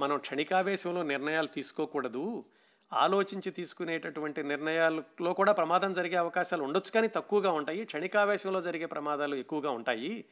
మనం 0.00 0.18
క్షణికావేశంలో 0.18 1.02
నిర్ణయాలు 1.02 1.46
తీసుకోకూడదు. 1.46 2.44
ఆలోచించి 2.92 3.50
తీసుకునేటటువంటి 3.50 4.42
నిర్ణయాలలో 4.42 5.32
కూడా 5.32 5.52
ప్రమాదం 5.52 5.92
జరిగే 5.92 6.16
అవకాశాలు 6.16 6.62
ఉండొచ్చు 6.62 6.90
కానీ 6.90 7.08
తక్కువగా 7.08 7.52
ఉంటాయి. 7.52 7.84
క్షణికావేశంలో 7.84 8.62
జరిగే 8.62 8.86
ప్రమాదాలు 8.86 9.34
ఎక్కువగా 9.34 9.70
ఉంటాయి. 9.70 10.24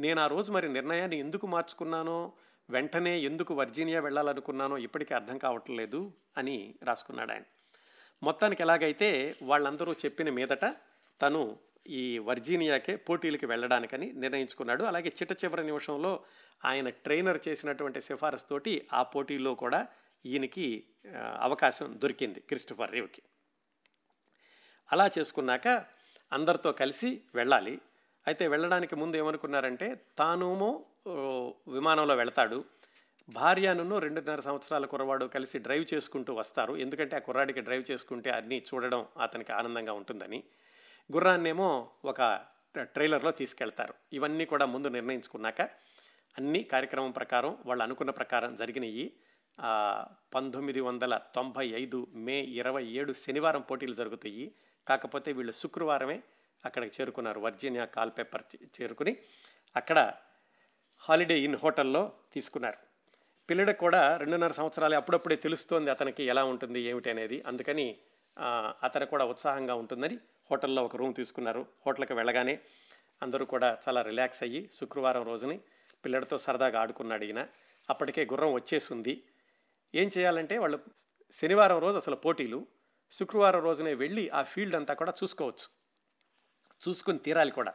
నేను 0.00 0.20
ఆ 0.20 0.26
రోజు 0.26 0.52
మరి 0.52 0.68
నిర్ణయాన్ని 0.68 1.18
ఎందుకు 1.18 1.46
మార్చుకున్నానో 1.46 2.32
వెంటనే 2.70 3.20
ఎందుకు 3.20 3.54
వర్జీనియా 3.54 4.00
వెళ్ళాలనుకున్నానో 4.00 4.78
ఇప్పటికీ 4.78 5.14
అర్థం 5.14 5.38
కావట్లేదు 5.38 6.12
అని 6.36 6.74
రాసుకున్నాడు 6.82 7.32
ఆయన. 7.32 7.42
మొత్తానికి 8.22 8.62
ఎలాగైతే 8.62 9.34
వాళ్ళందరూ 9.42 9.92
చెప్పిన 9.92 10.30
మీదట 10.30 10.64
తను 11.22 11.56
ఈ 11.88 12.18
వర్జీనియాకే 12.18 12.96
పోటీలకి 12.96 13.46
వెళ్ళడానికని 13.46 14.12
నిర్ణయించుకున్నాడు. 14.12 14.84
అలాగే 14.84 15.12
చిట్ట 15.22 15.44
చివరి 15.44 15.64
నిమిషంలో 15.64 16.20
ఆయన 16.64 16.88
ట్రైనర్ 16.88 17.40
చేసినటువంటి 17.48 18.00
సిఫారసు 18.00 18.46
తోటి 18.46 18.88
ఆ 18.92 19.02
పోటీలో 19.02 19.54
కూడా 19.54 19.86
ఈయనకి 20.26 20.84
అవకాశం 21.40 22.00
దొరికింది 22.02 22.40
క్రిస్టఫర్ 22.40 22.92
రేవ్కి. 22.92 23.22
అలా 24.92 25.10
చేసుకున్నాక 25.18 25.84
అందరితో 26.32 26.72
కలిసి 26.72 27.22
వెళ్ళాలి. 27.34 27.78
అయితే 28.26 28.48
వెళ్ళడానికి 28.48 28.96
ముందు 28.96 29.16
ఏమనుకున్నారంటే 29.16 30.04
తానుమో 30.18 30.84
విమానంలో 31.68 32.16
వెళతాడు. 32.16 32.64
భార్యను 33.28 33.98
రెండున్నర 33.98 34.40
సంవత్సరాల 34.40 34.86
కుర్రవాడు 34.86 35.24
కలిసి 35.24 35.58
డ్రైవ్ 35.58 35.94
చేసుకుంటూ 35.94 36.34
వస్తారు. 36.34 36.76
ఎందుకంటే 36.76 37.16
ఆ 37.16 37.18
కుర్రాడికి 37.18 37.60
డ్రైవ్ 37.60 37.84
చేసుకుంటే 37.90 38.30
అన్నీ 38.30 38.58
చూడడం 38.58 39.06
అతనికి 39.20 39.52
ఆనందంగా 39.52 39.92
ఉంటుందని. 39.92 40.44
గుర్రాన్నేమో 41.12 41.90
ఒక 42.04 42.40
ట్రైలర్లో 42.80 43.30
తీసుకెళ్తారు. 43.30 43.94
ఇవన్నీ 44.12 44.44
కూడా 44.44 44.66
ముందు 44.66 44.88
నిర్ణయించుకున్నాక 44.88 45.60
అన్ని 46.38 46.62
కార్యక్రమం 46.62 47.10
ప్రకారం 47.10 47.58
వాళ్ళు 47.66 47.84
అనుకున్న 47.84 48.10
ప్రకారం 48.10 48.54
జరిగినాయి. 48.54 49.12
పంతొమ్మిది 50.34 50.80
వందల 50.80 51.20
తొంభై 51.34 51.66
ఐదు 51.66 52.06
మే 52.14 52.40
ఇరవై 52.40 52.84
ఏడు 52.84 53.12
శనివారం 53.12 53.60
పోటీలు 53.60 53.94
జరుగుతాయి. 53.94 54.54
కాకపోతే 54.88 55.32
వీళ్ళు 55.32 55.52
శుక్రవారమే 55.52 56.22
అక్కడికి 56.64 57.02
చేరుకున్నారు. 57.02 57.40
వర్జీనియా 57.40 57.84
కాల్ 57.84 58.10
పేపర్ 58.18 58.42
చేరుకుని 58.80 59.16
అక్కడ 59.76 60.12
హాలిడే 60.98 61.40
ఇన్ 61.40 61.56
హోటల్లో 61.56 62.12
తీసుకున్నారు. 62.32 62.76
పిల్లడికి 63.50 63.78
కూడా 63.78 64.16
రెండున్నర 64.16 64.52
సంవత్సరాలే 64.52 64.96
అప్పుడప్పుడే 64.96 65.36
తెలుస్తోంది 65.36 65.90
అతనికి 65.90 66.22
ఎలా 66.24 66.44
ఉంటుంది 66.44 66.80
ఏమిటి 66.82 67.10
అనేది. 67.10 67.42
అందుకని 67.42 67.98
అతను 68.82 69.06
కూడా 69.06 69.24
ఉత్సాహంగా 69.24 69.74
ఉంటుందని 69.74 70.18
హోటల్లో 70.50 70.84
ఒక 70.84 70.96
రూమ్ 70.96 71.14
తీసుకున్నారు. 71.14 71.66
హోటల్కి 71.86 72.12
వెళ్ళగానే 72.12 72.60
అందరూ 73.22 73.44
కూడా 73.44 73.78
చాలా 73.88 74.02
రిలాక్స్ 74.02 74.42
అయ్యి 74.42 74.70
శుక్రవారం 74.74 75.26
రోజుని 75.26 75.60
పిల్లడితో 76.04 76.38
సరదాగా 76.38 76.80
ఆడుకున్నాడు 76.80 77.24
ఈయన. 77.24 77.46
అప్పటికే 77.90 78.24
గుర్రం 78.24 78.52
వచ్చేసింది. 78.52 79.22
ఏం 79.94 80.10
చేయాలంటే 80.18 80.58
వాళ్ళు 80.58 80.78
శనివారం 81.32 81.78
రోజు 81.78 81.96
అసలు 81.96 82.16
పోటీలు. 82.16 82.66
శుక్రవారం 83.12 83.62
రోజునే 83.62 83.94
వెళ్ళి 83.94 84.28
ఆ 84.28 84.42
ఫీల్డ్ 84.42 84.76
అంతా 84.76 84.94
కూడా 84.94 85.14
చూసుకోవచ్చు. 85.22 85.78
చూసుకుని 86.88 87.18
తీరాలి 87.18 87.50
కూడా. 87.50 87.74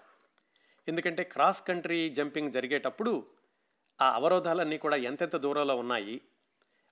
ఎందుకంటే 0.88 1.24
క్రాస్ 1.24 1.67
కంట్రీ 1.67 2.09
జంపింగ్ 2.09 2.51
జరిగేటప్పుడు 2.51 3.26
ఆ 4.01 4.13
అవరోధాలన్నీ 4.13 4.78
కూడా 4.78 4.95
ఎంతెంత 4.95 5.36
దూరంలో 5.36 5.76
ఉన్నాయి. 5.76 6.21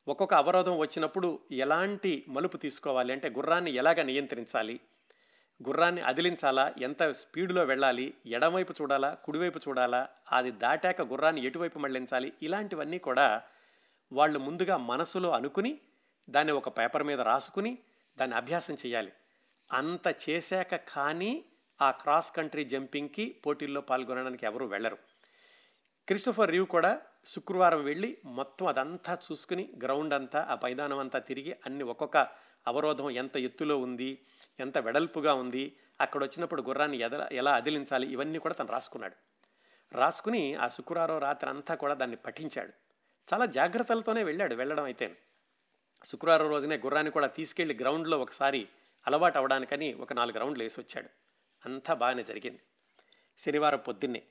ఒక్కొక్క 0.07 0.34
అవరోధం 0.34 0.77
వచ్చినప్పుడు 0.77 1.39
ఎలాంటి 1.51 2.25
మలుపు 2.27 2.57
తీసుకోవాలి? 2.57 3.13
అంటే 3.13 3.29
గుర్రాన్ని 3.29 3.71
ఎలాగ 3.71 4.01
నియంత్రించాలి? 4.01 4.79
గుర్రాన్ని 5.68 6.01
అదిలించాలా? 6.01 6.74
ఎంత 6.82 7.12
స్పీడ్లో 7.12 7.64
వెళ్ళాలి? 7.64 8.14
ఎడమవైపు 8.26 8.74
చూడాలా? 8.82 9.14
కుడివైపు 9.14 9.59
చూడాలా? 9.68 10.09
అది 10.32 10.51
దాటాక 10.51 11.01
గుర్రాన్ని 11.01 11.45
ఎటువైపు 11.45 11.80
మళ్ళించాలి 11.80 12.34
ఇలాంటివన్నీ 12.41 12.97
కూడా 12.97 13.41
వాళ్ళు 14.12 14.39
ముందుగా 14.39 14.78
మనసులో 14.78 15.32
అనుకుని 15.32 15.80
దాన్ని 16.30 16.53
ఒక 16.53 16.78
పేపర్ 16.78 17.03
మీద 17.03 17.22
రాసుకుని 17.22 17.78
దాన్ని 18.18 18.38
అభ్యాసం 18.38 18.74
చేయాలి. 18.74 19.12
అంత 19.72 20.16
చేశాక 20.30 20.76
కానీ 20.76 21.45
ఆ 21.82 21.91
క్రాస్ 21.91 22.36
కంట్రీ 22.36 22.64
జంపింగ్కి 22.66 23.36
పోటీల్లో 23.45 23.82
పాల్గొనడానికి 23.82 24.45
ఎవరు 24.45 24.66
వెళ్ళరు. 24.66 24.97
క్రిస్టోఫర్ 26.07 26.51
రీవ్ 26.51 26.66
కూడా 26.66 27.01
శుక్రవారం 27.26 27.84
వెళ్ళి 27.84 28.18
మొత్తం 28.26 28.68
అదంతా 28.68 29.18
చూసుకుని 29.32 29.70
గ్రౌండ్ 29.84 30.14
అంతా 30.14 30.47
ఆ 30.49 30.55
మైదానం 30.55 30.99
అంతా 30.99 31.20
తిరిగి 31.20 31.55
అన్ని 31.66 31.84
ఒక్కొక్క 31.84 32.18
అవరోధం 32.68 33.09
ఎంత 33.09 33.38
ఎత్తులో 33.38 33.78
ఉంది 33.78 34.18
ఎంత 34.60 34.78
వెడల్పుగా 34.78 35.34
ఉంది 35.34 35.78
అక్కడ 36.02 36.24
వచ్చినప్పుడు 36.24 36.62
గుర్రాన్ని 36.62 36.97
ఎదల 36.97 37.28
ఎలా 37.32 37.54
అదిలించాలి 37.54 38.08
ఇవన్నీ 38.08 38.39
కూడా 38.39 38.54
తను 38.54 38.72
రాసుకున్నాడు. 38.72 39.16
రాసుకుని 39.93 40.56
ఆ 40.56 40.68
శుక్రవారం 40.68 41.18
రాత్రి 41.18 41.49
అంతా 41.49 41.76
కూడా 41.76 41.93
దాన్ని 41.93 42.18
పఠించాడు. 42.18 42.74
చాలా 43.34 43.45
జాగ్రత్తలతోనే 43.45 44.24
వెళ్ళాడు 44.24 44.56
వెళ్ళడం 44.56 44.84
అయితే 44.84 45.18
శుక్రవారం 46.06 46.49
రోజునే 46.49 46.78
గుర్రాన్ని 46.78 47.12
కూడా 47.12 47.28
తీసుకెళ్ళి 47.28 47.76
గ్రౌండ్లో 47.76 48.20
ఒకసారి 48.20 48.68
అలవాటు 49.08 49.38
అవడానికని 49.38 49.93
ఒక 49.93 50.14
నాలుగు 50.14 50.38
రౌండ్లు 50.38 50.64
వేసి 50.64 50.80
వచ్చాడు 50.80 51.10
అంతా 51.66 51.93
బాగానే 51.93 52.24
జరిగింది. 52.24 52.62
శనివారం 53.39 53.80
పొద్దున్నే. 53.80 54.22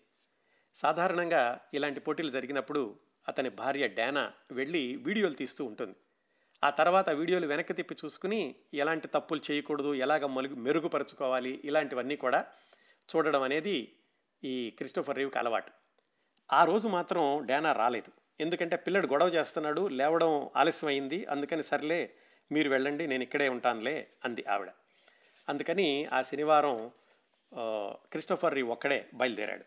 సాధారణంగా 0.76 1.60
ఇలాంటి 1.74 2.00
పోటీలు 2.00 2.30
జరిగినప్పుడు 2.30 2.98
అతని 3.28 3.48
భార్య 3.48 3.88
డానా 3.88 4.32
వెళ్ళి 4.52 4.96
వీడియోలు 4.96 5.34
తీస్తూ 5.34 5.64
ఉంటుంది. 5.64 5.96
ఆ 6.62 6.70
తర్వాత 6.70 7.10
వీడియోలు 7.10 7.46
వెనక్కి 7.46 7.72
తిప్పి 7.72 7.94
చూసుకుని 8.04 8.54
ఎలాంటి 8.74 9.08
తప్పులు 9.08 9.40
చేయకూడదు 9.50 9.94
ఎలాగ 9.94 10.26
మలుగు 10.26 10.54
మెరుగుపరుచుకోవాలి 10.54 11.60
ఇలాంటివన్నీ 11.64 12.16
కూడా 12.16 12.44
చూడడం 13.08 13.42
అనేది 13.42 13.92
ఈ 14.44 14.70
క్రిస్టోఫర్ 14.70 15.16
రీవ్కి 15.16 15.38
అలవాటు. 15.38 15.70
ఆ 16.52 16.64
రోజు 16.64 16.88
మాత్రం 16.88 17.46
డానా 17.46 17.72
రాలేదు. 17.72 18.10
ఎందుకంటే 18.40 18.76
పిల్లడు 18.76 19.06
గొడవ 19.06 19.28
చేస్తున్నాడు 19.28 19.88
లేవడం 19.88 20.50
ఆలస్యమైంది. 20.56 21.24
అందుకని 21.24 21.62
సర్లే 21.62 22.14
మీరు 22.52 22.68
వెళ్ళండి 22.70 23.06
నేను 23.06 23.22
ఇక్కడే 23.22 23.48
ఉంటానులే 23.48 24.08
అంది 24.24 24.44
ఆవిడ. 24.48 24.70
అందుకని 25.48 26.06
ఆ 26.12 26.22
శనివారం 26.22 26.90
క్రిస్టోఫర్ 28.12 28.54
రీ 28.54 28.62
ఒక్కడే 28.62 29.08
బయలుదేరాడు. 29.14 29.64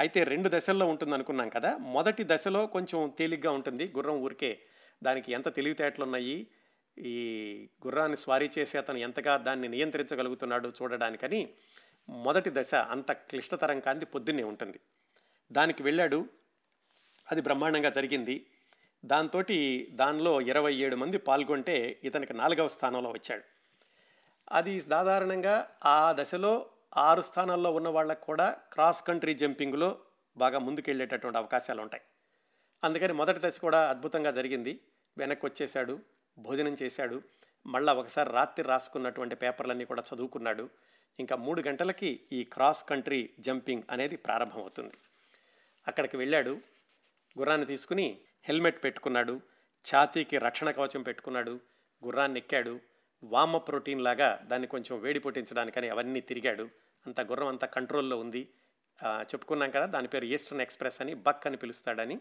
అయితే 0.00 0.24
రెండు 0.24 0.48
దశల్లో 0.48 0.86
ఉంటుంది 0.86 1.14
అనుకున్నాం 1.14 1.48
కదా 1.48 1.76
మొదటి 1.76 2.24
దశలో 2.24 2.66
కొంచెం 2.66 3.12
తేలిగ్గా 3.18 3.50
ఉంటుంది 3.50 3.92
గుర్రం 3.96 4.16
ఊరికే 4.16 4.60
దానికి 5.02 5.32
ఎంత 5.32 5.54
తెలివితేటలు 5.54 6.04
ఉన్నాయి 6.04 6.46
ఈ 6.98 7.68
గుర్రాన్ని 7.86 8.16
స్వారీ 8.16 8.50
చేసి 8.58 8.78
అతను 8.78 8.96
ఎంతగా 8.96 9.36
దాన్ని 9.36 9.68
నియంత్రించగలుగుతున్నాడు 9.68 10.72
చూడడానికని 10.82 11.54
మొదటి 12.08 12.50
దశ 12.52 12.74
అంత 12.74 13.12
క్లిష్టతరం 13.12 13.80
కాంతి 13.80 14.06
పొద్దున్నే 14.06 14.42
ఉంటుంది. 14.42 14.80
దానికి 15.52 15.82
వెళ్ళాడు. 15.82 16.28
అది 17.32 17.40
బ్రహ్మాండంగా 17.40 17.90
జరిగింది. 17.90 18.46
దాంతో 19.04 19.42
దానిలో 19.90 20.40
ఇరవై 20.40 20.74
ఏడు 20.74 20.96
మంది 20.96 21.18
పాల్గొంటే 21.18 22.00
ఇతనికి 22.04 22.32
నాలుగవ 22.32 22.68
స్థానంలో 22.68 23.10
వచ్చాడు. 23.10 23.42
అది 24.52 24.80
సాధారణంగా 24.80 25.70
ఆ 25.84 26.12
దశలో 26.12 26.66
ఆరు 26.96 27.22
స్థానాల్లో 27.22 27.72
ఉన్న 27.72 27.88
వాళ్ళకు 27.88 28.24
కూడా 28.24 28.56
క్రాస్ 28.72 29.06
కంట్రీ 29.06 29.34
జంపింగ్లో 29.34 29.98
బాగా 30.36 30.58
ముందుకెళ్ళేటటువంటి 30.58 31.38
అవకాశాలు 31.38 31.82
ఉంటాయి 31.82 32.02
అందుకని 32.84 33.12
మొదటి 33.12 33.40
దశ 33.42 33.58
కూడా 33.60 33.90
అద్భుతంగా 33.90 34.30
జరిగింది. 34.30 34.80
వెనక్కి 35.18 35.46
వచ్చేసాడు 35.46 36.00
భోజనం 36.38 36.76
చేశాడు. 36.82 37.22
మళ్ళా 37.66 37.92
ఒకసారి 37.92 38.30
రాత్రి 38.30 38.68
రాసుకున్నటువంటి 38.68 39.34
పేపర్లన్నీ 39.34 39.84
కూడా 39.84 40.02
చదువుకున్నాడు. 40.14 40.70
ఇంకా 41.20 41.36
మూడు 41.36 41.62
గంటలకి 41.68 42.20
ఈ 42.32 42.44
క్రాస్ 42.44 42.84
కంట్రీ 42.88 43.30
జంపింగ్ 43.40 43.82
అనేది 43.90 44.16
ప్రారంభమవుతుంది. 44.16 44.94
అక్కడికి 45.88 46.16
వెళ్ళాడు. 46.16 46.60
గుర్రాన్ని 47.38 47.66
తీసుకుని 47.66 48.18
హెల్మెట్ 48.44 48.84
పెట్టుకున్నాడు. 48.84 49.40
ఛాతీకి 49.86 50.38
రక్షణ 50.38 50.70
కవచం 50.70 51.02
పెట్టుకున్నాడు. 51.02 51.60
గుర్రాన్ని 52.04 52.40
ఎక్కాడు. 52.40 52.80
వామ 53.24 53.56
ప్రోటీన్ 53.56 54.00
లాగా 54.00 54.40
దాన్ని 54.44 54.68
కొంచెం 54.68 55.00
వేడి 55.00 55.18
పుట్టించడానికని 55.18 55.88
అవన్నీ 55.88 56.20
తిరిగాడు. 56.20 56.68
అంత 57.06 57.20
గుర్రం 57.20 57.46
అంత 57.46 57.64
కంట్రోల్లో 57.64 58.18
ఉంది. 58.18 58.48
చెప్పుకున్నాం 59.04 59.70
కదా 59.70 59.86
దాని 59.86 60.08
పేరు 60.08 60.24
ఈస్టర్న్ 60.24 60.62
ఎక్స్ప్రెస్ 60.62 61.00
అని 61.00 61.14
బక్ 61.14 61.46
అని 61.46 61.56
పిలుస్తాడని. 61.56 62.20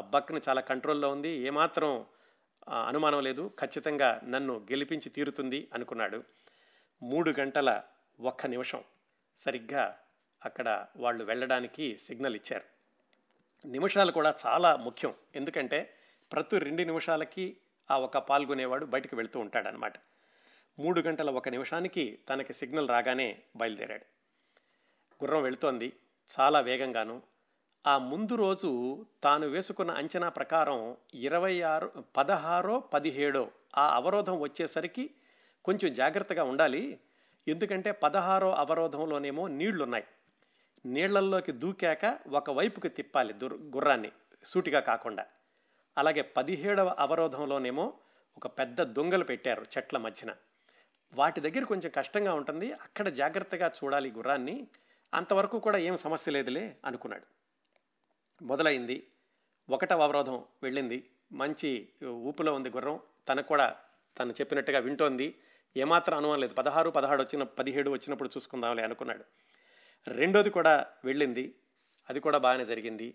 బక్ని 0.00 0.40
చాలా 0.48 0.60
కంట్రోల్లో 0.60 1.10
ఉంది. 1.10 1.28
ఏమాత్రం 1.28 2.06
అనుమానం 2.86 3.22
లేదు. 3.22 3.50
ఖచ్చితంగా 3.60 4.20
నన్ను 4.24 4.58
గెలిపించి 4.58 5.08
తీరుతుంది 5.08 5.68
అనుకున్నాడు. 5.74 6.24
మూడు 7.02 7.34
గంటల 7.40 7.82
ఒక్క 8.20 8.46
నిమిషం 8.46 8.84
సరిగ్గా 9.38 9.98
అక్కడ 10.44 10.86
వాళ్ళు 10.96 11.24
వెళ్ళడానికి 11.24 11.98
సిగ్నల్ 11.98 12.36
ఇచ్చారు. 12.36 12.64
నిమిషాలు 13.68 14.12
కూడా 14.12 14.34
చాలా 14.46 14.76
ముఖ్యం. 14.76 15.14
ఎందుకంటే 15.34 15.94
ప్రతి 16.32 16.58
రెండు 16.58 16.82
నిమిషాలకి 16.82 17.56
ఆ 17.90 17.98
ఒక 17.98 18.18
పాల్గొనేవాడు 18.18 18.86
బయటకు 18.86 19.16
వెళ్తూ 19.16 19.40
ఉంటాడనమాట 19.40 19.92
మూడు 20.78 21.00
గంటల 21.00 21.30
ఒక 21.30 21.48
నిమిషానికి 21.48 22.18
తనకి 22.28 22.52
సిగ్నల్ 22.52 22.88
రాగానే 22.88 23.42
బయలుదేరాడు. 23.56 24.04
గుర్రం 25.24 25.42
వెళుతోంది. 25.42 25.92
చాలా 26.40 26.60
వేగంగాను 26.60 27.22
ఆ 27.86 27.98
ముందు 27.98 28.34
రోజు 28.34 29.04
తాను 29.22 29.46
వేసుకున్న 29.46 29.90
అంచనా 29.90 30.28
ప్రకారం 30.28 30.96
ఇరవై 31.14 31.60
ఆరు 31.60 31.92
పదహారో 32.16 32.80
పదిహేడో 32.80 33.50
ఆ 33.78 33.94
అవరోధం 33.94 34.40
వచ్చేసరికి 34.40 35.10
కొంచెం 35.64 35.94
జాగ్రత్తగా 35.94 36.44
ఉండాలి. 36.44 37.00
ఎందుకంటే 37.48 37.92
పదహారో 37.92 38.54
అవరోధంలోనేమో 38.54 39.48
నీళ్ళున్నాయి. 39.48 40.04
నీళ్ళల్లోకి 40.86 41.52
దూకాక 41.52 42.18
ఒక 42.30 42.50
వైపుకి 42.50 42.88
తిప్పాలి 42.88 43.32
దుర్ 43.32 43.54
గుర్రాన్ని 43.54 44.12
సూటిగా 44.44 44.80
కాకుండా. 44.80 45.26
అలాగే 45.98 46.22
పదిహేడవ 46.22 46.96
అవరోధంలోనేమో 46.98 47.92
ఒక 48.36 48.46
పెద్ద 48.46 48.82
దొంగలు 48.82 49.24
పెట్టారు 49.24 49.62
చెట్ల 49.62 49.98
మధ్యన. 49.98 50.34
వాటి 51.14 51.40
దగ్గర 51.40 51.64
కొంచెం 51.64 51.92
కష్టంగా 51.94 52.34
ఉంటుంది. 52.34 52.72
అక్కడ 52.72 53.08
జాగ్రత్తగా 53.08 53.72
చూడాలి 53.84 54.10
గుర్రాన్ని. 54.10 54.66
అంతవరకు 55.14 55.58
కూడా 55.58 55.78
ఏం 55.78 55.96
సమస్య 55.96 56.32
లేదులే 56.32 56.76
అనుకున్నాడు. 56.84 57.35
మొదలైంది. 58.42 59.06
ఒకటవ 59.70 60.02
అవరోధం 60.02 60.44
వెళ్ళింది. 60.62 61.10
మంచి 61.32 61.88
ఊపులో 62.04 62.54
ఉంది 62.54 62.70
గుర్రం. 62.70 63.00
తనకు 63.28 63.46
కూడా 63.46 63.76
తను 64.18 64.32
చెప్పినట్టుగా 64.32 64.78
వింటోంది. 64.78 65.38
ఏమాత్రం 65.76 66.18
అనుమానం 66.18 66.40
లేదు. 66.40 66.54
పదహారు 66.54 66.90
పదహారు 66.90 67.22
వచ్చిన 67.22 67.42
పదిహేడు 67.42 67.90
వచ్చినప్పుడు 67.90 68.28
చూసుకుందాంలే 68.28 68.82
అనుకున్నాడు. 68.82 69.24
రెండోది 70.08 70.50
కూడా 70.50 70.86
వెళ్ళింది. 71.04 71.54
అది 72.10 72.20
కూడా 72.20 72.38
బాగానే 72.38 72.64
జరిగింది. 72.64 73.14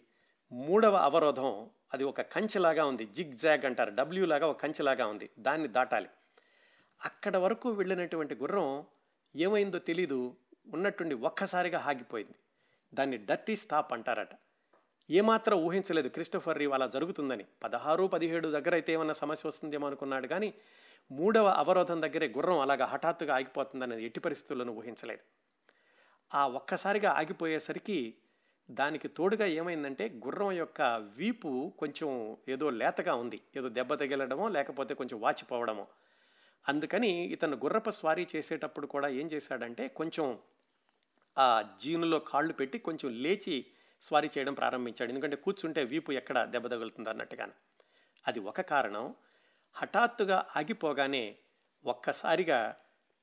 మూడవ 0.51 0.95
అవరోధం 0.95 1.69
అది 1.93 2.03
ఒక 2.03 2.21
కంచెలాగా 2.21 2.85
ఉంది. 2.85 3.05
జిగ్ 3.05 3.37
జాగ్ 3.37 3.65
అంటారు. 3.65 3.91
డబ్ల్యూ 3.95 4.25
లాగా 4.25 4.47
ఒక 4.47 4.61
కంచెలాగా 4.61 5.07
ఉంది. 5.07 5.29
దాన్ని 5.39 5.67
దాటాలి. 5.67 6.09
అక్కడ 7.05 7.37
వరకు 7.37 7.69
వెళ్ళినటువంటి 7.69 8.35
గుర్రం 8.35 8.85
ఏమైందో 9.35 9.79
తెలీదు. 9.79 10.35
ఉన్నట్టుండి 10.73 11.15
ఒక్కసారిగా 11.15 11.79
ఆగిపోయింది. 11.79 12.35
దాన్ని 12.93 13.17
డర్టీ 13.17 13.55
స్టాప్ 13.55 13.93
అంటారట. 13.93 14.29
ఏమాత్రం 15.11 15.57
ఊహించలేదు 15.57 16.09
క్రిస్టోఫర్ 16.09 16.57
రీవ్ 16.57 16.73
అలా 16.73 16.87
జరుగుతుందని. 16.87 17.45
పదహారు 17.63 18.03
పదిహేడు 18.03 18.47
దగ్గర 18.47 18.73
అయితే 18.73 18.93
ఏమన్నా 18.93 19.13
సమస్య 19.13 19.47
వస్తుందేమో 19.47 19.87
అనుకున్నాడు 19.87 20.27
కానీ 20.27 20.53
మూడవ 21.11 21.47
అవరోధం 21.47 22.01
దగ్గరే 22.01 22.27
గుర్రం 22.27 22.59
అలాగా 22.59 22.85
హఠాత్తుగా 22.85 23.35
ఆగిపోతుందనేది 23.35 24.05
ఎట్టి 24.05 24.19
పరిస్థితుల్లోనూ 24.19 24.73
ఊహించలేదు. 24.73 25.21
ఆ 26.35 26.47
ఒక్కసారిగా 26.47 27.11
ఆగిపోయేసరికి 27.11 28.15
దానికి 28.71 29.07
తోడుగా 29.07 29.45
ఏమైందంటే 29.45 30.09
గుర్రం 30.09 30.51
యొక్క 30.51 30.81
వీపు 31.17 31.73
కొంచెం 31.79 32.37
ఏదో 32.49 32.69
లేతగా 32.69 33.15
ఉంది. 33.15 33.41
ఏదో 33.57 33.69
దెబ్బ 33.69 33.93
తగిలడమో 33.93 34.49
లేకపోతే 34.49 34.93
కొంచెం 34.93 35.21
వాచిపోవడమో. 35.21 35.87
అందుకని 36.69 37.09
ఇతను 37.09 37.57
గుర్రపు 37.57 37.91
స్వారీ 37.91 38.27
చేసేటప్పుడు 38.35 38.87
కూడా 38.87 39.07
ఏం 39.07 39.27
చేశాడంటే 39.27 39.87
కొంచెం 39.87 40.39
ఆ 41.37 41.65
జీనులో 41.83 42.19
కాళ్ళు 42.19 42.53
పెట్టి 42.53 42.79
కొంచెం 42.79 43.13
లేచి 43.13 43.65
స్వారీ 44.01 44.29
చేయడం 44.37 44.53
ప్రారంభించాడు. 44.53 45.09
ఎందుకంటే 45.09 45.35
కూర్చుంటే 45.35 45.83
వీపు 45.83 46.11
ఎక్కడ 46.11 46.43
దెబ్బ 46.43 46.67
తగులుతుంది 46.67 47.09
అన్నట్టుగాను. 47.09 47.51
అది 48.27 48.39
ఒక 48.39 48.61
కారణం. 48.61 49.15
హఠాత్తుగా 49.73 50.45
ఆగిపోగానే 50.57 51.37
ఒక్కసారిగా 51.85 52.75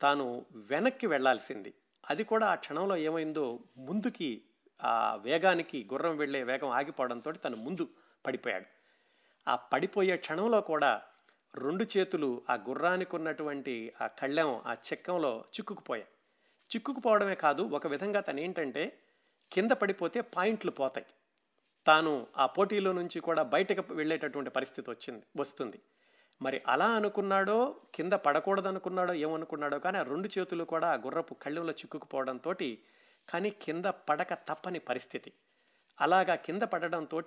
తాను 0.02 0.46
వెనక్కి 0.54 1.06
వెళ్ళాల్సింది. 1.06 1.74
అది 2.10 2.24
కూడా 2.24 2.46
ఆ 2.46 2.54
క్షణంలో 2.54 2.96
ఏమైందో 2.96 3.58
ముందుకి 3.76 4.42
ఆ 4.82 5.14
వేగానికి 5.14 5.88
గుర్రం 5.92 6.16
వెళ్ళే 6.16 6.42
వేగం 6.42 6.68
ఆగిపోవడంతో 6.68 7.32
తను 7.32 7.56
ముందు 7.56 7.88
పడిపోయాడు. 8.26 8.64
ఆ 9.50 9.56
పడిపోయే 9.56 10.16
క్షణంలో 10.16 10.60
కూడా 10.60 11.02
రెండు 11.54 11.86
చేతులు 11.96 12.42
ఆ 12.50 12.54
గుర్రానికి 12.54 13.16
ఉన్నటువంటి 13.16 13.92
ఆ 14.00 14.06
కళ్ళెం 14.06 14.62
ఆ 14.66 14.72
చెక్కంలో 14.72 15.44
చిక్కుకుపోయాయి. 15.50 16.08
చిక్కుకుపోవడమే 16.74 17.34
కాదు 17.34 17.62
ఒక 17.62 17.86
విధంగా 17.86 18.20
తను 18.20 18.40
ఏంటంటే 18.40 18.98
కింద 19.52 19.70
పడిపోతే 19.70 20.20
పాయింట్లు 20.20 20.70
పోతాయి. 20.70 21.06
తాను 21.86 22.26
ఆ 22.36 22.46
పోటీలో 22.46 22.92
నుంచి 22.92 23.20
కూడా 23.20 23.42
బయటకు 23.42 23.94
వెళ్ళేటటువంటి 23.94 24.50
పరిస్థితి 24.50 24.90
వచ్చింది 24.90 25.22
వస్తుంది. 25.36 25.80
మరి 26.42 26.62
అలా 26.66 26.88
అనుకున్నాడో 26.90 27.76
కింద 27.94 28.12
పడకూడదు 28.12 28.68
అనుకున్నాడో 28.68 29.14
ఏమనుకున్నాడో 29.14 29.78
కానీ 29.78 29.98
ఆ 29.98 30.02
రెండు 30.02 30.28
చేతులు 30.38 30.64
కూడా 30.64 30.88
ఆ 30.88 30.94
గుర్రపు 30.94 31.34
కళ్ళెంలో 31.34 31.72
చిక్కుకుపోవడంతో 31.72 32.54
కానీ 33.28 33.50
కింద 33.50 33.84
పడక 33.84 34.34
తప్పని 34.34 34.78
పరిస్థితి. 34.78 35.32
అలాగా 36.00 36.34
కింద 36.34 36.62
పడడంతో 36.62 37.20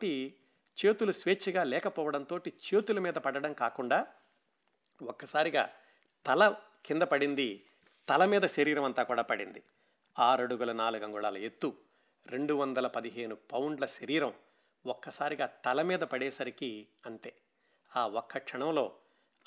చేతులు 0.78 1.11
స్వేచ్ఛగా 1.11 1.63
లేకపోవడంతో 1.63 2.38
చేతుల 2.38 2.99
మీద 2.99 3.13
పడడం 3.13 3.53
కాకుండా 3.53 4.07
ఒక్కసారిగా 5.01 5.69
తల 6.26 6.55
కింద 6.86 7.01
పడింది 7.01 7.65
తల 8.09 8.26
మీద 8.26 8.41
శరీరం 8.41 8.84
అంతా 8.84 9.03
కూడా 9.03 9.22
పడింది. 9.22 9.63
ఆరడుగుల 10.19 10.72
నాలుగు 10.72 11.03
అంగుళాల 11.03 11.38
ఎత్తు. 11.38 11.74
రెండు 12.28 12.53
వందల 12.53 12.88
పదిహేను 12.88 13.36
పౌండ్ల 13.36 13.86
శరీరం 13.86 14.34
ఒక్కసారిగా 14.86 15.45
తల 15.45 15.82
మీద 15.82 15.99
పడేసరికి 15.99 16.88
అంతే. 17.05 17.34
ఆ 17.97 18.07
ఒక్క 18.07 18.38
క్షణంలో 18.38 18.95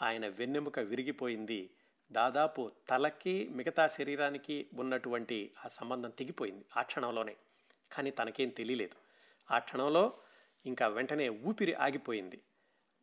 ఆయన 0.02 0.28
వెన్నెముక 0.28 0.78
విరిగిపోయింది. 0.78 1.70
దాదాపు 2.12 2.72
తలకి 2.88 3.48
మిగతా 3.48 3.86
శరీరానికి 3.86 4.66
ఉన్నటువంటి 4.74 5.52
ఆ 5.64 5.68
సంబంధం 5.68 6.10
తెగిపోయింది 6.10 6.64
ఆ 6.76 6.82
క్షణంలోనే. 6.82 7.36
కానీ 7.92 8.10
తనకేం 8.10 8.48
తెలియలేదు. 8.48 8.94
ఆ 9.54 9.58
క్షణంలో 9.58 10.12
ఇంకా 10.66 10.88
వెంటనే 10.88 11.28
ఊపిరి 11.28 11.74
ఆగిపోయింది. 11.74 12.40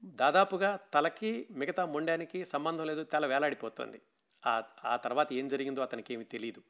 దాదాపుగా 0.04 0.80
తలకి 0.94 1.48
మిగతా 1.52 1.86
మొండానికి 1.86 2.46
సంబంధం 2.46 2.86
లేదు 2.86 3.04
తల 3.04 3.26
వేలాడిపోతుంది. 3.26 4.02
ఆ 4.46 4.64
ఆ 4.86 4.96
తర్వాత 4.96 5.34
ఏం 5.34 5.48
జరిగిందో 5.48 5.82
అతనికి 5.82 6.14
ఏమి 6.14 6.24
తెలియదు 6.24 6.62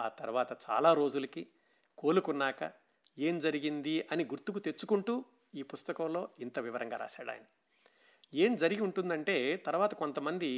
ఆ 0.00 0.08
తర్వాత 0.08 0.70
చాలా 0.70 0.92
రోజులకి 0.94 1.46
కోలుకున్నాక 1.98 2.72
ఏం 3.18 3.38
జరిగింది 3.38 4.08
అని 4.12 4.24
గుర్తుకు 4.24 4.58
తెచ్చుకుంటూ 4.58 5.24
ఈ 5.54 5.62
పుస్తకంలో 5.62 6.28
ఇంత 6.40 6.58
వివరంగా 6.58 6.96
రాశాడు 6.96 7.30
ఆయన. 7.30 7.44
ఏం 8.34 8.56
జరిగి 8.56 8.80
ఉంటుందంటే 8.80 9.56
తర్వాత 9.56 9.94
కొంతమంది 9.94 10.50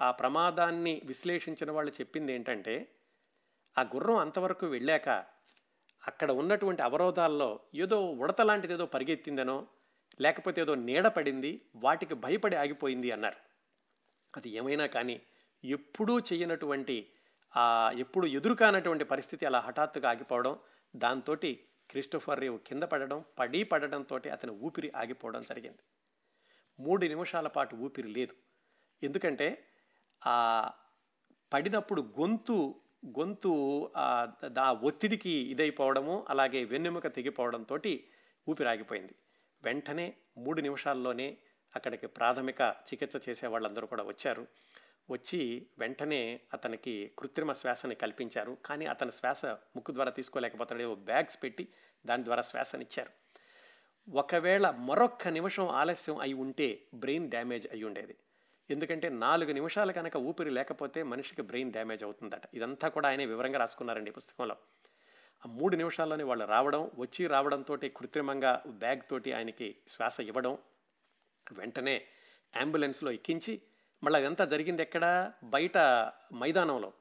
ఆ 0.00 0.10
ప్రమాదాన్ని 0.10 1.02
విశ్లేషించిన 1.04 1.70
వాళ్ళు 1.70 1.92
చెప్పింది 1.92 2.32
ఏంటంటే 2.32 2.94
ఆ 3.78 3.82
గుర్రం 3.82 4.16
అంతవరకు 4.16 4.66
వెళ్ళాక 4.66 5.08
అక్కడ 6.06 6.30
ఉన్నటువంటి 6.30 6.82
అవరోధాల్లో 6.82 7.60
ఏదో 7.74 8.10
ఉడత 8.10 8.40
లాంటిది 8.40 8.72
ఏదో 8.72 8.86
పరిగెత్తిందనో 8.86 9.68
లేకపోతే 10.20 10.60
ఏదో 10.60 10.74
నీడ 10.74 11.06
పడింది 11.08 11.62
వాటికి 11.74 12.14
భయపడి 12.14 12.56
ఆగిపోయింది 12.56 13.10
అన్నారు. 13.10 13.36
అది 14.36 14.50
ఏమైనా 14.50 14.86
కానీ 14.86 15.22
ఎప్పుడూ 15.64 16.18
చేయనటువంటి 16.18 17.12
ఎప్పుడు 17.98 18.26
ఎదురుకానటువంటి 18.26 19.04
పరిస్థితి 19.04 19.46
అలా 19.46 19.60
హఠాత్తుగా 19.60 20.10
ఆగిపోవడం 20.10 20.58
దాంతో 20.96 21.34
క్రిస్టోఫర్ 21.90 22.40
రేవు 22.40 22.58
కింద 22.58 22.82
పడడం 22.82 23.24
పడి 23.38 23.62
పడడంతో 23.62 24.16
అతని 24.32 24.52
ఊపిరి 24.52 24.92
ఆగిపోవడం 24.96 25.42
జరిగింది. 25.42 25.82
మూడు 26.80 27.06
నిమిషాల 27.06 27.46
పాటు 27.46 27.76
ఊపిరి 27.76 28.08
లేదు. 28.08 28.34
ఎందుకంటే 29.02 29.64
ఆ 30.26 30.70
పడినప్పుడు 31.52 32.02
గొంతు 32.02 32.74
గొంతు 33.18 33.52
దా 34.44 34.72
ఒత్తిడికి 34.72 35.30
ఇదైపోవడము 35.30 36.26
అలాగే 36.28 36.64
వెన్నెముక 36.64 37.06
తెగిపోవడంతో 37.06 37.78
ఊపిరాగిపోయింది 38.48 39.14
వెంటనే 39.64 40.14
మూడు 40.38 40.60
నిమిషాల్లోనే 40.60 41.38
అక్కడికి 41.76 42.06
ప్రాథమిక 42.06 42.60
చికిత్స 42.60 43.28
చేసే 43.28 43.46
వాళ్ళందరూ 43.46 43.86
కూడా 43.86 44.02
వచ్చారు. 44.02 44.46
వచ్చి 45.10 45.66
వెంటనే 45.78 46.40
అతనికి 46.54 47.12
కృత్రిమ 47.18 47.52
శ్వాసని 47.52 47.94
కల్పించారు. 47.94 48.56
కానీ 48.64 48.86
అతని 48.86 49.12
శ్వాస 49.12 49.44
ముక్కు 49.44 49.92
ద్వారా 49.92 50.10
తీసుకోలేకపోతాడు 50.10 50.94
బ్యాగ్స్ 50.94 51.42
పెట్టి 51.42 51.68
దాని 52.06 52.24
ద్వారా 52.24 52.42
శ్వాసనిచ్చారు. 52.42 53.10
ఒకవేళ 54.10 54.70
మరొక్క 54.70 55.28
నిమిషం 55.28 55.68
ఆలస్యం 55.68 56.16
అయి 56.16 56.32
ఉంటే 56.32 56.86
బ్రెయిన్ 56.94 57.30
డ్యామేజ్ 57.30 57.66
అయి 57.72 57.84
ఉండేది. 57.84 58.16
ఎందుకంటే 58.70 59.08
నాలుగు 59.08 59.52
నిమిషాలు 59.52 59.92
కనుక 59.92 60.16
ఊపిరి 60.16 60.50
లేకపోతే 60.50 61.02
మనిషికి 61.02 61.42
బ్రెయిన్ 61.42 61.72
డ్యామేజ్ 61.72 62.04
అవుతుందట. 62.04 62.42
ఇదంతా 62.54 62.88
కూడా 62.88 63.08
ఆయనే 63.08 63.26
వివరంగా 63.26 63.58
రాసుకున్నారండి 63.58 64.10
పుస్తకంలో. 64.10 64.56
ఆ 65.46 65.48
మూడు 65.48 65.76
నిమిషాల్లోనే 65.76 66.24
వాళ్ళు 66.24 66.44
రావడం 66.44 66.90
వచ్చి 66.98 67.26
రావడంతో 67.26 67.76
కృత్రిమంగా 67.76 68.62
బ్యాగ్ 68.66 69.00
తోటి 69.10 69.32
ఆయనకి 69.32 69.76
శ్వాస 69.88 70.20
ఇవ్వడం 70.20 70.58
వెంటనే 71.52 72.06
అంబులెన్స్లో 72.56 73.10
ఎక్కించి 73.10 73.62
మళ్ళీ 74.02 74.20
అదంతా 74.20 74.44
జరిగింది 74.44 74.82
ఎక్కడ? 74.82 75.32
బయట 75.44 75.78
మైదానంలో. 76.34 76.92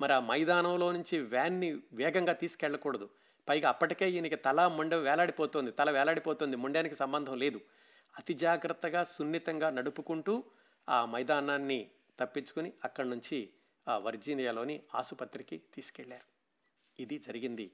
మరి 0.00 0.12
ఆ 0.12 0.20
మైదానంలో 0.20 0.92
నుంచి 0.92 1.18
వ్యాన్ని 1.18 1.80
వేగంగా 1.92 2.32
తీసుకెళ్ళకూడదు. 2.32 3.08
పైగా 3.48 3.68
అప్పటికే 3.68 4.10
ఈయనకి 4.10 4.36
తల 4.36 4.66
మొండ 4.66 4.94
వేలాడిపోతుంది. 4.94 5.70
తల 5.70 5.90
వేలాడిపోతుంది. 5.90 6.56
మొండానికి 6.56 6.94
సంబంధం 6.94 7.38
లేదు. 7.38 7.60
అతి 8.18 8.34
జాగ్రత్తగా 8.34 9.04
సున్నితంగా 9.04 9.70
నడుపుకుంటూ 9.70 10.44
ఆ 10.88 11.04
మైదానాన్ని 11.04 11.90
తప్పించుకుని 12.20 12.72
అక్కడి 12.84 13.08
నుంచి 13.08 13.50
ఆ 13.88 13.98
వర్జీనియాలోని 13.98 14.82
ఆసుపత్రికి 14.94 15.62
తీసుకెళ్ళారు. 15.74 16.36
ఇది 17.02 17.18
జరిగింది 17.18 17.72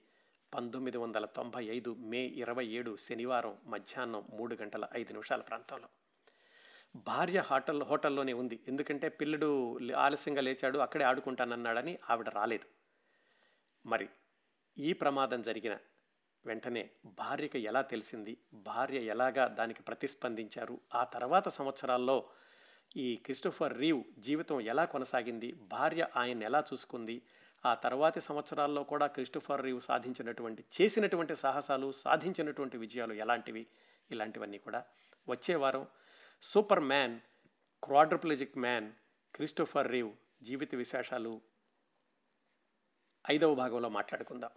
పంతొమ్మిది 0.55 0.99
వందల 0.99 1.25
తొంభై 1.25 1.65
ఐదు 1.65 1.95
మే 1.99 2.19
ఇరవై 2.19 2.67
ఏడు 2.67 2.97
శనివారం 2.97 3.57
మధ్యాహ్నం 3.67 4.25
మూడు 4.31 4.55
గంటల 4.55 4.89
ఐదు 4.95 5.13
నిమిషాల 5.13 5.41
ప్రాంతంలో. 5.41 5.89
భార్య 6.97 7.39
హోటల్ 7.41 7.83
హోటల్లోనే 7.83 8.33
ఉంది. 8.33 8.61
ఎందుకంటే 8.69 9.09
పిల్లడు 9.09 9.79
ఆలస్యంగా 9.97 10.41
లేచాడు 10.41 10.79
అక్కడే 10.79 11.05
ఆడుకుంటానన్నాడని 11.05 11.99
ఆవిడ 12.11 12.29
రాలేదు. 12.29 12.67
మరి 13.87 14.09
ఈ 14.79 14.93
ప్రమాదం 14.93 15.43
జరిగిన 15.43 15.79
వెంటనే 16.47 16.91
భార్యకి 17.07 17.59
ఎలా 17.59 17.83
తెలిసింది? 17.83 18.39
భార్య 18.55 18.99
ఎలాగా 18.99 19.47
దానికి 19.49 19.83
ప్రతిస్పందించారు? 19.83 20.81
ఆ 20.95 21.05
తర్వాత 21.05 21.49
సంవత్సరాల్లో 21.49 22.29
ఈ 22.97 23.17
క్రిస్టోఫర్ 23.17 23.79
రీవ్ 23.79 24.03
జీవితం 24.19 24.61
ఎలా 24.61 24.85
కొనసాగింది? 24.85 25.53
భార్య 25.53 26.07
ఆయన 26.17 26.43
ఎలా 26.43 26.65
చూసుకుంది? 26.73 27.23
ఆ 27.67 27.75
తర్వాతి 27.75 28.21
సంవత్సరాల్లో 28.21 28.83
కూడా 28.83 29.07
క్రిస్టోఫర్ 29.07 29.63
రీవ్ 29.63 29.81
సాధించినటువంటి 29.81 30.65
చేసినటువంటి 30.81 31.37
సాహసాలు 31.37 31.93
సాధించినటువంటి 31.93 32.77
విజయాలు 32.77 33.15
ఎలాంటివి? 33.15 33.67
ఇలాంటివన్నీ 34.11 34.59
కూడా 34.59 34.85
వచ్చే 35.29 35.55
వారం 35.55 35.87
superman 36.81 37.21
quadriplegic 37.83 38.59
man 38.59 38.93
Christopher 39.35 39.91
Reeve 39.91 40.11
జీవిత 40.43 40.75
విశేషాలు 40.75 41.41
ఐదవ 43.31 43.55
భాగంలో 43.55 43.89
మాట్లాడుకుందాం. 43.89 44.51